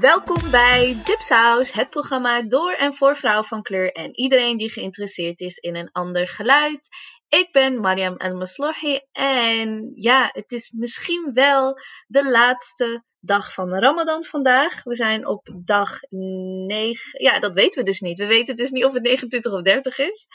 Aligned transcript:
Welkom 0.00 0.50
bij 0.50 1.00
Dipsaus, 1.04 1.72
het 1.72 1.90
programma 1.90 2.42
door 2.42 2.72
en 2.72 2.94
voor 2.94 3.16
vrouwen 3.16 3.44
van 3.44 3.62
kleur 3.62 3.92
en 3.92 4.18
iedereen 4.18 4.56
die 4.56 4.70
geïnteresseerd 4.70 5.40
is 5.40 5.56
in 5.56 5.76
een 5.76 5.90
ander 5.92 6.28
geluid. 6.28 6.88
Ik 7.28 7.52
ben 7.52 7.80
Mariam 7.80 8.16
El 8.16 8.36
Maslohi 8.36 9.00
en 9.12 9.92
ja, 9.94 10.28
het 10.32 10.52
is 10.52 10.70
misschien 10.70 11.30
wel 11.32 11.78
de 12.06 12.30
laatste 12.30 13.04
dag 13.26 13.52
van 13.52 13.70
de 13.70 13.78
Ramadan 13.78 14.24
vandaag. 14.24 14.82
We 14.82 14.94
zijn 14.94 15.26
op 15.26 15.48
dag 15.64 15.98
9. 16.08 17.22
Ja, 17.22 17.38
dat 17.38 17.52
weten 17.52 17.78
we 17.78 17.84
dus 17.84 18.00
niet. 18.00 18.18
We 18.18 18.26
weten 18.26 18.56
dus 18.56 18.70
niet 18.70 18.84
of 18.84 18.92
het 18.92 19.02
29 19.02 19.52
of 19.52 19.62
30 19.62 19.98
is. 19.98 20.26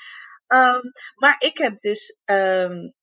Um, 0.47 0.91
maar 1.15 1.35
ik 1.39 1.57
heb 1.57 1.77
dus 1.77 2.17
um, 2.25 2.93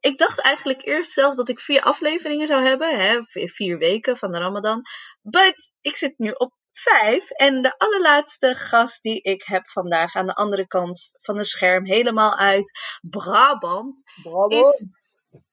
ik 0.00 0.18
dacht 0.18 0.40
eigenlijk 0.40 0.86
eerst 0.86 1.12
zelf 1.12 1.34
dat 1.34 1.48
ik 1.48 1.60
vier 1.60 1.82
afleveringen 1.82 2.46
zou 2.46 2.62
hebben. 2.62 3.00
Hè, 3.00 3.20
vier 3.48 3.78
weken 3.78 4.16
van 4.16 4.32
de 4.32 4.38
Ramadan. 4.38 4.82
But 5.22 5.72
ik 5.80 5.96
zit 5.96 6.18
nu 6.18 6.30
op 6.30 6.54
vijf. 6.72 7.30
En 7.30 7.62
de 7.62 7.78
allerlaatste 7.78 8.54
gast 8.54 9.02
die 9.02 9.22
ik 9.22 9.42
heb 9.44 9.70
vandaag 9.70 10.14
aan 10.14 10.26
de 10.26 10.34
andere 10.34 10.66
kant 10.66 11.10
van 11.12 11.36
het 11.36 11.46
scherm, 11.46 11.84
helemaal 11.84 12.36
uit 12.36 12.98
Brabant, 13.00 14.02
Brabant. 14.22 14.52
is. 14.52 14.86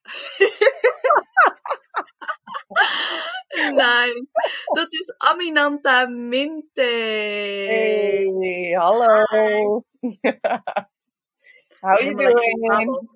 nice. 3.72 4.26
Dat 4.78 4.94
is 4.94 5.14
Aminanta 5.18 6.06
Minte. 6.06 6.82
Hey, 6.82 8.76
hallo. 8.78 9.24
How 11.82 11.96
you 12.02 12.16
lekker 12.16 12.44
in 12.44 12.60
doing? 12.70 13.10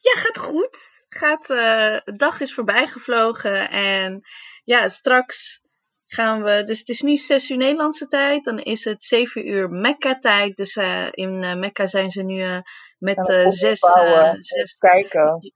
Ja, 0.00 0.20
gaat 0.20 0.38
goed. 0.38 0.78
Gaat, 1.08 1.50
eh, 1.50 1.96
de 2.04 2.12
dag 2.16 2.40
is 2.40 2.54
voorbij 2.54 2.86
gevlogen. 2.86 3.70
En 3.70 4.20
ja, 4.64 4.88
straks 4.88 5.62
gaan 6.06 6.42
we. 6.42 6.64
Dus 6.64 6.78
het 6.78 6.88
is 6.88 7.00
nu 7.00 7.16
6 7.16 7.50
uur 7.50 7.56
Nederlandse 7.56 8.06
tijd. 8.08 8.44
Dan 8.44 8.58
is 8.58 8.84
het 8.84 9.02
7 9.02 9.48
uur 9.48 9.70
Mekka-tijd. 9.70 10.56
Dus 10.56 10.76
eh, 10.76 11.06
in 11.10 11.42
eh, 11.42 11.54
Mekka 11.54 11.86
zijn 11.86 12.10
ze 12.10 12.22
nu 12.22 12.62
met 12.98 13.14
Gaan 13.16 13.24
we 13.36 13.42
eh, 13.42 13.48
zes, 13.50 13.82
opbouwen. 13.82 14.22
eh, 14.22 14.28
Even 14.28 14.42
zes. 14.42 14.78
kijken. 14.78 15.54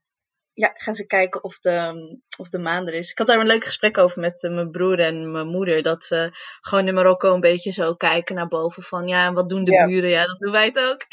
Ja, 0.59 0.71
gaan 0.73 0.93
ze 0.93 1.05
kijken 1.05 1.43
of 1.43 1.59
de, 1.59 1.93
of 2.37 2.49
de 2.49 2.57
maan 2.59 2.87
er 2.87 2.93
is. 2.93 3.11
Ik 3.11 3.17
had 3.17 3.27
daar 3.27 3.39
een 3.39 3.45
leuk 3.47 3.63
gesprek 3.65 3.97
over 3.97 4.21
met 4.21 4.43
eh, 4.43 4.51
mijn 4.51 4.71
broer 4.71 4.99
en 4.99 5.31
mijn 5.31 5.47
moeder. 5.47 5.83
Dat 5.83 6.03
ze 6.03 6.29
gewoon 6.61 6.87
in 6.87 6.93
Marokko 6.93 7.33
een 7.33 7.39
beetje 7.39 7.71
zo 7.71 7.95
kijken 7.95 8.35
naar 8.35 8.47
boven. 8.47 8.83
Van 8.83 9.07
ja, 9.07 9.33
wat 9.33 9.49
doen 9.49 9.63
de 9.63 9.71
Ja. 9.71 9.85
buren? 9.85 10.09
Ja, 10.09 10.25
dat 10.25 10.39
doen 10.39 10.51
wij 10.51 10.65
het 10.65 10.79
ook. 10.79 11.01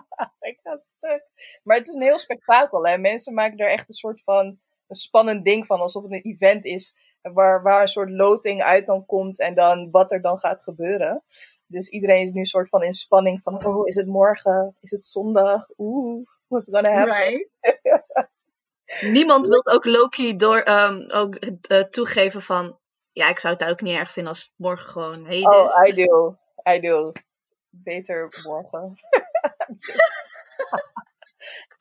Ik 0.50 0.58
ga 0.62 0.78
stuk. 0.78 1.24
Maar 1.62 1.76
het 1.76 1.88
is 1.88 1.94
een 1.94 2.02
heel 2.02 2.18
spektakel. 2.18 2.86
Hè? 2.86 2.98
Mensen 2.98 3.34
maken 3.34 3.58
er 3.58 3.70
echt 3.70 3.88
een 3.88 3.94
soort 3.94 4.22
van 4.24 4.58
een 4.86 4.96
spannend 4.96 5.44
ding 5.44 5.66
van. 5.66 5.80
Alsof 5.80 6.02
het 6.02 6.12
een 6.12 6.32
event 6.32 6.64
is 6.64 6.94
waar, 7.20 7.62
waar 7.62 7.82
een 7.82 7.88
soort 7.88 8.10
loting 8.10 8.62
uit 8.62 8.86
dan 8.86 9.06
komt. 9.06 9.38
En 9.38 9.54
dan 9.54 9.90
wat 9.90 10.12
er 10.12 10.20
dan 10.20 10.38
gaat 10.38 10.62
gebeuren. 10.62 11.24
Dus 11.66 11.88
iedereen 11.88 12.26
is 12.26 12.32
nu 12.32 12.40
een 12.40 12.46
soort 12.46 12.68
van 12.68 12.82
in 12.82 12.92
spanning 12.92 13.40
van... 13.42 13.66
Oh, 13.66 13.86
is 13.86 13.96
het 13.96 14.06
morgen? 14.06 14.76
Is 14.80 14.90
het 14.90 15.06
zondag? 15.06 15.66
Oeh, 15.76 16.26
what's 16.48 16.68
gonna 16.70 16.92
happen? 16.92 17.14
Right. 17.14 17.48
Niemand 19.00 19.46
wil 19.46 19.66
ook 19.66 19.84
Loki 19.84 20.36
door 20.36 20.58
ehm, 20.60 21.10
ook 21.10 21.34
eh, 21.34 21.80
toegeven 21.80 22.42
van. 22.42 22.78
Ja, 23.12 23.28
ik 23.28 23.38
zou 23.38 23.54
het 23.54 23.64
ook 23.68 23.80
niet 23.80 23.96
erg 23.96 24.10
vinden 24.10 24.32
als 24.32 24.42
het 24.42 24.52
morgen 24.56 24.88
gewoon 24.90 25.24
heden 25.26 25.64
is. 25.64 25.72
Oh, 25.72 25.88
I 25.88 25.92
do. 26.06 26.38
I 26.70 26.80
do. 26.80 27.12
Beter 27.70 28.42
morgen. 28.44 28.94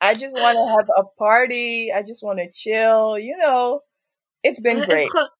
I 0.03 0.13
just 0.15 0.39
want 0.39 0.57
to 0.57 0.65
have 0.67 0.89
a 0.97 1.03
party. 1.15 1.89
I 1.91 2.01
just 2.05 2.21
want 2.21 2.37
to 2.37 2.47
chill. 2.51 3.17
You 3.23 3.35
know, 3.41 3.81
it's 4.41 4.59
been 4.59 4.77
Eh, 4.77 4.83
great. 4.83 5.31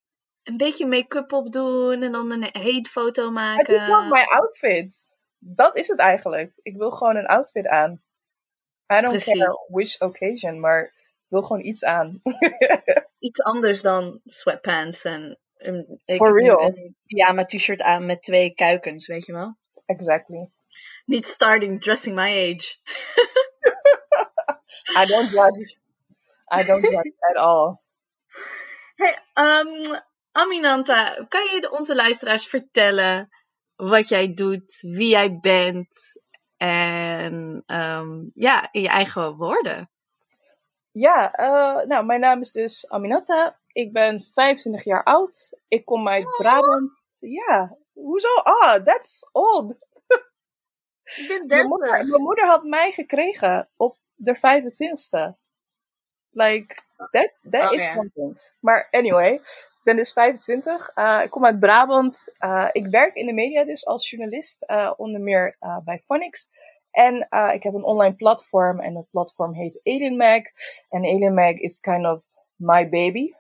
een 0.43 0.57
beetje 0.57 0.85
make-up 0.85 1.31
opdoen 1.33 2.01
en 2.01 2.11
dan 2.11 2.31
een 2.31 2.43
hate 2.43 2.89
foto 2.91 3.21
I 3.21 3.25
just 3.25 3.33
maken. 3.33 3.87
want 3.87 4.09
my 4.09 4.23
outfits. 4.23 5.09
Dat 5.39 5.77
is 5.77 5.87
het 5.87 5.99
eigenlijk. 5.99 6.51
Ik 6.61 6.77
wil 6.77 6.91
gewoon 6.91 7.15
een 7.15 7.25
outfit 7.27 7.67
aan. 7.67 8.03
I 8.87 9.01
don't 9.01 9.09
Precies. 9.09 9.37
care 9.37 9.57
which 9.69 10.01
occasion, 10.01 10.59
maar 10.59 10.83
ik 10.83 10.91
wil 11.27 11.41
gewoon 11.41 11.65
iets 11.65 11.83
aan. 11.83 12.21
Iets 13.19 13.41
anders 13.41 13.81
dan 13.81 14.21
sweatpants 14.25 15.03
en 15.05 15.39
For 16.05 16.39
real. 16.41 16.61
een 16.61 16.95
pyjama 17.05 17.45
t-shirt 17.45 17.81
aan 17.81 18.05
met 18.05 18.21
twee 18.23 18.53
kuikens, 18.53 19.07
weet 19.07 19.25
je 19.25 19.33
wel? 19.33 19.57
exactly. 19.85 20.49
Niet 21.05 21.27
starting 21.27 21.81
dressing 21.81 22.15
my 22.15 22.29
age. 22.53 22.75
I 25.01 25.05
don't 25.05 25.29
judge. 25.31 25.77
I 26.59 26.63
don't 26.63 26.81
judge 26.83 27.13
at 27.29 27.37
all. 27.37 27.81
Hey, 28.95 29.15
um, 29.33 29.99
Aminanta, 30.31 31.25
kan 31.29 31.41
je 31.43 31.71
onze 31.71 31.95
luisteraars 31.95 32.47
vertellen 32.47 33.29
wat 33.75 34.09
jij 34.09 34.33
doet, 34.33 34.77
wie 34.81 35.09
jij 35.09 35.39
bent 35.39 36.21
en 36.57 37.63
ehm, 37.65 38.23
ja, 38.33 38.69
in 38.71 38.81
je 38.81 38.89
eigen 38.89 39.35
woorden? 39.35 39.89
Ja, 40.91 41.31
eh, 41.33 41.85
nou, 41.87 42.05
mijn 42.05 42.19
naam 42.19 42.41
is 42.41 42.51
dus 42.51 42.89
Aminata. 42.89 43.59
Ik 43.71 43.93
ben 43.93 44.21
25 44.33 44.83
jaar 44.83 45.03
oud. 45.03 45.57
Ik 45.67 45.85
kom 45.85 46.07
uit 46.07 46.35
Brabant. 46.37 47.01
Ja, 47.19 47.77
hoezo? 47.93 48.35
Ah, 48.43 48.83
that's 48.83 49.29
old. 49.31 49.75
Ik 51.15 51.27
ben 51.27 51.47
Mijn 51.47 51.67
moeder, 51.67 52.07
mijn 52.07 52.21
moeder 52.21 52.45
had 52.45 52.63
mij 52.63 52.91
gekregen 52.91 53.69
op 53.75 53.97
de 54.15 54.37
25ste. 54.37 55.37
Like, 56.29 56.75
that, 57.11 57.33
that 57.49 57.71
Oh, 57.71 57.73
is 57.73 57.93
something. 57.93 58.53
Maar 58.59 58.87
anyway, 58.91 59.41
ik 59.85 59.93
ben 59.93 60.03
dus 60.03 60.13
25. 60.13 60.91
Eh, 60.93 61.21
ik 61.23 61.29
kom 61.29 61.45
uit 61.45 61.59
Brabant. 61.59 62.33
Eh, 62.37 62.67
ik 62.71 62.87
werk 62.87 63.15
in 63.15 63.25
de 63.25 63.33
media 63.33 63.63
dus 63.63 63.85
als 63.85 64.09
journalist, 64.09 64.61
eh, 64.61 64.91
onder 64.97 65.21
meer 65.21 65.57
bij 65.83 66.01
Phonics. 66.05 66.49
En 66.91 67.15
ik 67.53 67.63
heb 67.63 67.73
een 67.73 67.83
online 67.83 68.15
platform 68.15 68.79
en 68.79 68.93
dat 68.93 69.09
platform 69.11 69.53
heet 69.53 69.79
Alien 69.83 70.17
Mag. 70.17 70.41
En 70.89 71.05
Alien 71.05 71.33
Mag 71.33 71.53
is 71.53 71.79
kind 71.79 72.05
of 72.05 72.21
my 72.55 72.89
baby, 72.89 73.33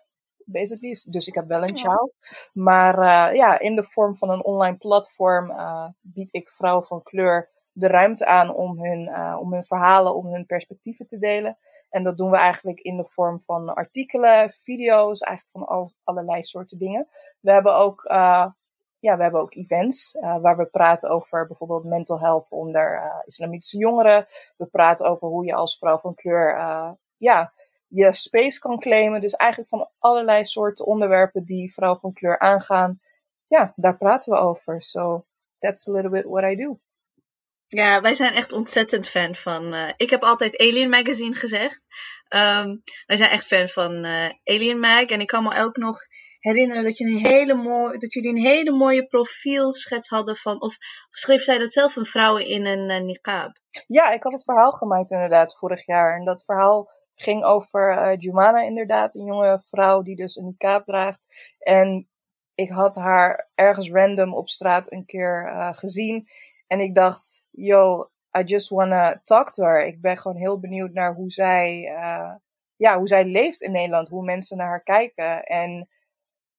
basically. 0.45 0.97
Dus 1.09 1.27
ik 1.27 1.35
heb 1.35 1.47
wel 1.47 1.63
een 1.63 1.75
Ja. 1.75 1.81
child. 1.81 2.13
Maar 2.53 3.35
ja, 3.35 3.59
in 3.59 3.75
de 3.75 3.83
vorm 3.83 4.17
van 4.17 4.29
een 4.29 4.43
online 4.43 4.77
platform 4.77 5.53
bied 6.01 6.33
ik 6.33 6.49
vrouwen 6.49 6.85
van 6.85 7.03
kleur 7.03 7.49
de 7.71 7.87
ruimte 7.87 8.25
aan 8.25 8.53
om 8.55 8.83
hun, 8.83 9.15
om 9.37 9.53
hun 9.53 9.65
verhalen, 9.65 10.15
om 10.15 10.25
hun 10.27 10.45
perspectieven 10.45 11.07
te 11.07 11.17
delen. 11.17 11.57
En 11.95 12.03
dat 12.03 12.17
doen 12.17 12.29
we 12.29 12.37
eigenlijk 12.37 12.79
in 12.79 12.97
de 12.97 13.05
vorm 13.05 13.41
van 13.45 13.73
artikelen, 13.75 14.49
video's, 14.49 15.21
eigenlijk 15.21 15.57
van 15.57 15.77
al, 15.77 15.91
allerlei 16.03 16.43
soorten 16.43 16.77
dingen. 16.77 17.07
We 17.39 17.51
hebben 17.51 17.75
ook, 17.75 18.03
eh, 18.03 18.47
ja, 18.99 19.17
we 19.17 19.23
hebben 19.23 19.41
ook 19.41 19.55
events 19.55 20.15
eh, 20.15 20.37
waar 20.41 20.57
we 20.57 20.65
praten 20.65 21.09
over 21.09 21.47
bijvoorbeeld 21.47 21.83
mental 21.83 22.19
health 22.19 22.49
onder 22.49 22.95
eh, 22.95 23.19
islamitische 23.25 23.77
jongeren. 23.77 24.25
We 24.57 24.65
praten 24.65 25.05
over 25.05 25.27
hoe 25.27 25.45
je 25.45 25.53
als 25.53 25.77
vrouw 25.77 25.97
van 25.97 26.15
kleur 26.15 26.57
ja, 27.17 27.53
je 27.87 28.13
space 28.13 28.59
kan 28.59 28.79
claimen. 28.79 29.21
Dus 29.21 29.33
eigenlijk 29.33 29.69
van 29.69 29.89
allerlei 29.99 30.45
soorten 30.45 30.85
onderwerpen 30.85 31.45
die 31.45 31.73
vrouwen 31.73 31.99
van 31.99 32.13
kleur 32.13 32.39
aangaan. 32.39 32.99
Ja, 33.47 33.73
daar 33.75 33.97
praten 33.97 34.33
we 34.33 34.39
over. 34.39 34.81
So 34.81 35.25
that's 35.59 35.87
a 35.87 35.91
little 35.91 36.11
bit 36.11 36.25
what 36.25 36.43
I 36.43 36.55
do. 36.55 36.79
Ja, 37.67 38.01
wij 38.01 38.13
zijn 38.13 38.33
echt 38.33 38.51
ontzettend 38.51 39.09
fan 39.09 39.35
van. 39.35 39.73
eh, 39.73 39.89
ik 39.95 40.09
heb 40.09 40.23
altijd 40.23 40.57
Alien 40.57 40.89
Magazine 40.89 41.35
gezegd. 41.35 41.81
Ehm, 42.27 42.75
wij 43.05 43.17
zijn 43.17 43.29
echt 43.29 43.45
fan 43.45 43.67
van 43.67 44.03
eh, 44.03 44.29
Alien 44.43 44.79
Mag. 44.79 45.05
En 45.05 45.19
ik 45.21 45.27
kan 45.27 45.43
me 45.43 45.59
ook 45.59 45.77
nog 45.77 45.97
herinneren 46.39 46.83
dat, 46.83 46.97
je 46.97 47.05
een 47.05 47.17
hele 47.17 47.53
mooi, 47.53 47.97
dat 47.97 48.13
jullie 48.13 48.29
een 48.29 48.45
hele 48.45 48.71
mooie 48.71 49.05
profielschets 49.05 50.09
hadden 50.09 50.35
van. 50.35 50.61
Of 50.61 50.77
schreef 51.09 51.41
zij 51.43 51.57
dat 51.57 51.73
zelf, 51.73 51.95
een 51.95 52.05
vrouw 52.05 52.37
in 52.37 52.65
een 52.65 52.89
eh, 52.89 53.01
niqab? 53.01 53.59
Ja, 53.87 54.11
ik 54.11 54.23
had 54.23 54.31
het 54.31 54.43
verhaal 54.43 54.71
gemaakt 54.71 55.11
inderdaad 55.11 55.57
vorig 55.57 55.85
jaar. 55.85 56.15
En 56.15 56.25
dat 56.25 56.43
verhaal 56.43 56.89
ging 57.15 57.43
over 57.43 58.15
Jumana 58.17 58.61
inderdaad, 58.61 59.15
een 59.15 59.25
jonge 59.25 59.63
vrouw 59.69 60.01
die 60.01 60.15
dus 60.15 60.35
een 60.35 60.45
niqab 60.45 60.85
draagt. 60.85 61.25
En 61.59 62.09
ik 62.55 62.69
had 62.69 62.95
haar 62.95 63.49
ergens 63.55 63.89
random 63.89 64.33
op 64.33 64.49
straat 64.49 64.91
een 64.91 65.05
keer 65.05 65.53
gezien. 65.75 66.27
En 66.67 66.79
ik 66.79 66.95
dacht, 66.95 67.45
yo, 67.51 68.09
I 68.37 68.43
just 68.43 68.69
wanna 68.69 69.21
talk 69.23 69.51
to 69.51 69.63
her. 69.63 69.85
Ik 69.85 70.01
ben 70.01 70.17
gewoon 70.17 70.37
heel 70.37 70.59
benieuwd 70.59 70.93
naar 70.93 71.13
hoe 71.13 71.31
zij, 71.31 71.85
eh, 71.95 72.35
ja, 72.75 72.97
hoe 72.97 73.07
zij 73.07 73.25
leeft 73.25 73.61
in 73.61 73.71
Nederland. 73.71 74.09
Hoe 74.09 74.23
mensen 74.23 74.57
naar 74.57 74.67
haar 74.67 74.83
kijken. 74.83 75.43
En 75.43 75.89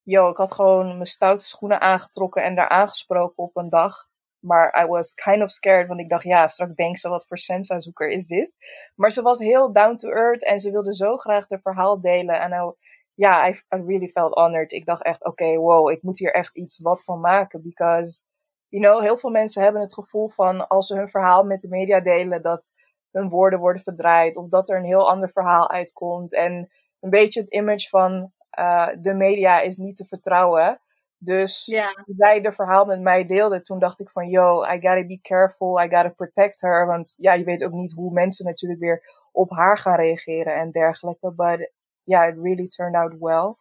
yo, 0.03 0.29
ik 0.29 0.37
had 0.37 0.53
gewoon 0.55 0.87
mijn 0.87 1.07
stoute 1.07 1.47
schoenen 1.47 1.81
aangetrokken 1.81 2.43
en 2.43 2.55
daar 2.55 2.69
aangesproken 2.69 3.43
op 3.43 3.57
een 3.57 3.71
dag. 3.71 4.09
Maar 4.39 4.83
I 4.85 4.87
was 4.87 5.15
kind 5.15 5.43
of 5.43 5.51
scared, 5.51 5.89
want 5.89 6.01
ik 6.01 6.09
dacht, 6.09 6.23
ja, 6.25 6.49
straks 6.49 6.75
denkt 6.75 7.01
ze, 7.01 7.09
wat 7.09 7.27
voor 7.27 7.39
sensa-zoeker 7.39 8.09
is 8.09 8.27
dit? 8.27 8.53
Maar 8.95 9.11
ze 9.13 9.23
was 9.23 9.39
heel 9.39 9.73
down 9.73 9.97
to 9.97 10.09
earth 10.11 10.45
en 10.45 10.61
ze 10.61 10.71
wilde 10.71 10.95
zo 10.95 11.17
graag 11.17 11.49
haar 11.49 11.61
verhaal 11.61 12.01
delen. 12.01 12.41
En 12.41 12.51
nou, 12.51 12.75
ja, 13.15 13.49
I, 13.49 13.51
I 13.53 13.83
really 13.87 14.09
felt 14.09 14.35
honored. 14.35 14.73
Ik 14.73 14.85
dacht 14.87 15.03
echt, 15.03 15.25
oké, 15.25 15.57
wow, 15.57 15.91
ik 15.91 16.03
moet 16.03 16.19
hier 16.19 16.35
echt 16.35 16.57
iets 16.57 16.79
wat 16.79 17.05
van 17.05 17.21
maken. 17.21 17.63
Because 17.63 18.21
you 18.69 18.85
know, 18.85 19.01
heel 19.01 19.19
veel 19.19 19.31
mensen 19.31 19.63
hebben 19.63 19.81
het 19.81 19.95
gevoel 19.95 20.29
van 20.29 20.69
als 20.69 20.87
ze 20.87 20.97
hun 20.97 21.09
verhaal 21.09 21.45
met 21.45 21.61
de 21.61 21.69
media 21.69 22.01
delen, 22.01 22.43
dat 22.43 22.73
hun 23.11 23.29
woorden 23.29 23.59
worden 23.59 23.83
verdraaid 23.83 24.37
of 24.37 24.49
dat 24.49 24.69
er 24.69 24.77
een 24.77 24.85
heel 24.85 25.11
ander 25.11 25.31
verhaal 25.31 25.71
uitkomt. 25.71 26.35
En 26.35 26.71
een 27.01 27.11
beetje 27.11 27.41
het 27.41 27.53
image 27.53 27.89
van 27.89 28.33
uh, 28.59 28.89
de 29.01 29.15
media 29.15 29.61
is 29.61 29.77
niet 29.77 29.97
te 29.97 30.05
vertrouwen. 30.05 30.81
Dus 31.19 31.65
toen 32.05 32.15
zij 32.17 32.41
de 32.41 32.53
verhaal 32.53 32.85
met 32.85 33.01
mij 33.01 33.25
deelde, 33.25 33.61
toen 33.61 33.79
dacht 33.79 34.01
ik 34.01 34.11
van, 34.11 34.29
yo, 34.29 34.63
I 34.63 34.73
gotta 34.73 35.07
be 35.07 35.19
careful, 35.23 35.83
I 35.83 35.89
gotta 35.89 36.09
protect 36.09 36.61
her. 36.61 36.87
Want 36.87 37.15
ja, 37.17 37.33
je 37.33 37.45
weet 37.45 37.65
ook 37.65 37.73
niet 37.73 37.93
hoe 37.93 38.13
mensen 38.13 38.45
natuurlijk 38.45 38.81
weer 38.81 39.27
op 39.33 39.51
haar 39.51 39.79
gaan 39.79 39.97
reageren 39.97 40.55
en 40.55 40.71
dergelijke. 40.71 41.33
But 41.33 41.71
yeah, 42.03 42.29
it 42.29 42.39
really 42.43 42.69
turned 42.69 42.95
out 42.95 43.15
well. 43.19 43.55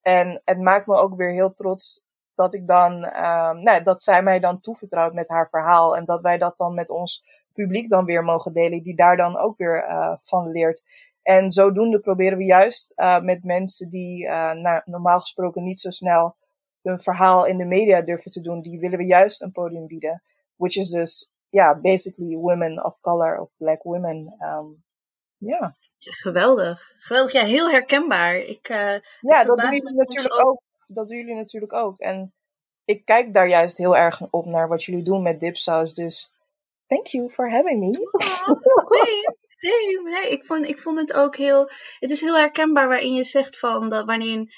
En 0.00 0.42
het 0.44 0.60
maakt 0.60 0.86
me 0.86 0.94
ook 0.94 1.16
weer 1.16 1.32
heel 1.32 1.52
trots 1.52 2.04
dat 2.42 2.54
ik 2.54 2.66
dan, 2.66 2.92
um, 2.92 3.62
nou, 3.62 3.82
dat 3.82 4.02
zij 4.02 4.22
mij 4.22 4.40
dan 4.40 4.60
toevertrouwt 4.60 5.12
met 5.12 5.28
haar 5.28 5.48
verhaal. 5.48 5.96
En 5.96 6.04
dat 6.04 6.20
wij 6.20 6.38
dat 6.38 6.56
dan 6.56 6.74
met 6.74 6.90
ons 6.90 7.24
publiek 7.52 7.88
dan 7.88 8.04
weer 8.04 8.24
mogen 8.24 8.52
delen, 8.52 8.82
die 8.82 8.96
daar 8.96 9.16
dan 9.16 9.36
ook 9.38 9.56
weer 9.56 9.88
uh, 9.88 10.14
van 10.22 10.50
leert. 10.50 10.82
En 11.22 11.52
zodoende 11.52 12.00
proberen 12.00 12.38
we 12.38 12.44
juist 12.44 12.92
uh, 12.96 13.20
met 13.20 13.44
mensen 13.44 13.88
die 13.88 14.24
uh, 14.24 14.52
nou, 14.52 14.82
normaal 14.84 15.20
gesproken 15.20 15.62
niet 15.62 15.80
zo 15.80 15.90
snel 15.90 16.36
hun 16.82 17.00
verhaal 17.00 17.46
in 17.46 17.58
de 17.58 17.64
media 17.64 18.00
durven 18.00 18.30
te 18.30 18.40
doen, 18.40 18.60
die 18.60 18.80
willen 18.80 18.98
we 18.98 19.04
juist 19.04 19.42
een 19.42 19.52
podium 19.52 19.86
bieden. 19.86 20.22
Which 20.56 20.76
is 20.76 20.90
dus, 20.90 21.30
ja, 21.48 21.70
yeah, 21.70 21.80
basically 21.80 22.36
women 22.36 22.84
of 22.84 23.00
color 23.00 23.40
of 23.40 23.50
black 23.56 23.82
women. 23.82 24.34
Um, 24.40 24.84
ja. 25.36 25.76
Geweldig. 25.98 26.92
Geweldig. 26.98 27.32
Ja, 27.32 27.44
heel 27.44 27.70
herkenbaar. 27.70 28.36
Ik, 28.36 28.68
uh, 28.68 28.96
ja, 29.20 29.44
dat 29.44 29.58
doen 29.58 29.72
jullie 29.72 29.94
natuurlijk 29.94 30.46
ook. 30.46 30.60
Dat 30.94 31.08
doen 31.08 31.16
jullie 31.16 31.34
natuurlijk 31.34 31.72
ook. 31.72 31.98
En 31.98 32.34
ik 32.84 33.04
kijk 33.04 33.34
daar 33.34 33.48
juist 33.48 33.78
heel 33.78 33.96
erg 33.96 34.30
op 34.30 34.46
naar 34.46 34.68
wat 34.68 34.84
jullie 34.84 35.04
doen 35.04 35.22
met 35.22 35.40
dipsaus. 35.40 35.94
Dus 35.94 36.32
thank 36.86 37.06
you 37.06 37.30
for 37.30 37.50
having 37.50 37.80
me. 37.80 37.92
Same, 37.92 39.36
same. 39.42 40.00
Nee, 40.02 40.30
ik, 40.30 40.44
vond, 40.44 40.66
ik 40.66 40.78
vond 40.78 40.98
het 40.98 41.12
ook 41.12 41.36
heel... 41.36 41.70
Het 41.98 42.10
is 42.10 42.20
heel 42.20 42.36
herkenbaar 42.36 42.88
waarin 42.88 43.14
je 43.14 43.22
zegt 43.22 43.58
van... 43.58 43.88
Dat 43.88 44.06
wanneer 44.06 44.54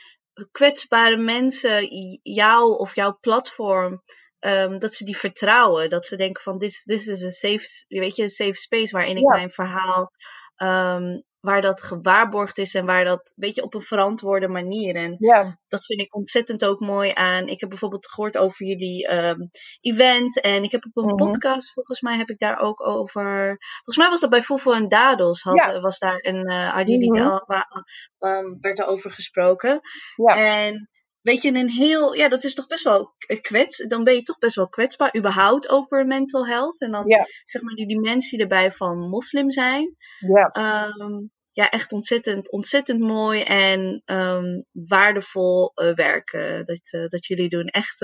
kwetsbare 0.51 1.17
mensen 1.17 1.87
jou 2.23 2.79
of 2.79 2.95
jouw 2.95 3.19
platform... 3.21 4.03
Um, 4.41 4.79
dat 4.79 4.95
ze 4.95 5.05
die 5.05 5.17
vertrouwen. 5.17 5.91
Dat 5.91 6.07
ze 6.07 6.17
denken 6.17 6.43
van... 6.43 6.59
This, 6.59 6.83
this 6.83 7.07
is 7.07 7.25
a 7.25 7.31
safe, 7.31 7.85
weet 7.89 8.17
je, 8.17 8.23
een 8.23 8.29
safe 8.29 8.57
space 8.57 8.97
waarin 8.97 9.17
ik 9.17 9.23
ja. 9.23 9.35
mijn 9.35 9.51
verhaal... 9.51 10.11
Um, 10.57 11.25
waar 11.45 11.61
dat 11.63 11.83
gewaarborgd 11.83 12.59
is 12.59 12.75
en 12.75 12.87
waar 12.87 13.05
dat 13.05 13.19
een 13.19 13.33
beetje 13.37 13.63
op 13.63 13.75
een 13.75 13.81
verantwoorde 13.81 14.49
manier. 14.49 14.95
En 14.95 15.17
ja. 15.19 15.59
dat 15.69 15.85
vind 15.85 16.01
ik 16.01 16.15
ontzettend 16.15 16.65
ook 16.65 16.81
mooi 16.81 17.11
aan. 17.15 17.49
Ik 17.49 17.61
heb 17.61 17.69
bijvoorbeeld 17.69 18.11
gehoord 18.11 18.37
over 18.37 18.67
jullie 18.67 19.13
um, 19.15 19.51
event 19.81 20.41
en 20.41 20.63
ik 20.63 20.73
heb 20.73 20.85
op 20.85 20.97
een 20.97 21.05
Mhm. 21.05 21.25
podcast, 21.25 21.73
volgens 21.73 22.01
mij 22.01 22.17
heb 22.17 22.29
ik 22.29 22.39
daar 22.39 22.59
ook 22.59 22.87
over. 22.87 23.57
Volgens 23.75 23.97
mij 23.97 24.09
was 24.09 24.21
dat 24.21 24.31
bij 24.31 24.43
Fofo 24.43 24.73
en 24.73 24.89
Dados. 24.89 25.43
Had, 25.43 25.55
ja. 25.55 25.81
Was 25.81 25.99
daar 25.99 26.19
een, 26.23 26.51
uh, 26.51 26.77
al, 26.77 27.85
um, 28.19 28.59
werd 28.61 28.79
er 28.79 28.87
over 28.87 29.11
gesproken. 29.11 29.81
Ja. 30.17 30.37
En 30.37 30.89
weet 31.21 31.43
je, 31.43 31.55
een 31.55 31.71
heel, 31.71 32.15
ja, 32.15 32.29
dat 32.29 32.45
is 32.45 32.55
toch 32.55 32.67
best 32.67 32.85
wel 32.85 33.15
kwets. 33.41 33.85
Dan 33.89 34.05
ben 34.05 34.15
je 34.15 34.23
toch 34.23 34.39
best 34.39 34.57
wel 34.57 34.69
kwetsbaar, 34.69 35.17
überhaupt 35.17 35.69
over 35.69 36.07
mental 36.07 36.47
health. 36.47 36.81
En 36.81 36.91
dan 36.91 37.07
ja. 37.07 37.27
zeg 37.45 37.63
maar 37.63 37.75
die 37.75 37.87
dimensie 37.89 38.41
erbij 38.41 38.73
van 38.73 39.09
moslim 39.09 39.51
zijn. 39.51 39.97
Ja. 40.19 40.87
Um, 40.89 41.33
ja, 41.55 41.71
echt 41.71 41.93
ontzettend, 41.93 42.51
ontzettend 42.51 43.01
mooi 43.01 43.43
en 43.43 44.03
um, 44.07 44.65
waardevol 44.73 45.73
uh, 45.75 45.95
werk 45.95 46.33
uh, 46.33 46.65
dat, 46.65 46.93
uh, 46.93 47.09
dat 47.09 47.27
jullie 47.27 47.49
doen. 47.49 47.67
Echt, 47.67 48.01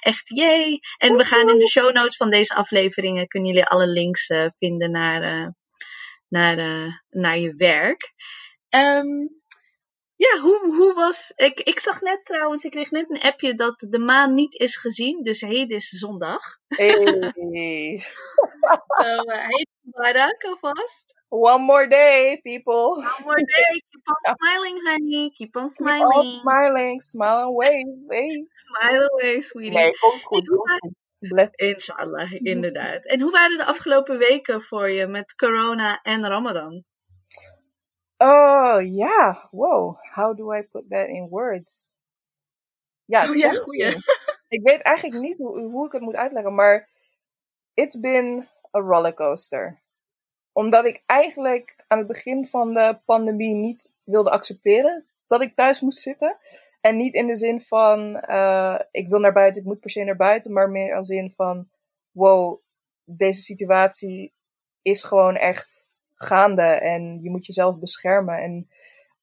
echt 0.00 0.28
yay! 0.28 0.80
En 0.98 1.16
we 1.16 1.24
gaan 1.24 1.50
in 1.50 1.58
de 1.58 1.68
show 1.68 1.94
notes 1.94 2.16
van 2.16 2.30
deze 2.30 2.54
afleveringen, 2.54 3.26
kunnen 3.26 3.50
jullie 3.50 3.66
alle 3.66 3.86
links 3.86 4.26
vinden 4.58 4.90
naar, 4.90 5.52
naar, 6.28 6.56
naar 7.10 7.38
je 7.38 7.54
werk. 7.56 8.12
Um, 8.70 9.40
ja, 10.16 10.40
hoe, 10.40 10.74
hoe 10.76 10.94
was. 10.94 11.32
Ik, 11.36 11.60
ik 11.60 11.78
zag 11.78 12.00
net 12.00 12.24
trouwens, 12.24 12.64
ik 12.64 12.70
kreeg 12.70 12.90
net 12.90 13.10
een 13.10 13.20
appje 13.20 13.54
dat 13.54 13.86
de 13.90 13.98
maan 13.98 14.34
niet 14.34 14.54
is 14.54 14.76
gezien. 14.76 15.22
Dus 15.22 15.40
heden 15.40 15.76
is 15.76 15.88
zondag. 15.88 16.58
Hey. 16.68 17.04
so, 18.98 19.22
hey, 19.26 19.66
Barak 19.80 20.44
alvast. 20.44 21.14
One 21.28 21.64
more 21.64 21.88
day, 21.88 22.38
people. 22.42 22.96
One 22.96 23.24
more 23.24 23.44
day. 23.44 23.82
Keep 23.90 24.08
on 24.08 24.36
smiling, 24.36 24.78
honey. 24.88 25.30
Keep 25.34 25.56
on 25.56 25.68
smiling. 25.68 26.10
Keep 26.12 26.34
on 26.34 26.40
smiling. 26.40 27.00
Smile 27.00 27.42
away. 27.42 27.84
Hey. 28.08 28.46
Smile 28.52 29.08
away, 29.10 29.40
sweetie. 29.40 29.72
Nee, 29.72 29.98
komt 29.98 30.22
goed. 30.22 30.48
Hey, 31.18 31.48
Inshallah, 31.50 32.32
inderdaad. 32.32 33.06
En 33.06 33.20
hoe 33.20 33.30
waren 33.30 33.58
de 33.58 33.64
afgelopen 33.64 34.18
weken 34.18 34.62
voor 34.62 34.90
je 34.90 35.06
met 35.06 35.34
corona 35.34 36.00
en 36.02 36.26
Ramadan? 36.26 36.84
Oh, 38.18 38.80
ja. 38.82 39.48
Wow. 39.50 39.98
How 40.14 40.36
do 40.36 40.52
I 40.52 40.62
put 40.62 40.90
that 40.90 41.08
in 41.08 41.28
words? 41.28 41.92
Ja, 43.04 43.28
oh, 43.28 43.36
ja 43.36 43.52
goeie. 43.52 43.96
ik 44.48 44.60
weet 44.62 44.82
eigenlijk 44.82 45.20
niet 45.20 45.36
hoe, 45.36 45.60
hoe 45.60 45.86
ik 45.86 45.92
het 45.92 46.02
moet 46.02 46.16
uitleggen, 46.16 46.54
maar 46.54 46.88
it's 47.74 48.00
been 48.00 48.48
a 48.76 48.78
rollercoaster. 48.78 49.82
Omdat 50.52 50.86
ik 50.86 51.02
eigenlijk 51.06 51.84
aan 51.86 51.98
het 51.98 52.06
begin 52.06 52.46
van 52.46 52.74
de 52.74 53.00
pandemie 53.04 53.54
niet 53.54 53.94
wilde 54.04 54.30
accepteren 54.30 55.06
dat 55.26 55.42
ik 55.42 55.54
thuis 55.54 55.80
moest 55.80 55.98
zitten. 55.98 56.36
En 56.80 56.96
niet 56.96 57.14
in 57.14 57.26
de 57.26 57.36
zin 57.36 57.60
van, 57.60 58.24
uh, 58.28 58.78
ik 58.90 59.08
wil 59.08 59.18
naar 59.18 59.32
buiten, 59.32 59.62
ik 59.62 59.68
moet 59.68 59.80
per 59.80 59.90
se 59.90 60.04
naar 60.04 60.16
buiten, 60.16 60.52
maar 60.52 60.70
meer 60.70 60.96
als 60.96 61.08
in 61.08 61.32
van, 61.36 61.70
wow, 62.10 62.60
deze 63.04 63.40
situatie 63.40 64.34
is 64.82 65.02
gewoon 65.02 65.36
echt 65.36 65.85
gaande 66.16 66.62
en 66.62 67.18
je 67.22 67.30
moet 67.30 67.46
jezelf 67.46 67.78
beschermen 67.78 68.38
en 68.38 68.68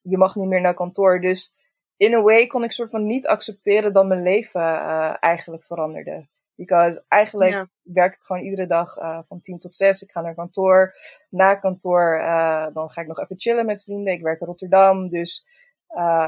je 0.02 0.18
mag 0.18 0.36
niet 0.36 0.48
meer 0.48 0.62
naar 0.62 0.74
kantoor. 0.74 1.22
Dus 1.22 1.56
in 1.98 2.14
a 2.14 2.22
way 2.22 2.48
kon 2.48 2.64
ik 2.64 2.72
soort 2.72 2.90
van 2.90 3.06
niet 3.06 3.28
accepteren 3.28 3.94
dat 3.94 4.06
mijn 4.06 4.22
leven 4.22 4.62
uh, 4.62 5.16
eigenlijk 5.20 5.64
veranderde. 5.64 6.28
Because 6.56 7.04
eigenlijk 7.08 7.52
Ja. 7.52 7.68
werk 7.82 8.14
ik 8.16 8.22
gewoon 8.22 8.42
iedere 8.42 8.68
dag 8.68 8.98
uh, 8.98 9.20
van 9.28 9.42
10 9.42 9.60
tot 9.60 9.76
6. 9.76 10.02
Ik 10.02 10.12
ga 10.12 10.22
naar 10.22 10.36
kantoor. 10.36 10.96
Na 11.30 11.56
kantoor 11.56 12.20
uh, 12.20 12.68
dan 12.74 12.90
ga 12.90 13.02
ik 13.02 13.08
nog 13.08 13.20
even 13.20 13.40
chillen 13.40 13.66
met 13.66 13.84
vrienden. 13.84 14.14
Ik 14.14 14.22
werk 14.22 14.40
in 14.42 14.48
Rotterdam. 14.48 15.10
Dus 15.10 15.48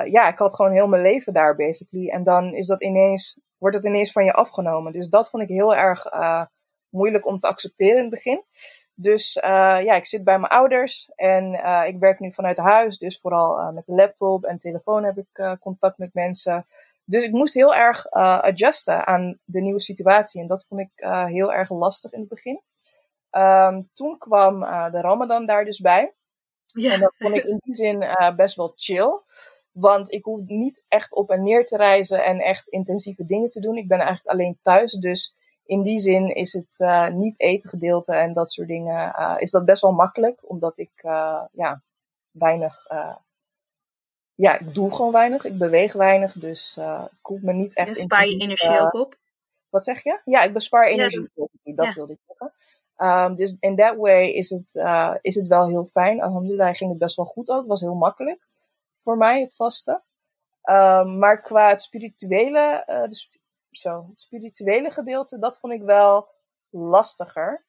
ja, 0.06 0.28
ik 0.28 0.38
had 0.38 0.56
gewoon 0.56 0.72
heel 0.72 0.88
mijn 0.88 1.02
leven 1.02 1.34
daar 1.34 1.56
basically. 1.56 2.10
En 2.10 2.24
dan 2.24 2.54
is 2.54 2.68
dat 2.68 2.84
ineens, 2.84 3.40
wordt 3.58 3.76
het 3.76 3.86
ineens 3.86 4.12
van 4.12 4.26
je 4.26 4.34
afgenomen. 4.34 4.92
Dus 4.92 5.10
dat 5.10 5.30
vond 5.30 5.44
ik 5.44 5.50
heel 5.50 5.76
erg 5.76 6.06
moeilijk 6.90 7.26
om 7.26 7.40
te 7.40 7.48
accepteren 7.48 7.96
in 7.96 8.02
het 8.02 8.10
begin. 8.10 8.44
Dus 8.98 9.36
uh, 9.36 9.42
ja, 9.84 9.96
ik 9.96 10.06
zit 10.06 10.24
bij 10.24 10.40
mijn 10.40 10.52
ouders 10.52 11.10
en 11.16 11.54
uh, 11.54 11.84
ik 11.88 12.00
werk 12.00 12.20
nu 12.20 12.34
vanuit 12.34 12.58
huis. 12.58 12.98
Dus 12.98 13.20
vooral 13.20 13.60
uh, 13.60 13.70
met 13.70 13.86
de 13.86 13.94
laptop 13.94 14.44
en 14.44 14.60
telefoon 14.60 15.04
heb 15.04 15.18
ik 15.18 15.58
contact 15.60 15.98
met 15.98 16.14
mensen. 16.14 16.66
Dus 17.06 17.24
ik 17.24 17.32
moest 17.32 17.54
heel 17.54 17.76
erg 17.76 18.10
adjusten 18.10 19.08
aan 19.08 19.40
de 19.44 19.62
nieuwe 19.62 19.82
situatie. 19.82 20.42
En 20.42 20.48
dat 20.48 20.66
vond 20.70 20.82
ik 20.82 20.90
heel 21.28 21.54
erg 21.54 21.70
lastig 21.70 22.12
in 22.12 22.20
het 22.20 22.30
begin. 22.30 22.62
Um, 23.32 23.90
toen 23.94 24.18
kwam 24.18 24.60
de 24.92 25.02
Ramadan 25.02 25.46
daar 25.46 25.66
dus 25.66 25.80
bij. 25.80 26.14
Ja. 26.66 26.94
En 26.94 27.00
dat 27.00 27.14
vond 27.18 27.36
ik 27.36 27.44
in 27.44 27.60
die 27.64 27.76
zin 27.76 28.02
uh, 28.02 28.36
best 28.36 28.56
wel 28.56 28.74
chill. 28.76 29.20
Want 29.72 30.12
ik 30.12 30.26
hoef 30.26 30.42
niet 30.46 30.86
echt 30.88 31.14
op 31.14 31.30
en 31.30 31.44
neer 31.44 31.66
te 31.66 31.78
reizen 31.78 32.24
en 32.24 32.40
echt 32.40 32.68
intensieve 32.68 33.26
dingen 33.26 33.50
te 33.50 33.60
doen. 33.60 33.78
Ik 33.78 33.88
ben 33.88 34.00
eigenlijk 34.00 34.28
alleen 34.28 34.60
thuis. 34.62 34.92
Dus 34.92 35.36
in 35.66 35.82
die 35.82 36.00
zin 36.00 36.36
is 36.36 36.54
het 36.54 36.76
uh, 36.78 37.08
niet 37.08 37.40
eten 37.40 37.70
gedeelte 37.70 38.14
en 38.14 38.34
dat 38.34 38.52
soort 38.52 38.68
dingen. 38.68 39.16
Uh, 39.20 39.36
is 39.38 39.52
dat 39.52 39.66
best 39.66 39.82
wel 39.82 39.92
makkelijk. 39.92 40.40
Omdat 40.50 40.74
ik 40.76 40.92
uh, 41.04 41.44
ja, 41.52 41.82
weinig. 42.32 42.88
ja, 44.36 44.60
ik 44.60 44.74
doe 44.74 44.96
gewoon 44.96 45.12
weinig. 45.12 45.46
Ik 45.46 45.58
beweeg 45.58 45.94
weinig. 45.94 46.34
Dus 46.34 46.78
ik 47.12 47.26
hoef 47.26 47.42
me 47.42 47.54
niet 47.54 47.76
echt. 47.76 47.98
Ja, 47.98 48.04
spaar 48.04 48.26
je 48.26 48.38
energie 48.38 48.80
ook 48.80 48.94
op? 48.94 49.18
Wat 49.70 49.84
zeg 49.84 50.04
je? 50.04 50.22
Ja, 50.26 50.42
ik 50.42 50.54
bespaar 50.54 50.88
energie. 50.88 51.30
Ja, 51.34 51.48
dat, 51.64 51.76
dat 51.76 51.86
ja. 51.86 51.94
wilde 51.94 52.14
ik 52.14 52.20
zeggen. 52.28 52.54
Um, 52.98 53.36
dus 53.36 53.56
in 53.60 53.76
that 53.76 53.96
way 53.96 54.28
is 54.30 54.50
het, 54.50 54.76
is 55.22 55.36
het 55.36 55.48
wel 55.48 55.68
heel 55.68 55.90
fijn. 55.92 56.22
Alhamdulillah 56.22 56.76
ging 56.76 56.90
het 56.90 57.00
best 57.00 57.16
wel 57.16 57.26
goed 57.26 57.50
ook. 57.50 57.60
Het 57.60 57.68
was 57.68 57.82
heel 57.82 57.96
makkelijk 57.96 58.48
voor 59.04 59.18
mij, 59.18 59.42
het 59.42 59.56
vasten. 59.56 60.04
Um, 60.64 61.20
maar 61.20 61.42
qua 61.42 61.70
het 61.70 61.82
spirituele, 61.82 62.84
uh, 62.90 63.04
de, 63.04 63.40
het 63.84 64.20
spirituele 64.20 64.92
gedeelte, 64.92 65.40
dat 65.40 65.60
vond 65.60 65.74
ik 65.74 65.82
wel 65.82 66.28
lastiger. 66.70 67.66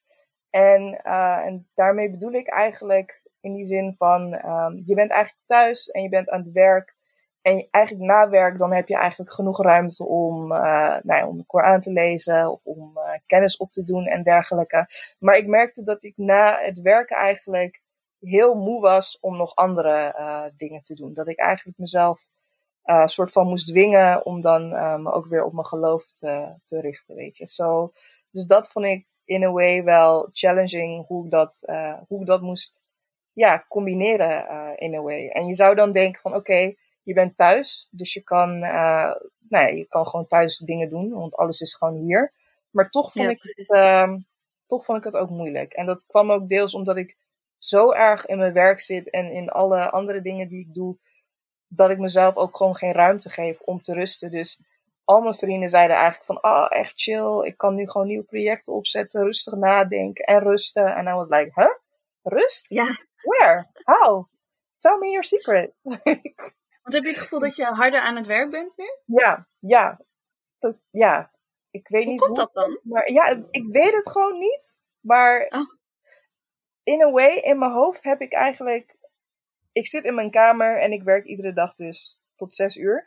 En, 0.51 1.01
uh, 1.05 1.37
en 1.37 1.69
daarmee 1.75 2.11
bedoel 2.11 2.33
ik 2.33 2.49
eigenlijk 2.49 3.23
in 3.41 3.55
die 3.55 3.67
zin 3.67 3.95
van, 3.99 4.23
um, 4.33 4.83
je 4.87 4.95
bent 4.95 5.11
eigenlijk 5.11 5.43
thuis 5.47 5.91
en 5.91 6.03
je 6.03 6.09
bent 6.09 6.29
aan 6.29 6.41
het 6.41 6.53
werk. 6.53 6.95
En 7.43 7.69
eigenlijk 7.71 8.05
na 8.05 8.29
werk, 8.29 8.59
dan 8.59 8.73
heb 8.73 8.89
je 8.89 8.97
eigenlijk 8.97 9.33
genoeg 9.33 9.63
ruimte 9.63 10.05
om, 10.05 10.53
uh, 10.53 10.59
nou 11.03 11.21
ja, 11.21 11.29
om 11.29 11.37
de 11.37 11.45
Koran 11.47 11.81
te 11.81 11.91
lezen, 11.91 12.51
of 12.51 12.61
om 12.65 12.93
uh, 12.97 13.13
kennis 13.27 13.57
op 13.57 13.73
te 13.73 13.85
doen 13.85 14.07
en 14.07 14.23
dergelijke. 14.23 14.87
Maar 15.19 15.37
ik 15.37 15.47
merkte 15.47 15.83
dat 15.83 16.05
ik 16.05 16.17
na 16.17 16.59
het 16.61 16.81
werken 16.81 17.17
eigenlijk 17.17 17.83
heel 18.21 18.55
moe 18.55 18.81
was 18.81 19.19
om 19.21 19.37
nog 19.37 19.55
andere 19.55 20.15
dingen 20.57 20.83
te 20.83 20.95
doen. 20.95 21.15
Dat 21.15 21.29
ik 21.29 21.39
eigenlijk 21.39 21.79
mezelf 21.79 22.27
uh, 22.87 23.07
soort 23.07 23.33
van 23.33 23.47
moest 23.47 23.67
dwingen 23.67 24.27
om 24.27 24.41
dan 24.41 24.73
uh, 24.73 24.97
me 24.97 25.13
ook 25.13 25.27
weer 25.27 25.45
op 25.45 25.53
mijn 25.53 25.67
geloof 25.67 26.05
te, 26.05 26.55
te 26.65 26.81
richten, 26.81 27.15
weet 27.15 27.37
je. 27.37 27.47
So, 27.47 27.93
Dus 28.31 28.47
dat 28.47 28.69
vond 28.69 28.87
ik 28.87 29.07
in 29.25 29.45
a 29.45 29.51
way 29.51 29.85
wel 29.85 30.29
challenging 30.33 31.07
hoe 31.07 31.25
ik 31.25 31.31
dat, 31.31 31.63
uh, 31.67 31.99
hoe 32.09 32.21
ik 32.21 32.27
dat 32.27 32.41
moest 32.41 32.83
ja, 33.33 33.65
combineren 33.69 34.45
uh, 34.51 34.71
in 34.77 34.95
a 34.95 35.01
way. 35.01 35.29
En 35.29 35.47
je 35.47 35.55
zou 35.55 35.75
dan 35.75 35.93
denken 35.93 36.21
van 36.21 36.35
oké, 36.35 36.75
je 37.03 37.15
bent 37.15 37.37
thuis, 37.37 37.89
dus 37.91 38.13
je 38.13 38.23
kan, 38.23 38.59
nou 38.59 39.17
ja, 39.49 39.67
je 39.67 39.87
kan 39.89 40.07
gewoon 40.07 40.27
thuis 40.27 40.59
dingen 40.59 40.91
doen, 40.91 41.11
want 41.11 41.37
alles 41.37 41.61
is 41.61 41.75
gewoon 41.75 41.95
hier. 41.95 42.33
Maar 42.71 42.91
toch 42.91 43.13
vond, 43.13 43.29
ik 43.29 43.39
het, 43.43 43.71
uh, 43.71 44.15
toch 44.67 44.85
vond 44.85 44.99
ik 44.99 45.05
het 45.05 45.17
ook 45.17 45.31
moeilijk. 45.31 45.73
En 45.73 45.87
dat 45.87 46.07
kwam 46.07 46.33
ook 46.33 46.49
deels 46.49 46.75
omdat 46.75 46.97
ik 46.97 47.17
zo 47.59 47.93
erg 47.93 48.27
in 48.27 48.39
mijn 48.39 48.53
werk 48.53 48.81
zit 48.81 49.11
en 49.11 49.33
in 49.33 49.49
alle 49.49 49.91
andere 49.91 50.21
dingen 50.21 50.49
die 50.49 50.61
ik 50.61 50.75
doe, 50.75 50.99
dat 51.69 51.91
ik 51.91 51.99
mezelf 51.99 52.37
ook 52.37 52.57
gewoon 52.57 52.77
geen 52.77 52.93
ruimte 52.93 53.31
geef 53.31 53.61
om 53.61 53.81
te 53.81 53.95
rusten. 53.95 54.31
Dus 54.31 54.61
al 55.05 55.21
mijn 55.21 55.35
vrienden 55.35 55.69
zeiden 55.69 55.97
eigenlijk 55.97 56.27
van, 56.27 56.41
ah, 56.41 56.63
oh, 56.63 56.79
echt 56.79 56.93
chill. 56.95 57.45
Ik 57.45 57.57
kan 57.57 57.75
nu 57.75 57.89
gewoon 57.89 58.07
nieuwe 58.07 58.25
projecten 58.25 58.73
opzetten, 58.73 59.23
rustig 59.23 59.55
nadenken 59.55 60.25
en 60.25 60.39
rusten. 60.39 60.95
En 60.95 61.07
I 61.07 61.13
was 61.13 61.29
like, 61.29 61.51
huh? 61.55 61.75
Rust? 62.23 62.69
Ja. 62.69 62.97
Where? 63.23 63.67
How? 63.83 64.27
Tell 64.79 64.97
me 64.99 65.09
your 65.09 65.25
secret. 65.25 65.73
Want 66.83 66.95
heb 66.95 67.03
je 67.05 67.09
het 67.09 67.19
gevoel 67.19 67.41
dat 67.41 67.57
je 67.57 67.65
harder 67.65 68.01
aan 68.01 68.17
het 68.17 68.27
werk 68.27 68.51
bent 68.51 68.77
nu? 68.77 68.85
Ja, 69.05 69.49
ja. 69.59 70.01
ja. 70.91 71.31
Ik 71.71 71.89
weet 71.89 72.03
hoe 72.03 72.13
niet 72.13 72.21
komt 72.21 72.37
hoe 72.37 72.47
dat 72.47 72.55
dan? 72.55 72.81
Maar 72.83 73.13
ja, 73.13 73.47
ik 73.51 73.67
weet 73.71 73.93
het 73.95 74.11
gewoon 74.11 74.39
niet. 74.39 74.81
Maar 75.01 75.47
Oh. 75.49 75.61
in 76.83 77.03
a 77.03 77.11
way, 77.11 77.37
in 77.37 77.59
mijn 77.59 77.73
hoofd 77.73 78.03
heb 78.03 78.21
ik 78.21 78.33
eigenlijk. 78.33 78.96
Ik 79.77 79.87
zit 79.87 80.05
in 80.05 80.15
mijn 80.15 80.31
kamer 80.31 80.81
en 80.81 80.93
ik 80.93 81.03
werk 81.03 81.25
iedere 81.25 81.53
dag 81.53 81.75
dus 81.75 82.19
tot 82.35 82.55
zes 82.55 82.77
uur. 82.77 83.07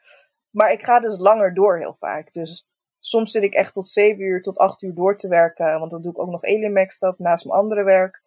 Maar 0.49 0.71
ik 0.71 0.83
ga 0.83 0.99
dus 0.99 1.17
langer 1.17 1.53
door 1.53 1.77
heel 1.77 1.95
vaak. 1.99 2.33
Dus 2.33 2.67
soms 2.99 3.31
zit 3.31 3.43
ik 3.43 3.53
echt 3.53 3.73
tot 3.73 3.89
zeven 3.89 4.23
uur, 4.23 4.41
tot 4.41 4.57
acht 4.57 4.81
uur 4.81 4.93
door 4.93 5.17
te 5.17 5.27
werken. 5.27 5.79
Want 5.79 5.91
dan 5.91 6.01
doe 6.01 6.11
ik 6.11 6.19
ook 6.19 6.29
nog 6.29 6.43
Elimax 6.43 6.95
stuff 6.95 7.17
naast 7.17 7.45
mijn 7.45 7.59
andere 7.59 7.83
werk. 7.83 8.21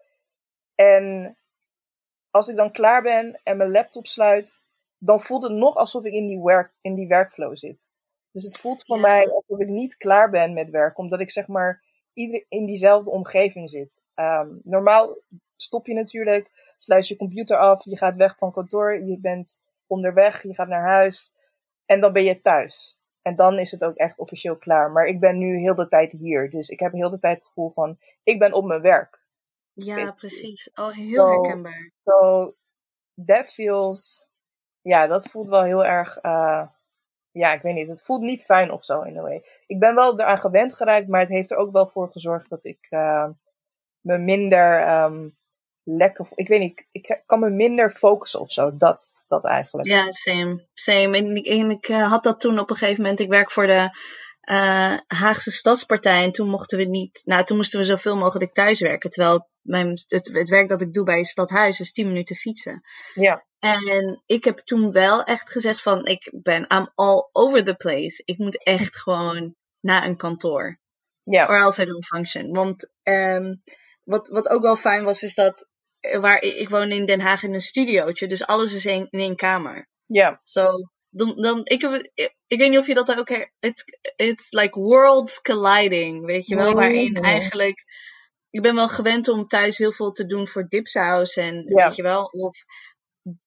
En 0.74 1.36
als 2.30 2.48
ik 2.48 2.56
dan 2.56 2.72
klaar 2.72 3.02
ben 3.02 3.40
en 3.42 3.56
mijn 3.56 3.70
laptop 3.70 4.06
sluit, 4.06 4.60
dan 4.98 5.22
voelt 5.22 5.42
het 5.42 5.52
nog 5.52 5.76
alsof 5.76 6.04
ik 6.04 6.12
in 6.12 6.26
die, 6.26 6.42
werk, 6.42 6.72
in 6.80 6.94
die 6.94 7.08
workflow 7.08 7.56
zit. 7.56 7.88
Dus 8.30 8.44
het 8.44 8.58
voelt 8.60 8.84
voor 8.84 8.96
Ja. 8.96 9.02
mij 9.02 9.30
alsof 9.30 9.58
ik 9.58 9.68
niet 9.68 9.96
klaar 9.96 10.30
ben 10.30 10.52
met 10.52 10.70
werk, 10.70 10.98
omdat 10.98 11.20
ik 11.20 11.30
zeg 11.30 11.46
maar 11.46 11.84
ieder, 12.12 12.44
in 12.48 12.66
diezelfde 12.66 13.10
omgeving 13.10 13.70
zit. 13.70 14.02
Ehm, 14.14 14.48
normaal 14.62 15.16
stop 15.56 15.86
je 15.86 15.94
natuurlijk, 15.94 16.50
sluit 16.82 17.08
je 17.08 17.16
computer 17.16 17.56
af, 17.56 17.84
je 17.84 17.96
gaat 17.96 18.16
weg 18.16 18.36
van 18.36 18.52
kantoor, 18.52 19.04
je 19.04 19.18
bent 19.20 19.62
onderweg, 19.86 20.42
je 20.42 20.54
gaat 20.54 20.68
naar 20.68 20.88
huis 20.88 21.34
en 21.86 22.00
dan 22.00 22.12
ben 22.12 22.24
je 22.24 22.40
thuis. 22.40 22.98
En 23.22 23.36
dan 23.36 23.58
is 23.58 23.70
het 23.70 23.84
ook 23.84 23.96
echt 23.96 24.18
officieel 24.18 24.56
klaar. 24.56 24.90
Maar 24.90 25.06
ik 25.06 25.20
ben 25.20 25.38
nu 25.38 25.58
heel 25.58 25.74
de 25.74 25.88
tijd 25.88 26.12
hier, 26.12 26.50
dus 26.50 26.68
ik 26.68 26.80
heb 26.80 26.92
heel 26.92 27.10
de 27.10 27.18
tijd 27.18 27.38
het 27.38 27.46
gevoel 27.46 27.70
van 27.70 27.98
ik 28.22 28.38
ben 28.38 28.52
op 28.52 28.64
mijn 28.64 28.82
werk. 28.82 29.20
Ja, 29.72 30.12
precies. 30.12 30.70
Oh, 30.74 30.90
heel 30.90 31.28
herkenbaar. 31.28 31.92
So 32.04 32.54
that 33.26 33.52
feels, 33.52 34.26
ja, 34.80 35.06
dat 35.06 35.30
voelt 35.30 35.48
wel 35.48 35.62
heel 35.62 35.84
erg, 35.84 36.16
eh, 36.16 36.66
ja, 37.30 37.52
ik 37.52 37.62
weet 37.62 37.74
niet, 37.74 37.88
het 37.88 38.02
voelt 38.02 38.20
niet 38.20 38.44
fijn 38.44 38.70
of 38.70 38.84
zo 38.84 39.02
in 39.02 39.18
a 39.18 39.22
way. 39.22 39.44
Ik 39.66 39.78
ben 39.78 39.94
wel 39.94 40.20
eraan 40.20 40.38
gewend 40.38 40.74
geraakt, 40.74 41.08
maar 41.08 41.20
het 41.20 41.28
heeft 41.28 41.50
er 41.50 41.56
ook 41.56 41.72
wel 41.72 41.88
voor 41.88 42.10
gezorgd 42.10 42.50
dat 42.50 42.64
ik 42.64 42.86
eh, 42.90 43.28
me 44.00 44.18
minder 44.18 44.80
ehm, 44.80 45.28
lekker, 45.84 46.26
ik 46.34 46.48
weet 46.48 46.60
niet, 46.60 46.86
ik 46.92 47.22
kan 47.26 47.40
me 47.40 47.50
minder 47.50 47.90
focussen 47.90 48.40
of 48.40 48.52
zo, 48.52 48.76
dat, 48.76 49.12
dat 49.28 49.44
eigenlijk. 49.44 49.88
Ja, 49.88 50.10
same. 50.10 50.66
Same. 50.72 51.16
En 51.16 51.36
ik, 51.36 51.46
en 51.46 51.70
ik 51.70 51.88
eh, 51.88 52.10
had 52.10 52.22
dat 52.22 52.40
toen 52.40 52.58
op 52.58 52.70
een 52.70 52.76
gegeven 52.76 53.02
moment. 53.02 53.20
Ik 53.20 53.28
werk 53.28 53.50
voor 53.50 53.66
de 53.66 53.90
eh, 54.40 54.96
Haagse 55.06 55.50
Stadspartij. 55.50 56.24
En 56.24 56.32
toen 56.32 56.48
mochten 56.48 56.78
we 56.78 56.84
niet. 56.84 57.22
Nou, 57.24 57.44
toen 57.44 57.56
moesten 57.56 57.78
we 57.78 57.84
zoveel 57.84 58.16
mogelijk 58.16 58.52
thuiswerken. 58.52 59.10
Terwijl 59.10 59.48
mijn, 59.60 59.88
het, 59.90 60.30
het 60.32 60.48
werk 60.48 60.68
dat 60.68 60.80
ik 60.80 60.92
doe 60.92 61.04
bij 61.04 61.22
Stadhuis 61.22 61.80
is 61.80 61.92
10 61.92 62.06
minuten 62.06 62.36
fietsen. 62.36 62.82
Ja, 63.14 63.44
En 63.58 64.22
ik 64.26 64.44
heb 64.44 64.58
toen 64.58 64.92
wel 64.92 65.24
echt 65.24 65.50
gezegd 65.50 65.82
van 65.82 66.04
ik 66.04 66.32
ben 66.42 66.66
I'm 66.68 66.90
all 66.94 67.28
over 67.32 67.64
the 67.64 67.74
place. 67.74 68.22
Ik 68.24 68.38
moet 68.38 68.64
echt 68.64 68.96
gewoon 68.96 69.54
naar 69.80 70.04
een 70.04 70.16
kantoor. 70.16 70.78
ja, 71.22 71.46
Or 71.46 71.60
else 71.60 71.82
I 71.82 71.86
don't 71.86 72.06
function. 72.06 72.52
Want 72.52 72.90
ehm, 73.02 73.54
wat, 74.04 74.28
wat 74.28 74.48
ook 74.48 74.62
wel 74.62 74.76
fijn 74.76 75.04
was, 75.04 75.22
is 75.22 75.34
dat 75.34 75.68
waar 76.20 76.42
ik, 76.42 76.68
woon 76.68 76.90
in 76.90 77.06
Den 77.06 77.20
Haag 77.20 77.42
in 77.42 77.54
een 77.54 77.60
studiootje. 77.60 78.26
Dus 78.26 78.46
alles 78.46 78.74
is 78.74 78.86
in, 78.86 79.06
in 79.10 79.20
één 79.20 79.36
kamer. 79.36 79.88
ja, 80.06 80.38
Zo, 80.42 80.68
dan, 81.08 81.34
dan, 81.40 81.60
ik, 81.64 81.80
heb, 81.80 82.10
weet 82.46 82.68
niet 82.70 82.78
of 82.78 82.86
je 82.86 82.94
dat 82.94 83.18
ook 83.18 83.28
her- 83.28 83.52
It's, 83.60 83.84
it's 84.16 84.50
like 84.50 84.78
worlds 84.80 85.40
colliding, 85.40 86.24
weet 86.26 86.46
je 86.46 86.56
wel? 86.56 86.72
Waarin 86.74 87.14
eigenlijk... 87.16 87.84
Ik 88.50 88.62
ben 88.62 88.74
wel 88.74 88.88
gewend 88.88 89.28
om 89.28 89.46
thuis 89.46 89.78
heel 89.78 89.92
veel 89.92 90.10
te 90.10 90.26
doen 90.26 90.48
voor 90.48 90.68
dipsaus 90.68 91.36
en 91.36 91.64
Ja. 91.68 91.84
weet 91.86 91.96
je 91.96 92.02
wel. 92.02 92.24
Of, 92.24 92.56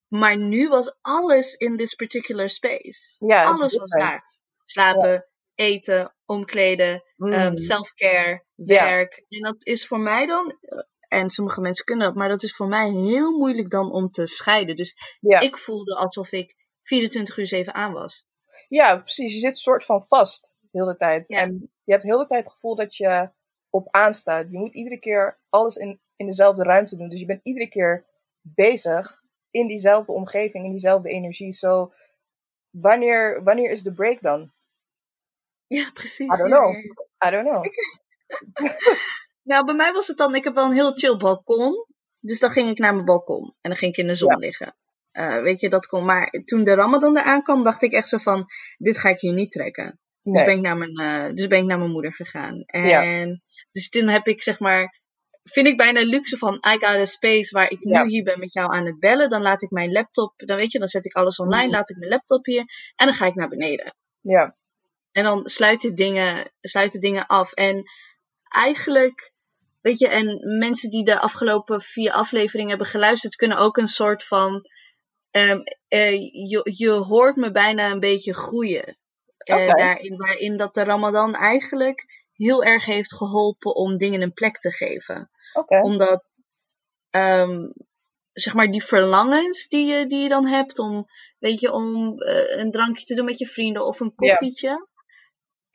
maar 0.07 0.37
nu 0.37 0.67
was 0.67 0.95
alles 1.01 1.53
in 1.53 1.77
this 1.77 1.93
particular 1.95 2.49
space. 2.49 3.15
ja. 3.27 3.43
alles 3.43 3.77
was 3.77 3.89
daar. 3.89 4.23
Slapen, 4.63 5.27
eten, 5.55 6.15
omkleden, 6.25 7.03
Mm. 7.15 7.33
um, 7.33 7.57
self-care, 7.57 8.43
Ja. 8.55 8.83
werk. 8.83 9.23
En 9.27 9.41
dat 9.41 9.65
is 9.65 9.87
voor 9.87 9.99
mij 9.99 10.25
dan, 10.25 10.57
eh, 10.61 10.79
en 11.15 11.29
sommige 11.29 11.61
mensen 11.61 11.85
kunnen 11.85 12.05
dat, 12.07 12.15
maar 12.15 12.29
dat 12.29 12.43
is 12.43 12.55
voor 12.55 12.67
mij 12.67 12.89
heel 12.89 13.37
moeilijk 13.37 13.69
dan 13.69 13.91
om 13.91 14.09
te 14.09 14.25
scheiden. 14.25 14.75
Dus 14.75 15.17
ja. 15.19 15.39
ik 15.39 15.57
voelde 15.57 15.95
alsof 15.95 16.31
ik 16.31 16.55
24 16.81 17.37
uur 17.37 17.47
7 17.47 17.73
aan 17.73 17.93
was. 17.93 18.27
Ja, 18.67 18.97
precies. 18.97 19.33
Je 19.33 19.39
zit 19.39 19.57
soort 19.57 19.85
van 19.85 20.05
vast 20.07 20.55
de 20.59 20.79
hele 20.79 20.95
tijd. 20.95 21.27
Ja. 21.27 21.39
En 21.39 21.71
je 21.83 21.91
hebt 21.91 22.03
de 22.03 22.25
tijd 22.27 22.43
het 22.43 22.53
gevoel 22.53 22.75
dat 22.75 22.95
je 22.95 23.31
op 23.69 23.87
aanstaat. 23.91 24.51
Je 24.51 24.57
moet 24.57 24.73
iedere 24.73 24.99
keer 24.99 25.39
alles 25.49 25.75
in, 25.75 26.01
in 26.15 26.25
dezelfde 26.25 26.63
ruimte 26.63 26.97
doen. 26.97 27.09
Dus 27.09 27.19
je 27.19 27.25
bent 27.25 27.43
iedere 27.43 27.69
keer 27.69 28.05
bezig 28.41 29.23
in 29.51 29.67
diezelfde 29.67 30.11
omgeving, 30.11 30.65
in 30.65 30.71
diezelfde 30.71 31.09
energie. 31.09 31.53
Zo, 31.53 31.93
wanneer, 32.69 33.43
wanneer 33.43 33.71
is 33.71 33.81
de 33.81 33.93
break 33.93 34.21
dan? 34.21 34.53
Ja, 35.67 35.91
precies. 35.93 36.33
I 36.33 36.37
don't 36.37 36.51
know. 36.51 36.75
I 37.25 37.29
don't 37.29 37.47
know. 37.47 37.63
Nou, 39.45 39.65
bij 39.65 39.75
mij 39.75 39.91
was 39.91 40.07
het 40.07 40.17
dan, 40.17 40.35
ik 40.35 40.43
heb 40.43 40.55
wel 40.55 40.65
een 40.65 40.73
heel 40.73 40.91
chill 40.91 41.17
balkon. 41.17 41.85
Dus 42.19 42.39
dan 42.39 42.49
ging 42.51 42.69
ik 42.69 42.77
naar 42.77 42.93
mijn 42.93 43.05
balkon 43.05 43.43
en 43.61 43.69
dan 43.69 43.75
ging 43.75 43.91
ik 43.91 43.97
in 43.97 44.07
de 44.07 44.15
zon 44.15 44.29
Ja. 44.29 44.37
liggen. 44.37 44.75
Eh, 45.11 45.41
weet 45.41 45.59
je, 45.59 45.69
dat 45.69 45.87
kon. 45.87 46.05
Maar 46.05 46.29
toen 46.45 46.63
de 46.63 46.73
Ramadan 46.75 47.17
eraan 47.17 47.43
kwam, 47.43 47.63
dacht 47.63 47.81
ik 47.81 47.91
echt 47.91 48.07
zo 48.07 48.17
van: 48.17 48.45
dit 48.77 48.97
ga 48.97 49.09
ik 49.09 49.19
hier 49.19 49.33
niet 49.33 49.51
trekken. 49.51 49.99
Dus, 50.21 50.43
ben 50.43 50.55
ik 50.55 50.61
naar 50.61 50.77
mijn, 50.77 50.93
eh, 50.95 51.33
dus 51.33 51.47
ben 51.47 51.59
ik 51.59 51.65
naar 51.65 51.77
mijn 51.77 51.91
moeder 51.91 52.13
gegaan. 52.13 52.63
En 52.65 52.87
Ja. 52.87 53.25
dus 53.71 53.89
toen 53.89 54.07
heb 54.07 54.27
ik 54.27 54.41
zeg 54.41 54.59
maar, 54.59 55.01
vind 55.43 55.67
ik 55.67 55.77
bijna 55.77 56.01
luxe 56.01 56.37
van 56.37 56.53
I 56.55 56.71
got 56.71 56.83
a 56.95 57.05
space 57.05 57.55
waar 57.55 57.71
ik 57.71 57.77
Ja. 57.79 58.03
nu 58.03 58.09
hier 58.09 58.23
ben 58.23 58.39
met 58.39 58.53
jou 58.53 58.73
aan 58.73 58.85
het 58.85 58.99
bellen. 58.99 59.29
Dan 59.29 59.41
laat 59.41 59.61
ik 59.61 59.69
mijn 59.69 59.91
laptop, 59.91 60.33
dan 60.35 60.57
weet 60.57 60.71
je, 60.71 60.79
dan 60.79 60.87
zet 60.87 61.05
ik 61.05 61.13
alles 61.13 61.37
online, 61.39 61.65
Mhm. 61.65 61.71
laat 61.75 61.89
ik 61.89 61.97
mijn 61.97 62.11
laptop 62.11 62.45
hier 62.45 62.63
en 62.95 63.05
dan 63.05 63.13
ga 63.15 63.25
ik 63.25 63.35
naar 63.35 63.49
beneden. 63.49 63.95
Ja, 64.21 64.55
En 65.11 65.23
dan 65.23 65.47
sluit 65.47 65.83
ik 65.83 65.97
dingen, 65.97 66.51
sluit 66.61 66.93
ik 66.93 67.01
dingen 67.01 67.25
af. 67.25 67.53
En 67.53 67.83
eigenlijk, 68.49 69.31
weet 69.85 69.99
je, 69.99 70.07
en 70.07 70.57
mensen 70.57 70.89
die 70.89 71.03
de 71.03 71.19
afgelopen 71.19 71.81
vier 71.81 72.11
afleveringen 72.11 72.69
hebben 72.69 72.87
geluisterd, 72.87 73.35
kunnen 73.35 73.57
ook 73.57 73.77
een 73.77 73.87
soort 73.87 74.23
van. 74.23 74.61
ehm, 75.31 75.59
eh, 75.87 76.11
je, 76.49 76.61
je 76.77 76.89
hoort 76.89 77.35
me 77.35 77.51
bijna 77.51 77.91
een 77.91 77.99
beetje 77.99 78.33
groeien. 78.33 78.97
Oké. 79.37 79.65
daarin, 79.65 80.17
waarin 80.17 80.57
dat 80.57 80.73
de 80.73 80.83
Ramadan 80.83 81.35
eigenlijk 81.35 82.05
heel 82.33 82.63
erg 82.63 82.85
heeft 82.85 83.15
geholpen 83.15 83.75
om 83.75 83.97
dingen 83.97 84.21
een 84.21 84.33
plek 84.33 84.57
te 84.57 84.71
geven. 84.71 85.29
Omdat, 85.81 86.39
ehm, 87.09 87.59
zeg 88.33 88.53
maar, 88.53 88.71
die 88.71 88.83
verlangens 88.83 89.67
die 89.67 89.85
je, 89.85 90.07
die 90.07 90.19
je 90.21 90.29
dan 90.29 90.45
hebt 90.45 90.79
om, 90.79 91.05
weet 91.39 91.59
je, 91.59 91.71
om 91.71 92.19
eh, 92.21 92.57
een 92.59 92.71
drankje 92.71 93.05
te 93.05 93.15
doen 93.15 93.25
met 93.25 93.37
je 93.37 93.47
vrienden 93.47 93.85
of 93.85 93.99
een 93.99 94.13
Ja. 94.15 94.35
koffietje. 94.35 94.87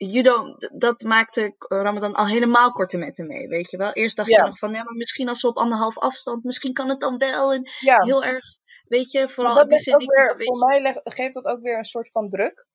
You 0.03 0.21
don't, 0.23 0.71
dat 0.79 1.01
maakte 1.01 1.55
Ramadan 1.57 2.13
al 2.13 2.27
helemaal 2.27 2.71
korte 2.71 2.97
metten 2.97 3.27
mee, 3.27 3.47
weet 3.47 3.71
je 3.71 3.77
wel. 3.77 3.91
Eerst 3.93 4.15
dacht 4.15 4.29
Ja. 4.29 4.37
je 4.37 4.45
nog 4.49 4.57
van, 4.57 4.73
ja, 4.73 4.83
maar 4.83 4.95
misschien 4.95 5.29
als 5.29 5.41
we 5.41 5.47
op 5.47 5.57
anderhalf 5.57 5.97
afstand, 5.97 6.43
misschien 6.43 6.73
kan 6.73 6.89
het 6.89 6.99
dan 6.99 7.17
wel. 7.17 7.53
En 7.53 7.67
Ja, 7.79 7.97
heel 8.03 8.23
erg, 8.23 8.45
weet 8.87 9.11
je, 9.11 9.27
vooral 9.27 9.55
dat 9.55 9.63
Abyss 9.63 9.85
legt 9.85 10.01
en 10.01 10.07
ook 10.07 10.11
ik, 10.13 10.17
weer, 10.25 10.37
weet 10.37 10.47
voor 10.47 10.73
je- 10.73 10.81
mij 10.81 11.01
geeft 11.03 11.33
dat 11.33 11.45
ook 11.45 11.61
weer 11.61 11.77
een 11.77 11.85
soort 11.85 12.09
van 12.11 12.29
druk. 12.29 12.65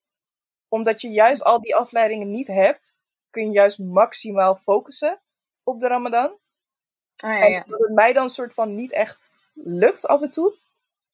Omdat 0.69 1.01
je 1.01 1.09
juist 1.09 1.43
al 1.45 1.61
die 1.61 1.75
afleidingen 1.77 2.31
niet 2.31 2.47
hebt, 2.47 2.95
kun 3.31 3.45
je 3.47 3.53
juist 3.53 3.79
maximaal 3.79 4.57
focussen 4.57 5.23
op 5.65 5.81
de 5.81 5.87
Ramadan. 5.89 6.39
Ah, 7.17 7.39
ja, 7.39 7.47
En 7.47 7.65
dat 7.67 7.81
het 7.81 7.95
mij 7.95 8.13
dan 8.13 8.31
soort 8.31 8.55
van 8.55 8.75
niet 8.75 8.93
echt 8.93 9.19
lukt 9.55 10.07
af 10.07 10.23
en 10.23 10.31
toe, 10.31 10.57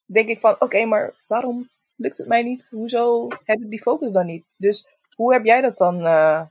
denk 0.04 0.28
ik 0.28 0.40
van, 0.40 0.56
oké, 0.60 0.84
maar 0.84 1.14
waarom 1.26 1.70
lukt 1.96 2.18
het 2.18 2.26
mij 2.26 2.42
niet? 2.42 2.68
Hoezo 2.70 3.28
heb 3.44 3.60
ik 3.60 3.70
die 3.70 3.82
focus 3.82 4.10
dan 4.10 4.26
niet? 4.26 4.54
Dus 4.58 4.88
hoe 5.16 5.32
heb 5.32 5.44
jij 5.44 5.60
dat 5.60 5.76
dan 5.76 6.06
eh, 6.06 6.42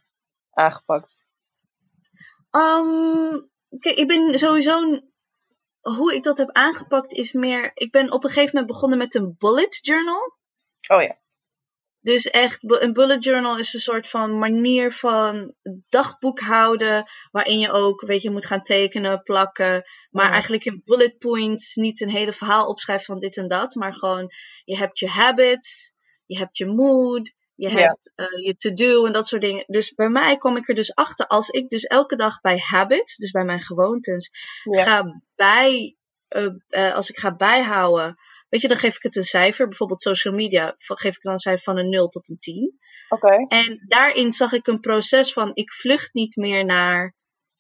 aangepakt? 0.52 1.20
Ehm, 2.52 3.40
kijk, 3.80 3.96
ik 3.96 4.08
ben 4.08 4.40
sowieso. 4.40 5.00
Hoe 5.82 6.16
ik 6.16 6.24
dat 6.24 6.38
heb 6.38 6.52
aangepakt 6.52 7.14
is 7.14 7.32
meer. 7.32 7.72
Ik 7.74 7.92
ben 7.92 8.12
op 8.12 8.24
een 8.24 8.30
gegeven 8.30 8.50
moment 8.54 8.72
begonnen 8.72 8.98
met 8.98 9.16
een 9.16 9.36
bullet 9.38 9.80
journal. 9.82 10.38
Oh 10.88 11.02
ja. 11.02 11.20
Dus 12.00 12.30
echt, 12.30 12.82
een 12.82 12.94
bullet 12.94 13.24
journal 13.24 13.58
is 13.58 13.74
een 13.74 13.80
soort 13.80 14.08
van 14.08 14.38
manier 14.40 14.92
van 14.94 15.56
dagboek 15.90 16.40
houden. 16.40 17.04
Waarin 17.32 17.60
je 17.60 17.72
ook, 17.72 18.02
weet 18.02 18.22
je, 18.22 18.30
moet 18.30 18.46
gaan 18.46 18.64
tekenen, 18.64 19.24
plakken. 19.24 19.84
Maar 20.10 20.26
Ja. 20.26 20.32
eigenlijk 20.32 20.66
in 20.66 20.82
bullet 20.84 21.18
points 21.18 21.76
niet 21.76 22.02
een 22.02 22.10
hele 22.10 22.34
verhaal 22.34 22.68
opschrijven 22.68 23.06
van 23.06 23.20
dit 23.20 23.38
en 23.38 23.48
dat. 23.48 23.76
Maar 23.76 23.94
gewoon, 23.94 24.32
je 24.64 24.78
hebt 24.78 25.00
je 25.00 25.08
habits, 25.08 25.94
je 26.26 26.38
hebt 26.38 26.58
je 26.58 26.66
mood, 26.66 27.34
je 27.62 27.70
Ja. 27.70 27.76
hebt 27.78 28.12
eh, 28.16 28.46
je 28.46 28.56
to-do 28.56 29.06
en 29.06 29.12
dat 29.14 29.28
soort 29.28 29.42
dingen. 29.42 29.64
Dus 29.68 29.94
bij 29.94 30.10
mij 30.10 30.38
kom 30.38 30.58
ik 30.58 30.70
er 30.70 30.76
dus 30.76 30.96
achter, 30.96 31.28
als 31.28 31.50
ik 31.50 31.70
dus 31.70 31.84
elke 31.84 32.16
dag 32.16 32.42
bij 32.42 32.58
habits, 32.58 33.16
dus 33.16 33.32
bij 33.32 33.44
mijn 33.44 33.62
gewoontes, 33.62 34.30
Ja. 34.64 34.84
ga 34.84 35.22
bij, 35.36 35.96
eh, 36.28 36.48
eh, 36.70 36.96
als 36.96 37.10
ik 37.10 37.18
ga 37.18 37.36
bijhouden, 37.36 38.16
weet 38.50 38.62
je, 38.62 38.68
dan 38.68 38.78
geef 38.78 38.96
ik 38.96 39.04
het 39.04 39.16
een 39.16 39.24
cijfer. 39.24 39.68
Bijvoorbeeld 39.68 40.02
social 40.02 40.34
media, 40.34 40.74
geef 40.78 41.16
ik 41.16 41.22
dan 41.22 41.32
een 41.34 41.40
cijfer 41.40 41.64
van 41.64 41.78
een 41.78 41.90
0 41.90 42.08
tot 42.08 42.30
een 42.30 42.40
10. 42.40 42.80
Oké. 43.10 43.46
En 43.48 43.84
daarin 43.88 44.32
zag 44.32 44.52
ik 44.52 44.68
een 44.68 44.80
proces 44.80 45.34
van, 45.34 45.52
ik 45.54 45.72
vlucht 45.72 46.14
niet 46.14 46.36
meer 46.36 46.66
naar, 46.66 47.16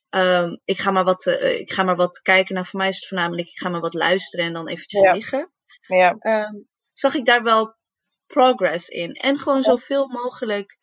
ehm, 0.09 0.55
ik, 0.65 0.79
ga 0.79 0.91
maar 0.91 1.03
wat, 1.03 1.25
ik 1.59 1.71
ga 1.71 1.83
maar 1.83 1.95
wat 1.95 2.21
kijken. 2.21 2.53
Nou, 2.55 2.65
voor 2.67 2.79
mij 2.79 2.89
is 2.89 2.95
het 2.95 3.07
voornamelijk, 3.07 3.47
ik 3.47 3.57
ga 3.59 3.69
maar 3.69 3.81
wat 3.81 3.93
luisteren 3.93 4.45
en 4.45 4.53
dan 4.53 4.67
eventjes 4.67 5.01
Ja. 5.01 5.11
liggen. 5.13 5.51
Ja. 5.87 6.15
Ehm, 6.19 6.53
zag 6.93 7.13
ik 7.15 7.25
daar 7.25 7.43
wel 7.43 7.75
progress 8.31 8.87
in. 8.87 9.13
En 9.13 9.37
gewoon 9.37 9.63
zoveel 9.63 10.07
mogelijk, 10.07 10.77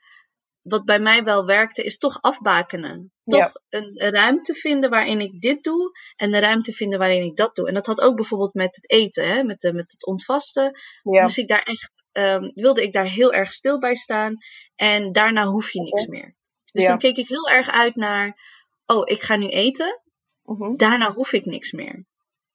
wat 0.63 0.85
bij 0.85 0.99
mij 1.01 1.25
wel 1.25 1.47
werkte, 1.47 1.83
is 1.83 1.99
toch 1.99 2.19
afbakenen. 2.23 3.13
Ja. 3.23 3.45
Toch 3.45 3.53
een 3.69 3.97
ruimte 3.97 4.55
vinden 4.55 4.91
waarin 4.91 5.21
ik 5.21 5.41
dit 5.41 5.63
doe 5.63 5.99
en 6.17 6.35
een 6.35 6.41
ruimte 6.41 6.73
vinden 6.73 6.99
waarin 6.99 7.23
ik 7.25 7.37
dat 7.37 7.55
doe. 7.55 7.69
En 7.69 7.75
dat 7.75 7.87
had 7.87 8.01
ook 8.01 8.15
bijvoorbeeld 8.15 8.55
met 8.55 8.77
het 8.77 8.91
eten, 8.91 9.29
hè? 9.29 9.43
Met, 9.43 9.61
de, 9.61 9.73
met 9.73 9.93
het 9.93 10.07
ontvasten. 10.07 10.73
Ja. 11.03 11.23
Moest 11.23 11.39
ik 11.39 11.49
daar 11.49 11.63
echt, 11.63 11.91
ehm, 12.13 12.51
wilde 12.55 12.83
ik 12.83 12.93
daar 12.93 13.05
heel 13.05 13.33
erg 13.33 13.53
stil 13.53 13.79
bij 13.79 13.95
staan. 13.95 14.37
En 14.75 15.13
daarna 15.13 15.45
hoef 15.45 15.71
je 15.71 15.81
niks 15.81 16.07
meer. 16.07 16.37
Dus 16.73 16.83
Ja. 16.83 16.89
dan 16.89 16.99
keek 16.99 17.17
ik 17.17 17.29
heel 17.29 17.49
erg 17.49 17.71
uit 17.71 17.97
naar, 17.97 18.41
oh, 18.87 19.03
ik 19.05 19.23
ga 19.23 19.37
nu 19.37 19.49
eten. 19.49 20.03
Mhm. 20.43 20.77
Daarna 20.77 21.13
hoef 21.13 21.33
ik 21.33 21.45
niks 21.45 21.73
meer. 21.73 22.05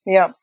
Ja. 0.01 0.39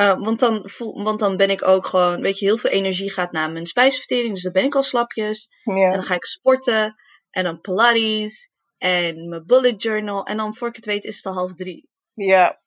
Uh, 0.00 0.18
want, 0.18 0.40
dan 0.40 0.60
voel, 0.64 1.02
want 1.02 1.20
dan 1.20 1.36
ben 1.36 1.50
ik 1.50 1.66
ook 1.66 1.86
gewoon, 1.86 2.20
weet 2.20 2.38
je, 2.38 2.44
heel 2.46 2.56
veel 2.56 2.70
energie 2.70 3.10
gaat 3.10 3.32
naar 3.32 3.50
mijn 3.50 3.66
spijsvertering. 3.66 4.34
Dus 4.34 4.42
dan 4.42 4.52
ben 4.52 4.64
ik 4.64 4.74
al 4.74 4.82
slapjes. 4.82 5.48
En 5.64 5.90
dan 5.90 6.02
ga 6.02 6.14
ik 6.14 6.24
sporten. 6.24 6.96
En 7.30 7.44
dan 7.44 7.60
Pilates. 7.60 8.50
En 8.78 9.28
mijn 9.28 9.46
bullet 9.46 9.82
journal. 9.82 10.24
En 10.24 10.36
dan 10.36 10.54
voor 10.54 10.68
ik 10.68 10.76
het 10.76 10.84
weet 10.84 11.04
is 11.04 11.16
het 11.16 11.26
al 11.26 11.32
half 11.32 11.54
drie. 11.54 11.88
Ja. 12.14 12.60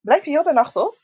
Blijf 0.00 0.24
je 0.24 0.30
heel 0.30 0.42
de 0.42 0.52
nacht 0.52 0.76
op? 0.76 0.98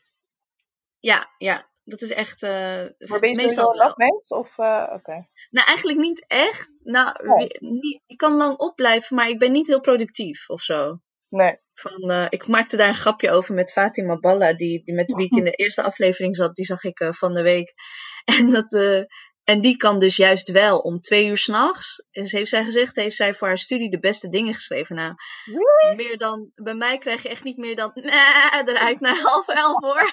Ja, 0.99 1.33
ja. 1.37 1.71
Dat 1.83 2.01
is 2.01 2.09
echt. 2.09 2.43
Uh, 2.43 2.49
Maar 2.49 3.19
ben 3.19 3.29
je 3.29 3.35
meestal 3.35 3.71
een 3.71 3.77
nachtmens? 3.77 4.27
Of, 4.27 4.57
eh, 4.57 4.89
oké. 4.93 5.27
Nou, 5.49 5.67
eigenlijk 5.67 5.99
niet 5.99 6.25
echt. 6.27 6.69
Nou, 6.83 7.29
Oh. 7.29 7.37
niet, 7.59 8.01
ik 8.05 8.17
kan 8.17 8.33
lang 8.33 8.57
opblijven, 8.57 9.15
maar 9.15 9.29
ik 9.29 9.39
ben 9.39 9.51
niet 9.51 9.67
heel 9.67 9.79
productief 9.81 10.49
of 10.49 10.61
zo. 10.61 10.97
Nee. 11.33 11.57
Van, 11.73 12.11
eh, 12.11 12.25
ik 12.29 12.47
maakte 12.47 12.77
daar 12.77 12.87
een 12.87 12.95
grapje 12.95 13.31
over 13.31 13.53
met 13.53 13.71
Fatima 13.71 14.19
Balla, 14.19 14.53
die, 14.53 14.83
die 14.83 14.93
met 14.93 15.13
wie 15.13 15.25
ik 15.25 15.31
in 15.37 15.43
de 15.51 15.51
eerste 15.51 15.81
aflevering 15.81 16.35
zat. 16.35 16.55
Die 16.55 16.65
zag 16.65 16.83
ik 16.83 16.99
eh, 16.99 17.11
van 17.11 17.33
de 17.33 17.41
week. 17.41 17.73
En, 18.25 18.49
dat, 18.49 18.73
eh, 18.73 19.03
en 19.43 19.61
die 19.61 19.77
kan 19.77 19.99
dus 19.99 20.15
juist 20.15 20.51
wel 20.51 20.79
om 20.79 20.99
twee 20.99 21.27
uur 21.27 21.37
s'nachts. 21.37 22.05
En 22.11 22.25
ze 22.25 22.37
heeft 22.37 22.49
zij 22.49 22.63
gezegd, 22.63 22.95
heeft 22.95 23.15
zij 23.15 23.33
voor 23.33 23.47
haar 23.47 23.57
studie 23.57 23.89
de 23.89 23.99
beste 23.99 24.29
dingen 24.29 24.53
geschreven. 24.53 24.95
Nou, 24.95 25.13
Really? 25.45 25.95
meer 25.95 26.17
dan, 26.17 26.51
bij 26.55 26.73
mij 26.73 26.97
krijg 26.97 27.23
je 27.23 27.29
echt 27.29 27.43
niet 27.43 27.57
meer 27.57 27.75
dan 27.75 27.91
"Nee," 27.93 28.63
eruit 28.65 28.99
naar 28.99 29.19
half 29.29 29.47
elf 29.47 29.81
hoor. 29.81 30.11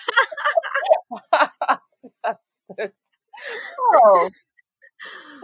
Bastard. 2.21 2.95
wow. 3.91 4.31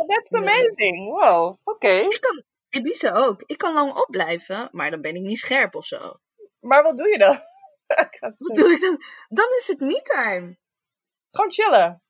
That's 0.06 0.32
amazing. 0.32 1.08
Wow. 1.08 1.58
Oké. 1.64 2.08
Ibiza 2.76 3.12
ook. 3.12 3.42
Ik 3.46 3.58
kan 3.58 3.74
lang 3.74 3.92
opblijven, 3.94 4.68
maar 4.70 4.90
dan 4.90 5.00
ben 5.00 5.14
ik 5.14 5.22
niet 5.22 5.38
scherp 5.38 5.74
of 5.74 5.86
zo. 5.86 6.14
Maar 6.60 6.82
wat 6.82 6.96
doe 6.96 7.08
je 7.08 7.18
dan? 7.18 7.40
Wat 8.38 8.56
doe 8.56 8.72
ik 8.72 8.80
dan? 8.80 9.02
Dan 9.28 9.46
is 9.58 9.66
het 9.68 9.80
me-time. 9.80 10.56
Gewoon 11.30 11.52
chillen. 11.52 12.02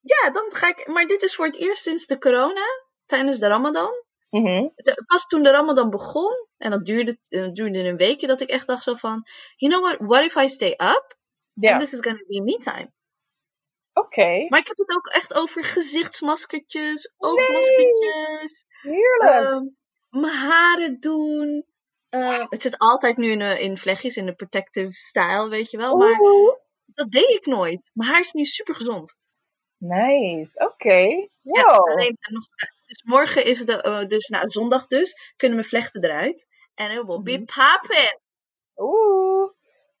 Ja, 0.00 0.30
dan 0.30 0.50
ga 0.54 0.68
ik. 0.68 0.86
Maar 0.86 1.06
dit 1.06 1.22
is 1.22 1.34
voor 1.34 1.46
het 1.46 1.56
eerst 1.56 1.82
sinds 1.82 2.06
de 2.06 2.18
corona, 2.18 2.66
tijdens 3.06 3.38
de 3.38 3.46
Ramadan. 3.46 4.04
Mhm. 4.30 4.68
Het- 4.74 5.02
Pas 5.06 5.26
toen 5.26 5.42
de 5.42 5.50
Ramadan 5.50 5.90
begon, 5.90 6.46
en 6.56 6.70
dat 6.70 6.84
duurde, 6.84 7.18
eh, 7.28 7.48
duurde 7.52 7.78
een 7.78 7.96
weekje, 7.96 8.26
dat 8.26 8.40
ik 8.40 8.48
echt 8.48 8.66
dacht 8.66 8.82
zo 8.82 8.94
van: 8.94 9.22
You 9.54 9.72
know 9.72 9.84
what, 9.84 10.08
what 10.08 10.24
if 10.24 10.34
I 10.44 10.48
stay 10.48 10.70
up? 10.70 11.16
Ja. 11.52 11.70
And 11.70 11.80
this 11.80 11.92
is 11.92 12.00
gonna 12.00 12.24
be 12.26 12.42
me 12.42 12.56
time. 12.56 12.92
Oké. 13.92 14.46
Maar 14.48 14.60
ik 14.60 14.66
heb 14.68 14.76
het 14.76 14.96
ook 14.96 15.06
echt 15.06 15.34
over 15.34 15.64
gezichtsmaskertjes, 15.64 17.12
oogmaskertjes, 17.16 18.64
Heerlijk. 18.82 19.30
ehm, 19.44 19.64
mijn 20.20 20.34
haren 20.34 21.00
doen. 21.00 21.66
Eh, 22.08 22.44
het 22.48 22.62
zit 22.62 22.78
altijd 22.78 23.16
nu 23.16 23.30
in, 23.30 23.40
eh, 23.40 23.60
in 23.60 23.76
vlechtjes, 23.76 24.16
in 24.16 24.26
de 24.26 24.34
protective 24.34 24.92
style, 24.92 25.48
weet 25.48 25.70
je 25.70 25.76
wel. 25.76 25.96
Maar 25.96 26.20
Oeh. 26.20 26.54
dat 26.86 27.10
deed 27.10 27.28
ik 27.28 27.46
nooit. 27.46 27.90
Mijn 27.94 28.10
haar 28.10 28.20
is 28.20 28.32
nu 28.32 28.44
super 28.44 28.74
gezond. 28.74 29.18
Nice. 29.78 30.58
Oké. 30.64 30.98
Ja, 31.40 31.62
Wow. 31.62 31.90
alleen 31.90 32.16
nog, 32.30 32.44
dus 32.86 33.02
morgen 33.02 33.44
is 33.44 33.58
het, 33.58 33.68
eh, 33.68 34.04
dus 34.04 34.28
nou, 34.28 34.50
zondag 34.50 34.86
dus, 34.86 35.32
kunnen 35.36 35.56
mijn 35.58 35.68
vlechten 35.68 36.04
eruit. 36.04 36.46
En 36.74 36.90
it 36.90 37.06
will 37.06 37.22
be 37.22 37.38
Mhm. 37.38 38.16
Oeh. 38.76 39.50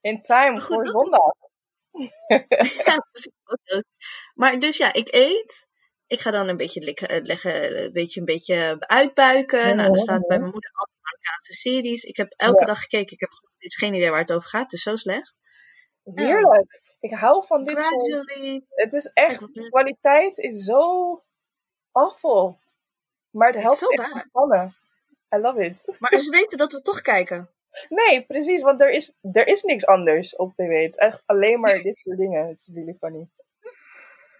In 0.00 0.20
time 0.20 0.60
Goed, 0.60 0.74
voor 0.74 0.86
zondag. 0.86 1.32
Ja, 2.86 3.06
precies. 3.12 3.84
Maar 4.34 4.58
dus 4.60 4.76
ja, 4.76 4.92
ik 4.92 5.08
eet. 5.14 5.66
Ik 6.12 6.20
ga 6.20 6.30
dan 6.30 6.48
een 6.48 6.56
beetje 6.56 6.94
eh, 6.94 7.22
leggen, 7.22 7.82
een 7.84 7.92
beetje, 7.92 8.20
een 8.20 8.26
beetje 8.26 8.76
uitbuiken. 8.78 9.76
Nou, 9.76 9.90
er 9.90 9.98
staat 9.98 10.26
bij 10.26 10.38
mijn 10.38 10.50
moeder 10.50 10.70
altijd 10.74 10.98
Marokkaanse 11.02 11.52
series. 11.52 12.04
Ik 12.04 12.16
heb 12.16 12.32
elke 12.36 12.60
Ja. 12.60 12.66
dag 12.66 12.80
gekeken. 12.80 13.12
Ik 13.12 13.20
heb 13.20 13.30
steeds 13.56 13.76
geen 13.76 13.94
idee 13.94 14.10
waar 14.10 14.20
het 14.20 14.32
over 14.32 14.48
gaat. 14.48 14.70
Dus 14.70 14.82
zo 14.82 14.96
slecht. 14.96 15.36
Heerlijk. 16.14 16.80
Ik 17.00 17.12
hou 17.12 17.46
van 17.46 17.64
dit 17.64 17.80
soort... 17.80 18.24
Het 18.68 18.92
is 18.92 19.06
echt... 19.06 19.54
De 19.54 19.68
kwaliteit 19.68 20.38
is 20.38 20.64
zo 20.64 20.82
awful. 21.92 22.58
Maar 23.30 23.48
het 23.48 23.62
helpt 23.62 23.78
zo 23.78 23.86
echt 23.86 24.12
ontspannen. 24.12 24.76
I 25.34 25.38
love 25.38 25.64
it. 25.64 25.84
Maar 26.00 26.20
ze 26.20 26.30
weten 26.30 26.58
dat 26.58 26.72
we 26.72 26.80
toch 26.80 27.00
kijken. 27.00 27.50
Nee, 27.88 28.26
precies, 28.26 28.62
want 28.62 28.80
er 28.80 28.90
is, 28.90 29.14
er 29.32 29.46
is 29.46 29.62
niks 29.62 29.86
anders 29.86 30.36
op 30.36 30.54
tv. 30.54 30.82
Het 30.82 30.90
is 30.90 30.96
echt 30.96 31.22
alleen 31.26 31.60
maar 31.60 31.82
dit 31.82 31.96
soort 31.96 32.18
dingen. 32.18 32.48
Het 32.48 32.58
is 32.58 32.68
really 32.74 32.96
funny. 33.00 33.28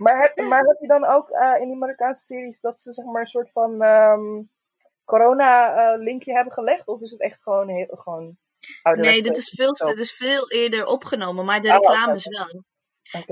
Maar 0.02 0.22
heb, 0.22 0.46
maar 0.48 0.64
heb 0.64 0.76
je 0.80 0.86
dan 0.86 1.04
ook 1.04 1.28
eh, 1.30 1.60
in 1.60 1.68
die 1.68 1.76
Marokkaanse 1.76 2.24
series 2.24 2.60
dat 2.60 2.80
ze 2.80 2.92
zeg 2.92 3.04
maar 3.04 3.20
een 3.20 3.26
soort 3.26 3.50
van 3.52 3.82
ehm, 3.82 4.42
corona-linkje 5.04 6.32
hebben 6.32 6.52
gelegd? 6.52 6.86
Of 6.86 7.00
is 7.00 7.10
het 7.10 7.20
echt 7.20 7.42
gewoon 7.42 7.68
heel 7.68 7.86
gewoon 7.90 8.36
Nee, 8.82 9.22
dit 9.22 9.36
is, 9.36 9.48
veel, 9.56 9.72
dit 9.72 9.98
is 9.98 10.12
veel 10.12 10.50
eerder 10.50 10.86
opgenomen. 10.86 11.44
Maar 11.44 11.60
de 11.60 11.68
Oh, 11.68 11.74
reclames 11.74 12.26
wel. 12.26 12.64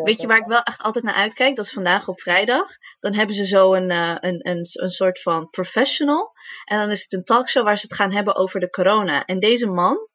Weet 0.04 0.20
je 0.20 0.26
waar 0.26 0.38
ik 0.38 0.46
wel 0.46 0.62
echt 0.62 0.82
altijd 0.82 1.04
naar 1.04 1.14
uitkijk? 1.14 1.56
Dat 1.56 1.64
is 1.64 1.72
vandaag 1.72 2.08
op 2.08 2.20
vrijdag. 2.20 2.66
Dan 3.00 3.14
hebben 3.14 3.34
ze 3.34 3.46
zo 3.46 3.74
een, 3.74 3.90
eh, 3.90 4.16
een, 4.20 4.48
een, 4.48 4.66
een 4.72 4.88
soort 4.88 5.22
van 5.22 5.50
professional. 5.50 6.32
En 6.64 6.78
dan 6.78 6.90
is 6.90 7.02
het 7.02 7.12
een 7.12 7.24
talkshow 7.24 7.64
waar 7.64 7.78
ze 7.78 7.86
het 7.86 7.96
gaan 7.96 8.12
hebben 8.12 8.34
over 8.36 8.60
de 8.60 8.70
corona. 8.70 9.24
En 9.24 9.40
deze 9.40 9.66
man 9.66 10.08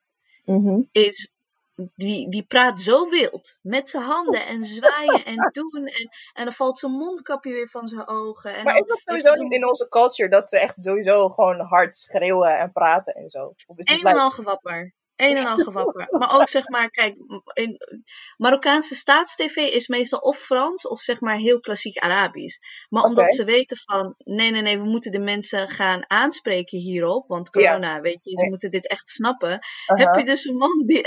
Mhm. 0.46 0.82
is. 0.92 1.34
Die, 1.96 2.30
die 2.30 2.44
praat 2.44 2.82
zo 2.82 3.10
wild. 3.10 3.60
Met 3.62 3.90
zijn 3.90 4.04
handen 4.04 4.46
en 4.48 4.64
zwaaien 4.64 5.26
en 5.26 5.50
doen. 5.60 5.86
En, 5.86 6.10
en 6.34 6.44
dan 6.44 6.54
valt 6.54 6.78
zijn 6.80 6.92
mondkapje 6.92 7.52
weer 7.54 7.68
van 7.68 7.88
zijn 7.88 8.08
ogen. 8.08 8.56
En 8.56 8.64
Maar 8.64 8.76
is 8.76 8.88
dat 8.88 9.02
sowieso 9.06 9.34
niet 9.34 9.54
in 9.54 9.68
onze 9.68 9.88
culture 9.88 10.30
dat 10.30 10.50
ze 10.50 10.60
echt 10.60 10.76
sowieso 10.80 11.30
gewoon 11.30 11.60
hard 11.60 11.98
schreeuwen 11.98 12.58
en 12.60 12.72
praten 12.72 13.14
en 13.14 13.30
zo? 13.30 13.54
Een 13.68 14.06
en 14.06 14.18
al 14.18 14.32
gewapper. 14.32 14.94
Een 15.16 15.38
en 15.38 15.46
al 15.46 15.58
gewapper. 15.58 16.08
Maar 16.10 16.40
ook 16.40 16.48
zeg 16.48 16.70
maar, 16.70 16.90
kijk, 16.90 17.16
in 17.54 17.78
Marokkaanse 18.38 18.96
staatstv 18.96 19.56
is 19.56 19.88
meestal 19.88 20.20
of 20.20 20.38
Frans 20.38 20.88
of 20.88 21.00
zeg 21.00 21.20
maar 21.20 21.36
heel 21.36 21.60
klassiek 21.60 21.98
Arabisch. 21.98 22.58
Maar 22.90 23.04
omdat 23.04 23.34
ze 23.34 23.44
weten 23.44 23.78
van, 23.78 24.16
nee, 24.18 24.52
nee, 24.52 24.62
nee, 24.62 24.78
we 24.78 24.86
moeten 24.86 25.12
de 25.12 25.20
mensen 25.20 25.68
gaan 25.68 26.10
aanspreken 26.10 26.80
hierop. 26.80 27.28
Want 27.28 27.50
corona, 27.50 28.02
weet 28.02 28.24
je, 28.24 28.30
ze 28.30 28.36
Nee. 28.36 28.50
moeten 28.50 28.72
dit 28.72 28.88
echt 28.88 29.10
snappen. 29.10 29.60
Aha. 29.86 30.04
Heb 30.04 30.16
je 30.16 30.26
dus 30.26 30.46
een 30.46 30.58
man 30.58 30.84
die... 30.86 31.04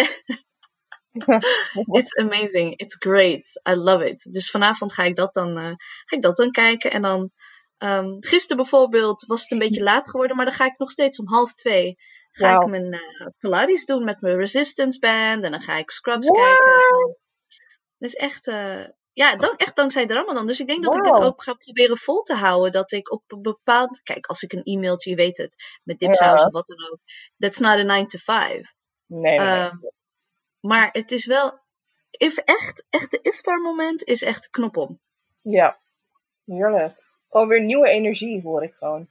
It's 1.98 2.16
amazing. 2.16 2.76
It's 2.76 2.96
great. 2.98 3.60
I 3.68 3.74
love 3.74 4.08
it. 4.08 4.32
Dus 4.32 4.50
vanavond 4.50 4.92
ga 4.92 5.02
ik 5.02 5.16
dat 5.16 5.34
dan, 5.34 5.58
eh, 5.58 5.72
ga 6.04 6.16
ik 6.16 6.22
dat 6.22 6.36
dan 6.36 6.50
kijken. 6.50 6.90
En 6.90 7.02
dan, 7.02 7.30
ehm 7.78 8.16
gisteren 8.20 8.56
bijvoorbeeld 8.56 9.24
was 9.26 9.42
het 9.42 9.50
een 9.50 9.58
beetje 9.58 9.82
laat 9.82 10.10
geworden, 10.10 10.36
maar 10.36 10.44
dan 10.44 10.54
ga 10.54 10.64
ik 10.64 10.78
nog 10.78 10.90
steeds 10.90 11.18
om 11.18 11.28
half 11.28 11.54
twee 11.54 11.96
ga 12.30 12.60
ik 12.60 12.66
mijn 12.68 12.92
eh, 12.92 13.26
Pilates 13.38 13.84
doen 13.84 14.04
met 14.04 14.20
mijn 14.20 14.36
resistance 14.36 14.98
band. 14.98 15.44
En 15.44 15.50
dan 15.50 15.60
ga 15.60 15.76
ik 15.76 15.90
scrubs 15.90 16.28
Wauw. 16.28 16.56
kijken. 16.56 17.16
Dus 17.98 18.12
echt, 18.14 18.46
eh, 18.46 18.84
ja, 19.12 19.36
dan, 19.36 19.56
echt 19.56 19.76
dankzij 19.76 20.06
de 20.06 20.14
Ramadan. 20.14 20.46
Dus 20.46 20.60
ik 20.60 20.66
denk 20.66 20.84
dat 20.84 20.94
ik 20.94 21.02
dit 21.02 21.12
Wauw. 21.12 21.26
ook 21.26 21.42
ga 21.42 21.54
proberen 21.54 21.98
vol 21.98 22.22
te 22.22 22.34
houden. 22.34 22.72
Dat 22.72 22.92
ik 22.92 23.10
op 23.12 23.22
een 23.26 23.42
bepaald, 23.42 24.02
kijk, 24.02 24.26
als 24.26 24.42
ik 24.42 24.52
een 24.52 24.62
e-mailtje, 24.62 25.10
je 25.10 25.16
weet 25.16 25.36
het, 25.36 25.80
met 25.82 26.00
Ja. 26.00 26.06
dipsaus 26.06 26.44
of 26.44 26.52
wat 26.52 26.66
dan 26.66 26.90
ook. 26.90 26.98
That's 27.38 27.58
not 27.58 27.78
a 27.78 27.82
9 27.82 28.06
to 28.08 28.18
5. 28.18 28.72
Nee, 29.06 29.38
nee, 29.38 29.38
nee. 29.38 29.46
Ehm, 29.56 29.76
maar 30.60 30.88
het 30.92 31.12
is 31.12 31.26
wel, 31.26 31.58
if 32.10 32.36
echt, 32.36 32.84
echt 32.90 33.10
de 33.10 33.18
iftar 33.22 33.60
moment 33.60 34.04
is 34.04 34.22
echt 34.22 34.50
knop 34.50 34.76
om. 34.76 35.00
Ja, 35.40 35.78
heerlijk. 36.44 37.06
Gewoon 37.30 37.48
weer 37.48 37.62
nieuwe 37.62 37.88
energie, 37.88 38.42
hoor 38.42 38.62
ik 38.62 38.74
gewoon. 38.74 39.08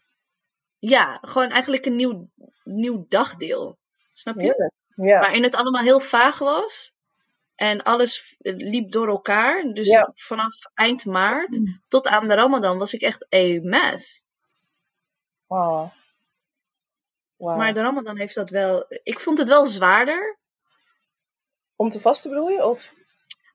Ja, 0.79 1.19
gewoon 1.21 1.49
eigenlijk 1.49 1.85
een 1.85 1.95
nieuw, 1.95 2.29
nieuw 2.63 3.05
dagdeel. 3.09 3.77
Snap 4.13 4.35
je? 4.35 4.41
Heerlijk. 4.41 4.73
Ja. 4.95 5.19
Waarin 5.19 5.43
het 5.43 5.55
allemaal 5.55 5.83
heel 5.83 5.99
vaag 5.99 6.37
was. 6.37 6.95
En 7.55 7.83
alles 7.83 8.35
liep 8.39 8.91
door 8.91 9.07
elkaar. 9.07 9.63
Dus 9.63 9.87
Ja. 9.87 10.11
vanaf 10.13 10.53
eind 10.73 11.05
maart 11.05 11.59
tot 11.87 12.07
aan 12.07 12.27
de 12.27 12.33
Ramadan 12.33 12.77
was 12.77 12.93
ik 12.93 13.01
echt 13.01 13.33
a 13.35 13.59
mess. 13.61 14.23
Wow. 15.45 15.91
Wow. 17.35 17.57
Maar 17.57 17.73
de 17.73 17.81
Ramadan 17.81 18.17
heeft 18.17 18.35
dat 18.35 18.49
wel. 18.49 18.85
Ik 19.03 19.19
vond 19.19 19.37
het 19.37 19.47
wel 19.47 19.65
zwaarder. 19.65 20.37
Om 21.77 21.89
te 21.89 22.01
vasten 22.01 22.29
bedoel 22.29 22.49
je? 22.49 22.65
Of? 22.65 22.91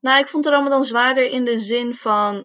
Nou, 0.00 0.20
ik 0.20 0.28
vond 0.28 0.44
de 0.44 0.50
Ramadan 0.50 0.85
zwaarder 0.85 1.24
in 1.24 1.44
de 1.44 1.58
zin 1.58 1.94
van. 1.94 2.44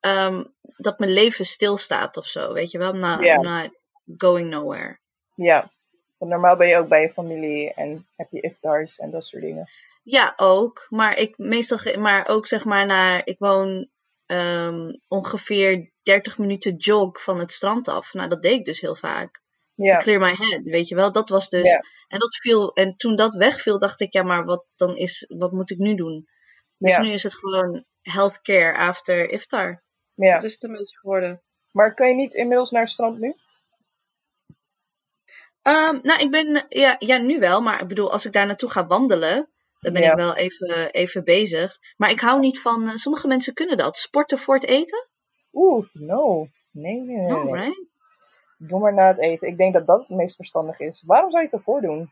ehm, 0.00 0.44
dat 0.76 0.98
mijn 0.98 1.12
leven 1.12 1.44
stilstaat 1.44 2.16
of 2.16 2.26
zo. 2.26 2.52
Weet 2.52 2.70
je 2.70 2.78
wel? 2.78 2.94
I'm 2.94 3.00
not, 3.00 3.22
Ja. 3.22 3.34
I'm 3.34 3.42
not 3.42 3.70
going 4.16 4.50
nowhere. 4.50 4.98
Ja. 5.34 5.70
Want 6.18 6.30
normaal 6.30 6.56
ben 6.56 6.68
je 6.68 6.76
ook 6.76 6.88
bij 6.88 7.02
je 7.02 7.12
familie 7.12 7.72
en 7.74 8.06
heb 8.16 8.26
je 8.30 8.40
iftars 8.40 8.98
en 8.98 9.10
dat 9.10 9.26
soort 9.26 9.42
dingen. 9.42 9.66
Ja, 10.02 10.32
ook. 10.36 10.86
Maar 10.88 11.18
ik 11.18 11.38
meestal, 11.38 11.98
maar 11.98 12.28
ook 12.28 12.46
zeg 12.46 12.64
maar 12.64 12.86
naar, 12.86 13.20
ik 13.24 13.36
woon 13.38 13.88
ehm, 14.26 14.92
ongeveer 15.08 15.90
30 16.02 16.38
minuten 16.38 16.74
jog 16.76 17.22
van 17.22 17.38
het 17.38 17.52
strand 17.52 17.88
af. 17.88 18.14
Nou, 18.14 18.28
dat 18.28 18.42
deed 18.42 18.58
ik 18.58 18.64
dus 18.64 18.80
heel 18.80 18.96
vaak. 18.96 19.40
To 19.76 19.84
Ja. 19.84 19.96
clear 19.96 20.20
my 20.20 20.34
head, 20.34 20.60
weet 20.62 20.88
je 20.88 20.94
wel. 20.94 21.12
Dat 21.12 21.28
was 21.28 21.48
dus, 21.48 21.68
Ja. 21.68 21.80
en 22.08 22.18
dat 22.18 22.36
viel, 22.36 22.72
en 22.72 22.96
toen 22.96 23.16
dat 23.16 23.34
wegviel, 23.34 23.78
dacht 23.78 24.00
ik, 24.00 24.12
ja, 24.12 24.22
maar 24.22 24.44
wat 24.44 24.64
dan 24.76 24.96
is, 24.96 25.24
wat 25.28 25.52
moet 25.52 25.70
ik 25.70 25.78
nu 25.78 25.94
doen? 25.94 26.26
Dus 26.78 26.90
Ja. 26.90 27.00
nu 27.02 27.08
is 27.10 27.22
het 27.22 27.34
gewoon 27.34 27.84
healthcare 28.00 28.76
after 28.78 29.30
iftar. 29.30 29.82
ja. 30.14 30.34
Dat 30.34 30.42
is 30.44 30.52
het 30.52 30.62
een 30.62 30.72
beetje 30.72 30.98
geworden. 30.98 31.42
Maar 31.70 31.94
kan 31.94 32.08
je 32.08 32.14
niet 32.14 32.34
inmiddels 32.34 32.70
naar 32.70 32.82
het 32.82 32.90
strand 32.90 33.18
nu? 33.18 33.34
Ehm, 35.62 35.98
nou, 36.02 36.20
ik 36.20 36.30
ben, 36.30 36.66
ja, 36.68 36.96
ja, 36.98 37.18
nu 37.18 37.38
wel, 37.38 37.60
maar 37.60 37.80
ik 37.80 37.88
bedoel, 37.88 38.12
als 38.12 38.26
ik 38.26 38.32
daar 38.32 38.46
naartoe 38.46 38.70
ga 38.70 38.86
wandelen, 38.86 39.50
dan 39.80 39.92
ben 39.92 40.02
Ja. 40.02 40.10
ik 40.10 40.16
wel 40.16 40.34
even, 40.36 40.90
even 40.92 41.24
bezig. 41.24 41.78
Maar 41.96 42.10
ik 42.10 42.20
hou 42.20 42.40
niet 42.40 42.60
van, 42.60 42.88
eh, 42.88 42.94
sommige 42.94 43.26
mensen 43.26 43.54
kunnen 43.54 43.76
dat, 43.76 43.96
sporten 43.96 44.38
voor 44.38 44.54
het 44.54 44.64
eten. 44.64 45.08
Oeh, 45.52 45.86
no. 45.92 46.48
Nee, 46.70 46.94
nee, 47.00 47.16
nee. 47.16 47.26
No, 47.26 47.52
right? 47.54 47.84
Doe 48.68 48.80
maar 48.80 48.94
na 48.94 49.08
het 49.08 49.18
eten. 49.18 49.48
Ik 49.48 49.56
denk 49.56 49.72
dat 49.72 49.86
dat 49.86 49.98
het 49.98 50.16
meest 50.16 50.36
verstandig 50.36 50.80
is. 50.80 51.02
Waarom 51.06 51.30
zou 51.30 51.42
je 51.42 51.48
het 51.48 51.58
ervoor 51.58 51.80
doen? 51.80 52.10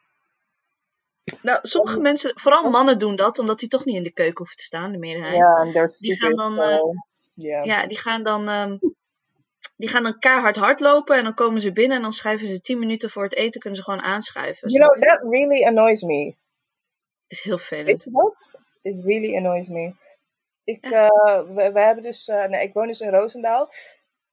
Nou, 1.42 1.58
sommige 1.62 2.00
mensen, 2.00 2.32
vooral 2.34 2.70
mannen 2.70 2.98
doen 2.98 3.16
dat, 3.16 3.38
omdat 3.38 3.58
die 3.58 3.68
toch 3.68 3.84
niet 3.84 3.96
in 3.96 4.02
de 4.02 4.12
keuken 4.12 4.36
hoeven 4.36 4.56
te 4.56 4.62
staan, 4.62 4.92
de 4.92 4.98
meerderheid. 4.98 5.36
Ja, 5.36 5.56
en 5.56 5.94
Die 5.98 6.20
gaan 6.20 6.34
dan, 6.36 6.56
so- 6.56 6.92
Ja. 7.34 7.62
Ja, 7.62 7.86
die 7.86 7.98
gaan 7.98 8.22
dan, 8.22 8.48
ehm, 8.48 8.76
die 9.76 9.88
gaan 9.88 10.02
dan 10.02 10.18
keihard 10.18 10.56
hardlopen 10.56 11.16
en 11.16 11.24
dan 11.24 11.34
komen 11.34 11.60
ze 11.60 11.72
binnen 11.72 11.96
en 11.96 12.02
dan 12.02 12.12
schuiven 12.12 12.46
ze 12.46 12.60
10 12.60 12.78
minuten 12.78 13.10
voor 13.10 13.22
het 13.22 13.34
eten, 13.34 13.60
kunnen 13.60 13.78
ze 13.78 13.84
gewoon 13.84 14.02
aanschuiven. 14.02 14.68
You 14.68 14.84
know, 14.84 15.08
that 15.08 15.20
really 15.30 15.64
annoys 15.64 16.02
me. 16.02 16.34
is 17.26 17.42
heel 17.42 17.56
Weet 17.56 17.66
vervelend. 17.66 18.06
It 18.82 19.04
really 19.04 19.36
annoys 19.36 19.68
me. 19.68 19.94
Ik, 20.64 20.84
eh, 20.84 21.08
we, 21.54 21.70
we 21.72 21.80
hebben 21.80 22.02
dus, 22.04 22.28
eh, 22.28 22.44
nee, 22.44 22.62
ik 22.62 22.72
woon 22.72 22.86
dus 22.86 23.00
in 23.00 23.10
Roosendaal. 23.10 23.70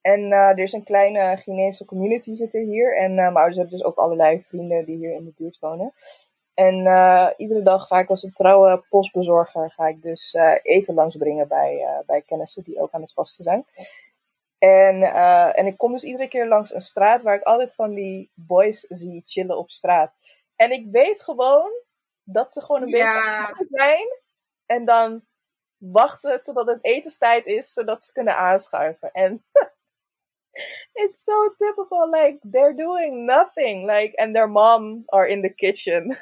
En 0.01 0.31
eh, 0.31 0.49
er 0.49 0.60
is 0.60 0.73
een 0.73 0.83
kleine 0.83 1.38
Chinese 1.38 1.86
community 1.86 2.36
zit 2.36 2.53
er 2.53 2.62
hier. 2.62 2.97
En 2.97 3.10
eh, 3.10 3.15
mijn 3.15 3.36
ouders 3.36 3.57
hebben 3.57 3.77
dus 3.77 3.86
ook 3.86 3.97
allerlei 3.97 4.41
vrienden 4.41 4.86
die 4.86 4.97
hier 4.97 5.13
in 5.13 5.25
de 5.25 5.33
buurt 5.38 5.60
wonen. 5.60 5.93
En 6.53 6.86
eh, 6.86 7.29
iedere 7.38 7.62
dag 7.62 7.88
ga 7.88 7.99
ik 7.99 8.10
als 8.10 8.23
een 8.23 8.31
trouwe 8.31 8.83
postbezorger 8.89 9.71
ga 9.71 9.88
ik 9.88 10.01
dus 10.01 10.36
eten 10.62 10.93
langsbrengen 10.93 11.47
bij, 11.47 12.03
bij 12.05 12.21
kennissen 12.21 12.63
die 12.63 12.81
ook 12.81 12.91
aan 12.91 13.01
het 13.01 13.13
vasten 13.13 13.43
zijn. 13.43 13.65
En, 14.57 15.01
en 15.53 15.65
ik 15.65 15.77
kom 15.77 15.91
dus 15.91 16.03
iedere 16.03 16.27
keer 16.27 16.47
langs 16.47 16.73
een 16.73 16.81
straat 16.81 17.21
waar 17.21 17.36
ik 17.36 17.43
altijd 17.43 17.75
van 17.75 17.93
die 17.93 18.31
boys 18.33 18.79
zie 18.79 19.23
chillen 19.25 19.57
op 19.57 19.69
straat. 19.69 20.13
En 20.55 20.71
ik 20.71 20.88
weet 20.91 21.23
gewoon 21.23 21.71
dat 22.23 22.53
ze 22.53 22.62
gewoon 22.62 22.81
een 22.81 22.91
beetje 22.91 23.05
Ja. 23.05 23.47
aan 23.47 23.57
het 23.57 23.67
zijn. 23.69 24.07
En 24.65 24.86
dan 24.86 25.25
wachten 25.77 26.43
totdat 26.43 26.67
het 26.67 26.79
etenstijd 26.81 27.45
is, 27.45 27.73
zodat 27.73 28.05
ze 28.05 28.12
kunnen 28.12 28.36
aanschuiven. 28.36 29.12
En 29.12 29.43
it's 31.04 31.24
so 31.24 31.54
typical. 31.58 32.10
Like, 32.12 32.39
they're 32.43 32.76
doing 32.76 33.26
nothing. 33.26 33.88
Like, 33.88 34.13
and 34.17 34.36
their 34.36 34.50
moms 34.50 35.10
are 35.10 35.28
in 35.28 35.41
the 35.41 35.54
kitchen. 35.54 36.17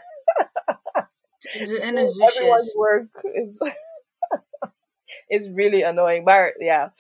En 1.82 1.98
een 1.98 2.08
Everyone's 2.08 2.74
work 2.74 3.24
is, 3.24 3.58
is 5.38 5.50
really 5.50 5.84
annoying. 5.84 6.26
Maar 6.26 6.54
ja, 6.64 6.94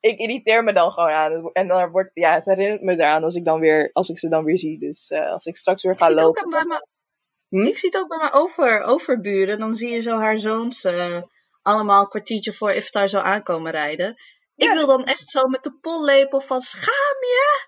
ik 0.00 0.18
irriteer 0.18 0.64
me 0.64 0.72
dan 0.72 0.90
gewoon 0.90 1.10
aan. 1.10 1.50
En 1.52 1.68
dan 1.68 1.90
wordt, 1.90 2.10
ja, 2.14 2.34
het 2.34 2.44
herinnert 2.44 2.82
me 2.82 2.92
eraan 2.92 3.24
als 3.24 3.34
ik, 3.34 3.44
dan 3.44 3.60
weer, 3.60 3.90
als 3.92 4.08
ik 4.08 4.18
ze 4.18 4.28
dan 4.28 4.44
weer 4.44 4.58
zie. 4.58 4.78
Dus 4.78 5.10
eh, 5.10 5.30
als 5.32 5.46
ik 5.46 5.56
straks 5.56 5.82
weer 5.82 5.98
ga 5.98 6.06
zie, 6.06 6.14
lopen. 6.14 6.50
bij 6.50 6.64
mijn, 6.64 6.82
Hm? 7.48 7.66
ik 7.66 7.78
zie 7.78 7.88
het 7.92 7.98
ook 8.00 8.08
bij 8.08 8.18
mijn 8.18 8.32
over, 8.32 8.82
overburen. 8.82 9.58
Dan 9.58 9.72
zie 9.72 9.90
je 9.90 10.00
zo 10.00 10.18
haar 10.18 10.38
zoons 10.38 10.84
eh, 10.84 11.22
allemaal 11.62 12.00
een 12.00 12.08
kwartiertje 12.08 12.52
voor 12.52 12.72
iftar 12.72 13.08
zo 13.08 13.18
aankomen 13.18 13.72
rijden. 13.72 14.16
Ik 14.56 14.72
wil 14.72 14.86
dan 14.86 15.04
echt 15.04 15.28
zo 15.28 15.46
met 15.46 15.62
de 15.62 15.72
pollepel 15.72 16.40
van 16.40 16.60
schaam 16.60 17.18
je. 17.20 17.66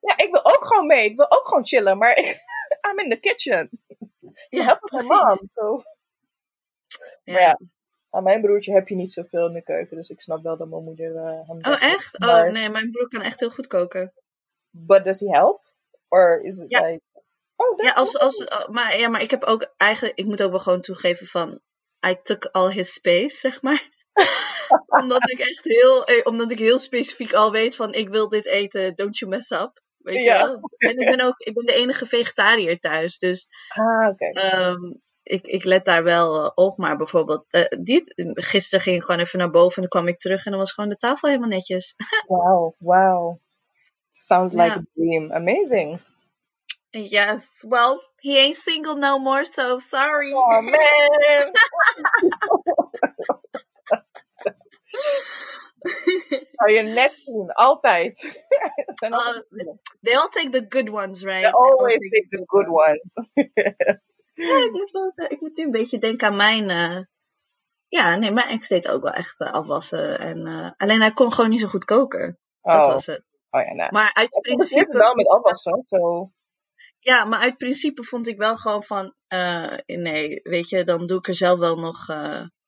Ja, 0.00 0.16
ik 0.16 0.30
wil 0.30 0.44
ook 0.44 0.64
gewoon 0.66 0.86
mee. 0.86 1.04
Ik 1.04 1.16
wil 1.16 1.30
ook 1.30 1.48
gewoon 1.48 1.66
chillen. 1.66 1.98
Maar 1.98 2.16
ik, 2.16 2.26
I'm 2.90 2.98
in 2.98 3.10
the 3.10 3.16
kitchen. 3.20 3.70
Ja, 4.48 4.64
help 4.64 4.90
mijn 4.90 5.06
precies. 5.06 5.08
mom. 5.08 5.48
So. 5.54 5.82
Ja. 7.24 7.32
Maar 7.32 7.40
ja, 7.42 7.58
aan 8.10 8.22
mijn 8.22 8.40
broertje 8.40 8.72
heb 8.72 8.88
je 8.88 8.94
niet 8.94 9.10
zoveel 9.12 9.46
in 9.46 9.52
de 9.52 9.62
keuken. 9.62 9.96
Dus 9.96 10.08
ik 10.08 10.20
snap 10.20 10.42
wel 10.42 10.56
dat 10.56 10.68
mijn 10.68 10.84
moeder 10.84 11.16
eh, 11.16 11.48
hem 11.48 11.58
Oh, 11.74 11.82
echt? 11.82 12.18
Maar- 12.18 12.46
Oh, 12.46 12.52
nee, 12.52 12.68
mijn 12.68 12.90
broer 12.90 13.08
kan 13.08 13.22
echt 13.22 13.40
heel 13.40 13.50
goed 13.50 13.66
koken. 13.66 14.12
But 14.70 15.04
does 15.04 15.20
he 15.20 15.28
help? 15.28 15.72
Or 16.08 16.40
is 16.44 16.56
it 16.56 16.70
Ja. 16.70 16.80
like... 16.86 17.00
Oh, 17.56 17.82
Ja, 17.84 17.92
als, 17.92 18.18
als, 18.18 18.44
oh, 18.44 18.68
maar, 18.68 18.98
ja, 18.98 19.08
maar 19.08 19.22
ik 19.22 19.30
heb 19.30 19.44
ook 19.44 19.72
eigenlijk, 19.76 20.18
ik 20.18 20.24
moet 20.24 20.42
ook 20.42 20.50
wel 20.50 20.60
gewoon 20.60 20.80
toegeven 20.80 21.26
van, 21.26 21.60
I 22.06 22.20
took 22.22 22.44
all 22.44 22.70
his 22.72 22.92
space, 22.92 23.36
zeg 23.36 23.62
maar. 23.62 23.88
omdat 24.86 25.30
ik 25.30 25.38
echt 25.38 25.64
heel, 25.64 26.04
eh, 26.04 26.26
omdat 26.26 26.50
ik 26.50 26.58
heel 26.58 26.78
specifiek 26.78 27.32
al 27.32 27.50
weet 27.50 27.76
van, 27.76 27.92
ik 27.94 28.08
wil 28.08 28.28
dit 28.28 28.46
eten, 28.46 28.94
don't 28.94 29.18
you 29.18 29.30
mess 29.30 29.50
up. 29.50 29.82
Weet 29.98 30.16
je 30.16 30.24
Ja. 30.24 30.46
wel? 30.46 30.60
En 30.78 30.98
ik 30.98 31.16
ben 31.16 31.20
ook, 31.20 31.38
ik 31.38 31.54
ben 31.54 31.66
de 31.66 31.74
enige 31.74 32.06
vegetariër 32.06 32.78
thuis, 32.78 33.18
dus 33.18 33.46
Ah, 33.68 34.08
oké. 34.08 34.26
ehm, 34.30 34.92
ik, 35.22 35.46
ik 35.46 35.64
let 35.64 35.84
daar 35.84 36.02
wel 36.04 36.44
eh, 36.44 36.50
op. 36.54 36.76
Maar 36.78 36.96
bijvoorbeeld, 36.96 37.44
eh, 37.50 37.64
die, 37.82 38.02
gisteren 38.34 38.80
ging 38.80 38.96
ik 38.96 39.02
gewoon 39.02 39.20
even 39.20 39.38
naar 39.38 39.50
boven 39.50 39.74
en 39.74 39.80
dan 39.88 40.00
kwam 40.00 40.08
ik 40.14 40.18
terug 40.18 40.44
en 40.44 40.50
dan 40.50 40.60
was 40.60 40.72
gewoon 40.72 40.90
de 40.90 40.96
tafel 40.96 41.28
helemaal 41.28 41.48
netjes. 41.50 41.94
Wow, 42.26 42.74
wow. 42.78 43.38
Sounds 44.10 44.52
like 44.54 44.66
Ja. 44.66 44.76
a 44.76 44.82
dream. 44.94 45.32
Amazing. 45.32 46.00
Yes, 46.92 47.46
well, 47.68 48.00
he 48.20 48.36
ain't 48.38 48.56
single 48.56 48.96
no 48.96 49.18
more, 49.18 49.44
so 49.44 49.78
sorry. 49.78 50.32
Oh 50.32 50.60
man. 50.62 51.52
Zou 56.56 56.72
je 56.72 56.82
net 56.82 57.12
zien, 57.14 57.52
altijd. 57.52 58.16
Zijn 59.00 59.12
goede. 59.14 59.78
They 60.00 60.16
all 60.16 60.28
take 60.28 60.48
the 60.50 60.66
good 60.68 60.90
ones, 60.90 61.22
right? 61.22 61.42
They 61.42 61.50
always 61.52 61.98
take 61.98 62.26
take 62.28 62.28
the 62.28 62.42
good 62.46 62.66
ones. 62.68 63.14
Ja, 64.34 64.64
ik 64.64 64.70
moet, 64.72 64.90
wel, 64.90 65.10
zeggen, 65.10 65.34
ik 65.36 65.40
moet 65.40 65.56
nu 65.56 65.64
een 65.64 65.70
beetje 65.70 65.98
denken 65.98 66.28
aan 66.28 66.36
mijn. 66.36 66.70
eh, 66.70 67.04
ja, 67.88 68.16
nee, 68.16 68.30
mijn 68.32 68.48
ex 68.48 68.68
deed 68.68 68.88
ook 68.88 69.02
wel 69.02 69.12
echt 69.12 69.40
eh, 69.40 69.52
afwassen. 69.52 70.18
En, 70.18 70.46
eh, 70.46 70.70
alleen 70.76 71.00
hij 71.00 71.12
kon 71.12 71.32
gewoon 71.32 71.50
niet 71.50 71.60
zo 71.60 71.68
goed 71.68 71.84
koken. 71.84 72.38
Dat 72.60 72.74
Oh, 72.86 72.86
was 72.92 73.06
het. 73.06 73.30
oh 73.50 73.60
ja, 73.60 73.72
nou. 73.72 73.92
Maar 73.92 74.10
uit 74.14 74.34
Ik 74.34 74.40
principe 74.42 74.96
wel 74.98 75.14
met 75.14 75.28
afwassen, 75.28 75.82
zo. 75.86 76.30
Ja, 76.98 77.24
maar 77.24 77.40
uit 77.40 77.56
principe 77.56 78.04
vond 78.04 78.26
ik 78.26 78.38
wel 78.38 78.56
gewoon 78.56 78.82
van. 78.82 79.14
nee, 79.86 80.40
weet 80.42 80.68
je, 80.68 80.84
dan 80.84 81.06
doe 81.06 81.18
ik 81.18 81.26
er 81.28 81.34
zelf 81.34 81.58
wel 81.58 81.76
nog. 81.76 82.06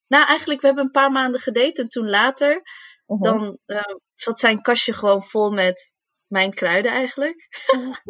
Eh, 0.08 0.18
Nou, 0.18 0.26
eigenlijk, 0.26 0.60
we 0.60 0.66
hebben 0.66 0.84
een 0.84 0.90
paar 0.90 1.10
maanden 1.10 1.40
gedate 1.40 1.82
en 1.82 1.88
toen 1.88 2.10
later. 2.10 2.62
Mhm. 3.06 3.22
Dan 3.22 3.58
eh, 3.66 3.94
zat 4.14 4.40
zijn 4.40 4.62
kastje 4.62 4.92
gewoon 4.92 5.22
vol 5.22 5.50
met 5.50 5.92
mijn 6.26 6.54
kruiden 6.54 6.90
eigenlijk. 6.90 7.48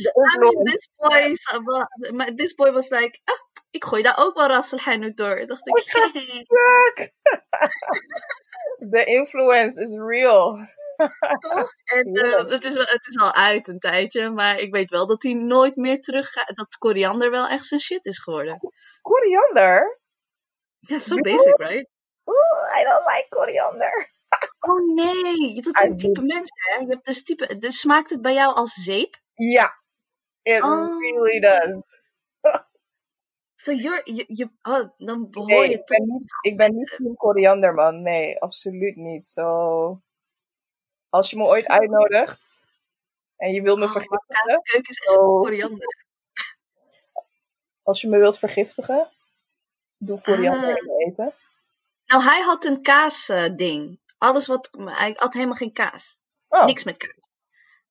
I 0.34 0.38
mean, 0.38 0.64
this 0.64 0.92
boy, 0.96 1.36
uh, 1.52 2.10
maar 2.10 2.34
this 2.34 2.54
boy 2.54 2.72
was 2.72 2.88
like, 2.88 3.20
ah, 3.24 3.40
ik 3.70 3.84
gooi 3.84 4.02
daar 4.02 4.18
ook 4.18 4.36
wel 4.36 4.48
Ras 4.48 4.72
Al 4.72 4.78
Hanout 4.78 5.16
door. 5.16 5.46
Dacht 5.46 5.66
ik, 5.66 5.78
Fuck. 5.78 7.12
The 8.90 9.04
influence 9.18 9.82
is 9.82 9.92
real. 9.92 10.68
toch? 11.38 11.72
En 11.84 12.14
eh, 12.14 12.50
het, 12.50 12.64
is 12.64 12.74
het 12.74 13.06
is 13.08 13.16
al 13.16 13.34
uit 13.34 13.68
een 13.68 13.78
tijdje, 13.78 14.30
maar 14.30 14.58
ik 14.58 14.74
weet 14.74 14.90
wel 14.90 15.06
dat 15.06 15.22
hij 15.22 15.32
nooit 15.32 15.76
meer 15.76 16.00
terug 16.00 16.28
gaat. 16.28 16.56
Dat 16.56 16.76
koriander 16.76 17.30
wel 17.30 17.48
echt 17.48 17.66
zijn 17.66 17.80
shit 17.80 18.04
is 18.04 18.18
geworden. 18.18 18.58
Koriander? 19.02 19.99
Ja, 20.80 20.98
zo 20.98 21.14
Really? 21.14 21.36
basic, 21.36 21.58
right? 21.58 21.88
Ooh, 22.24 22.80
I 22.80 22.84
don't 22.84 23.06
like 23.06 23.26
koriander. 23.28 24.08
Oh 24.60 24.94
nee, 24.94 25.54
dat 25.54 25.66
I 25.66 25.78
zijn 25.78 25.96
type 25.96 26.20
mensen, 26.22 26.56
hè? 26.56 26.78
Je 26.80 26.86
hebt 26.86 27.04
dus 27.04 27.22
type, 27.24 27.58
dus 27.58 27.78
smaakt 27.80 28.10
het 28.10 28.22
bij 28.22 28.34
jou 28.34 28.54
als 28.54 28.72
zeep? 28.74 29.20
Ja, 29.34 29.74
it 30.42 30.62
Oh. 30.62 30.98
really 31.00 31.40
does. 31.40 31.98
So 33.54 33.72
you're, 33.72 34.00
je, 34.04 34.24
je, 34.26 34.50
oh, 34.62 34.90
dan 34.96 35.30
behoor 35.30 35.48
Nee, 35.48 35.68
je 35.68 35.74
ik 35.74 35.86
toch... 35.86 35.98
ben 35.98 36.06
niet, 36.06 36.32
ik 36.40 36.56
ben 36.56 36.74
niet 36.74 36.90
team 36.96 37.16
koriander, 37.16 37.74
man. 37.74 38.02
Nee, 38.02 38.40
absoluut 38.40 38.96
niet. 38.96 39.26
Zo. 39.26 40.00
Als 41.08 41.30
je 41.30 41.36
me 41.36 41.44
ooit 41.44 41.66
uitnodigt 41.66 42.60
en 43.36 43.52
je 43.52 43.62
wilt 43.62 43.78
me 43.78 43.84
Oh, 43.84 43.92
maar 43.94 44.02
vergiftigen. 44.02 44.62
keuken 44.62 44.90
is 44.90 44.98
echt 44.98 45.16
Oh. 45.16 45.40
koriander. 45.40 46.04
Als 47.82 48.00
je 48.00 48.08
me 48.08 48.18
wilt 48.18 48.38
vergiftigen, 48.38 49.10
doe 50.00 50.20
koriander 50.20 50.70
Ah. 50.70 50.76
in 50.76 50.86
mijn 50.86 51.08
eten. 51.10 51.34
Nou, 52.06 52.22
hij 52.22 52.40
had 52.40 52.64
een 52.64 52.82
kaasding. 52.82 54.00
Alles 54.18 54.46
wat. 54.46 54.68
Hij 54.78 55.14
had 55.16 55.32
helemaal 55.32 55.54
geen 55.56 55.72
kaas. 55.72 56.20
Oh, 56.48 56.64
Niks 56.64 56.84
met 56.84 56.96
kaas. 56.96 57.28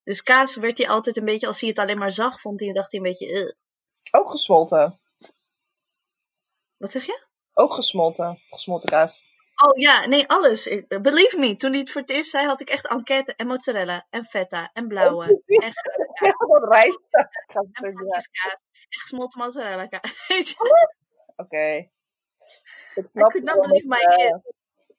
Dus 0.03 0.23
kaas 0.23 0.55
werd 0.55 0.77
hij 0.77 0.89
altijd 0.89 1.17
een 1.17 1.25
beetje, 1.25 1.47
als 1.47 1.59
hij 1.59 1.69
het 1.69 1.79
alleen 1.79 1.97
maar 1.97 2.11
zag, 2.11 2.41
vond 2.41 2.59
hij, 2.59 2.73
dacht 2.73 2.91
hij 2.91 2.99
een 2.99 3.05
beetje. 3.05 3.33
"Ugh." 3.33 3.53
ook 4.11 4.29
gesmolten. 4.29 4.99
Wat 6.77 6.91
zeg 6.91 7.05
je? 7.05 7.23
Ook 7.53 7.73
gesmolten. 7.73 8.39
Gesmolten 8.49 8.89
kaas. 8.89 9.23
Oh 9.63 9.77
ja, 9.77 10.05
nee, 10.05 10.27
alles. 10.27 10.63
Believe 10.87 11.37
me, 11.39 11.55
toen 11.55 11.71
hij 11.71 11.79
het 11.79 11.91
voor 11.91 12.01
het 12.01 12.09
eerst 12.09 12.29
zei, 12.29 12.45
had 12.45 12.61
ik 12.61 12.69
echt 12.69 12.87
enquête 12.87 13.35
en 13.35 13.47
mozzarella 13.47 14.07
en 14.09 14.23
feta 14.23 14.69
en 14.73 14.87
blauwe. 14.87 15.41
Precies. 15.45 15.75
en 15.75 16.25
Ja, 16.27 16.33
rijst. 16.69 16.99
Gesmolten 18.89 19.39
mozzarella 19.41 19.87
kaas. 19.87 20.11
Je? 21.49 21.89
Ik 22.95 23.03
I 23.05 23.07
snap 23.13 23.31
could 23.31 23.45
not 23.45 23.55
waarom 23.55 23.67
believe 23.67 23.95
het, 23.95 24.17
my 24.17 24.23
ears. 24.23 24.41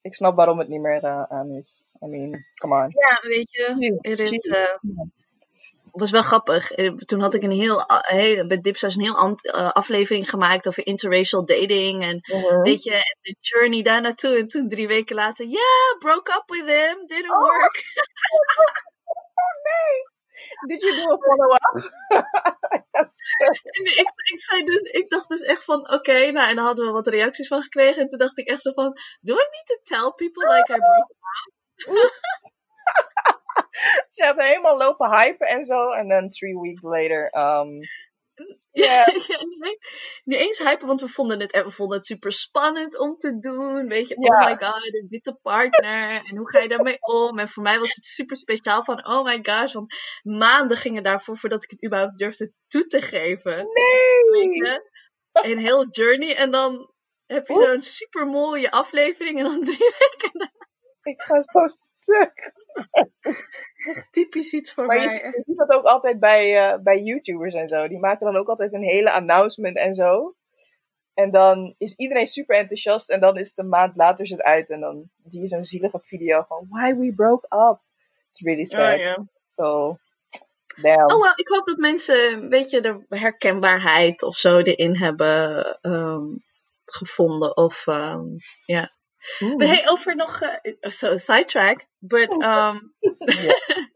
Ik 0.02 0.14
snap 0.14 0.36
waarom 0.36 0.58
het 0.58 0.68
niet 0.68 0.80
meer 0.80 1.04
eh, 1.04 1.22
aan 1.22 1.50
is. 1.50 1.82
I 2.02 2.06
mean, 2.06 2.44
come 2.54 2.74
on. 2.74 2.86
Ja, 2.88 3.18
weet 3.28 3.50
je. 3.50 3.98
Er 4.00 4.20
is, 4.20 4.46
eh, 4.46 4.74
was 5.90 6.10
wel 6.10 6.22
grappig. 6.22 6.70
Toen 6.96 7.20
had 7.20 7.34
ik 7.34 7.42
een 7.42 7.50
heel, 7.50 7.84
hele, 8.02 8.46
bij 8.46 8.60
Dipsaus 8.60 8.94
een 8.96 9.02
heel 9.02 9.16
ant- 9.16 9.50
aflevering 9.52 10.30
gemaakt 10.30 10.68
over 10.68 10.86
interracial 10.86 11.44
dating. 11.46 12.02
En 12.02 12.20
Mhm. 12.22 12.62
weet 12.62 12.82
je, 12.82 12.92
en 12.92 13.18
de 13.20 13.36
journey 13.40 13.82
daar 13.82 14.00
naartoe. 14.00 14.36
En 14.38 14.48
toen 14.48 14.68
drie 14.68 14.86
weken 14.88 15.16
later, 15.16 15.46
yeah, 15.46 15.98
broke 15.98 16.32
up 16.32 16.44
with 16.46 16.66
him, 16.76 17.06
didn't 17.06 17.30
Oh. 17.32 17.40
work. 17.40 17.82
Did 20.66 20.82
you 20.82 20.96
do 20.96 21.12
a 21.12 21.18
follow-up? 21.18 21.74
Yes. 22.92 23.18
Ik, 23.72 24.10
ik, 24.32 24.40
zei 24.40 24.64
dus, 24.64 24.80
ik 24.80 25.10
dacht 25.10 25.28
dus 25.28 25.40
echt 25.40 25.64
van, 25.64 25.92
oké, 25.92 26.30
nou, 26.30 26.48
en 26.48 26.56
dan 26.56 26.64
hadden 26.64 26.86
we 26.86 26.92
wat 26.92 27.06
reacties 27.06 27.48
van 27.48 27.62
gekregen. 27.62 28.02
En 28.02 28.08
toen 28.08 28.18
dacht 28.18 28.38
ik 28.38 28.48
echt 28.48 28.62
zo 28.62 28.72
van, 28.72 28.96
do 29.20 29.34
I 29.34 29.46
need 29.50 29.66
to 29.66 29.78
tell 29.82 30.12
people 30.16 30.54
like 30.54 30.72
I 30.72 30.76
broke 30.76 31.14
up? 31.14 32.12
Ze 34.10 34.24
had 34.24 34.36
helemaal 34.36 34.76
lopen 34.76 35.10
hypen 35.10 35.46
en 35.46 35.64
zo. 35.64 35.90
En 35.90 36.08
dan 36.08 36.28
three 36.28 36.58
weeks 36.58 36.82
later. 36.82 37.38
Um, 37.38 37.80
Nee, 39.58 39.78
niet 40.24 40.38
eens 40.38 40.58
hypen, 40.58 40.86
want 40.86 41.00
we 41.00 41.08
vonden 41.08 41.40
het, 41.40 41.52
en 41.52 41.64
we 41.64 41.70
vonden 41.70 41.96
het 41.96 42.06
super 42.06 42.32
spannend 42.32 42.98
om 42.98 43.16
te 43.16 43.38
doen. 43.38 43.88
Weet 43.88 44.08
je, 44.08 44.16
oh 44.16 44.46
my 44.46 44.56
god, 44.58 44.94
een 44.94 45.06
witte 45.08 45.38
partner. 45.42 46.24
En 46.24 46.36
hoe 46.36 46.50
ga 46.50 46.58
je 46.58 46.68
daarmee 46.68 46.96
om? 47.00 47.38
En 47.38 47.48
voor 47.48 47.62
mij 47.62 47.78
was 47.78 47.94
het 47.94 48.04
super 48.04 48.36
speciaal 48.36 48.84
van, 48.84 49.06
oh 49.06 49.24
my 49.24 49.38
gosh, 49.42 49.72
want 49.72 49.94
maanden 50.22 50.76
gingen 50.76 51.02
daarvoor 51.02 51.36
voordat 51.36 51.62
ik 51.62 51.70
het 51.70 51.84
überhaupt 51.84 52.18
durfde 52.18 52.52
toe 52.68 52.86
te 52.86 53.00
geven. 53.00 53.56
Weet 53.56 54.46
nee! 54.46 54.54
je? 54.54 54.88
Een 55.32 55.58
heel 55.58 55.88
journey. 55.88 56.34
En 56.36 56.50
dan 56.50 56.92
heb 57.26 57.46
je 57.46 57.54
zo'n 57.54 57.80
super 57.80 58.26
mooie 58.26 58.70
aflevering 58.70 59.38
en 59.38 59.44
dan 59.44 59.64
drie 59.70 59.94
weken 59.98 60.30
na. 60.32 60.52
Ik 61.10 61.22
ga 61.22 61.42
zo 61.42 61.66
stuk. 61.66 62.52
Echt 63.88 64.08
typisch 64.10 64.52
iets 64.52 64.72
voor 64.72 64.86
Maar 64.86 64.96
mij. 64.96 65.14
je, 65.14 65.42
ziet 65.44 65.56
dat 65.56 65.70
ook 65.70 65.84
altijd 65.84 66.20
bij, 66.20 66.56
eh, 66.58 66.78
bij 66.78 67.02
YouTubers 67.02 67.54
en 67.54 67.68
zo. 67.68 67.88
Die 67.88 67.98
maken 67.98 68.26
dan 68.26 68.36
ook 68.36 68.48
altijd 68.48 68.72
een 68.72 68.82
hele 68.82 69.12
announcement 69.12 69.76
en 69.76 69.94
zo. 69.94 70.34
En 71.14 71.30
dan 71.30 71.74
is 71.78 71.94
iedereen 71.94 72.26
super 72.26 72.56
enthousiast. 72.56 73.10
En 73.10 73.20
dan 73.20 73.36
is 73.38 73.48
het 73.48 73.58
een 73.58 73.68
maand 73.68 73.96
later 73.96 74.24
is 74.24 74.30
het 74.30 74.42
uit. 74.42 74.70
En 74.70 74.80
dan 74.80 75.10
zie 75.26 75.40
je 75.40 75.48
zo'n 75.48 75.64
zielige 75.64 76.00
video 76.02 76.44
van 76.48 76.66
Why 76.68 76.94
we 76.94 77.12
broke 77.14 77.46
up. 77.70 77.80
It's 78.28 78.40
really 78.40 78.64
sad. 78.64 78.98
Oh. 79.00 79.26
So, 79.48 79.98
damn. 80.82 81.12
Oh, 81.12 81.22
wel, 81.22 81.32
ik 81.34 81.48
hoop 81.48 81.66
dat 81.66 81.76
mensen 81.76 82.32
een 82.32 82.48
beetje 82.48 82.80
de 82.80 83.04
herkenbaarheid 83.08 84.22
of 84.22 84.36
zo 84.36 84.58
erin 84.58 84.96
hebben 84.96 85.64
ehm, 85.80 86.26
gevonden. 86.84 87.56
Of, 87.56 87.86
ehm, 87.86 88.24
ja. 88.64 88.92
Maar 89.56 89.66
hey, 89.66 89.88
over 89.88 90.16
nog, 90.16 90.40
eh, 90.40 90.74
so 90.80 91.16
sidetrack, 91.16 91.86
but, 91.98 92.30
um, 92.30 92.94
Ja. 93.00 93.54